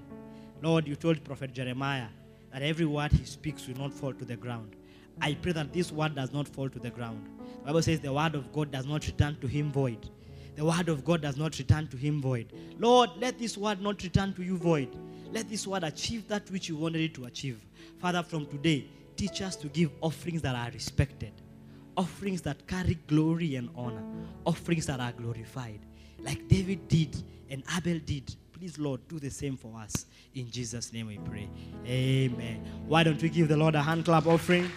Lord, 0.63 0.87
you 0.87 0.97
told 0.97 1.23
Prophet 1.25 1.53
Jeremiah 1.53 2.07
that 2.53 2.63
every 2.63 2.87
word 2.87 3.13
he 3.13 3.25
speaks 3.25 3.67
will 3.67 3.77
not 3.77 3.93
fall 3.93 4.15
to 4.15 4.25
the 4.25 4.37
ground. 4.37 4.77
I 5.21 5.35
pray 5.35 5.53
that 5.53 5.73
this 5.73 5.93
word 5.93 6.15
does 6.15 6.33
not 6.33 6.49
fall 6.49 6.69
to 6.69 6.79
the 6.79 6.91
ground. 6.91 7.29
The 7.61 7.67
Bible 7.67 7.83
says 7.83 8.01
the 8.01 8.13
word 8.13 8.35
of 8.35 8.53
God 8.53 8.71
does 8.71 8.87
not 8.87 9.07
return 9.07 9.37
to 9.41 9.47
him 9.47 9.73
void. 9.73 10.09
The 10.57 10.65
word 10.65 10.89
of 10.89 11.05
God 11.05 11.23
does 11.23 11.37
not 11.37 11.59
return 11.59 11.89
to 11.89 11.97
him 11.97 12.21
void. 12.21 12.53
Lord, 12.79 13.11
let 13.19 13.39
this 13.39 13.59
word 13.59 13.81
not 13.81 14.03
return 14.03 14.33
to 14.35 14.43
you 14.45 14.57
void. 14.57 14.89
Let 15.33 15.49
this 15.49 15.67
word 15.67 15.83
achieve 15.83 16.29
that 16.29 16.49
which 16.51 16.69
you 16.69 16.77
wanted 16.77 17.01
it 17.01 17.15
to 17.15 17.25
achieve. 17.25 17.61
Father, 17.99 18.23
from 18.23 18.47
today, 18.47 18.87
teach 19.17 19.43
us 19.43 19.57
to 19.57 19.69
give 19.69 19.91
offerings 20.01 20.43
that 20.43 20.55
are 20.55 20.71
respected, 20.73 21.33
offerings 21.97 22.43
that 22.43 22.67
carry 22.67 22.99
glory 23.07 23.57
and 23.57 23.69
honor, 23.77 24.05
offerings 24.45 24.87
that 24.87 25.01
are 25.01 25.13
glorified, 25.13 25.81
like 26.21 26.47
David 26.49 26.89
did 26.89 27.23
and 27.51 27.63
Abel 27.77 27.99
did. 27.99 28.35
Please, 28.53 28.79
Lord, 28.79 29.07
do 29.09 29.19
the 29.19 29.31
same 29.31 29.57
for 29.57 29.77
us. 29.79 30.07
In 30.35 30.51
Jesus' 30.51 30.93
name 30.93 31.09
we 31.09 31.19
pray. 31.19 31.49
Amen. 31.87 32.65
Why 32.87 33.03
don't 33.03 33.21
we 33.21 33.29
give 33.29 33.49
the 33.49 33.57
Lord 33.57 33.75
a 33.75 33.83
hand 33.83 34.05
clap 34.05 34.27
offering? 34.27 34.71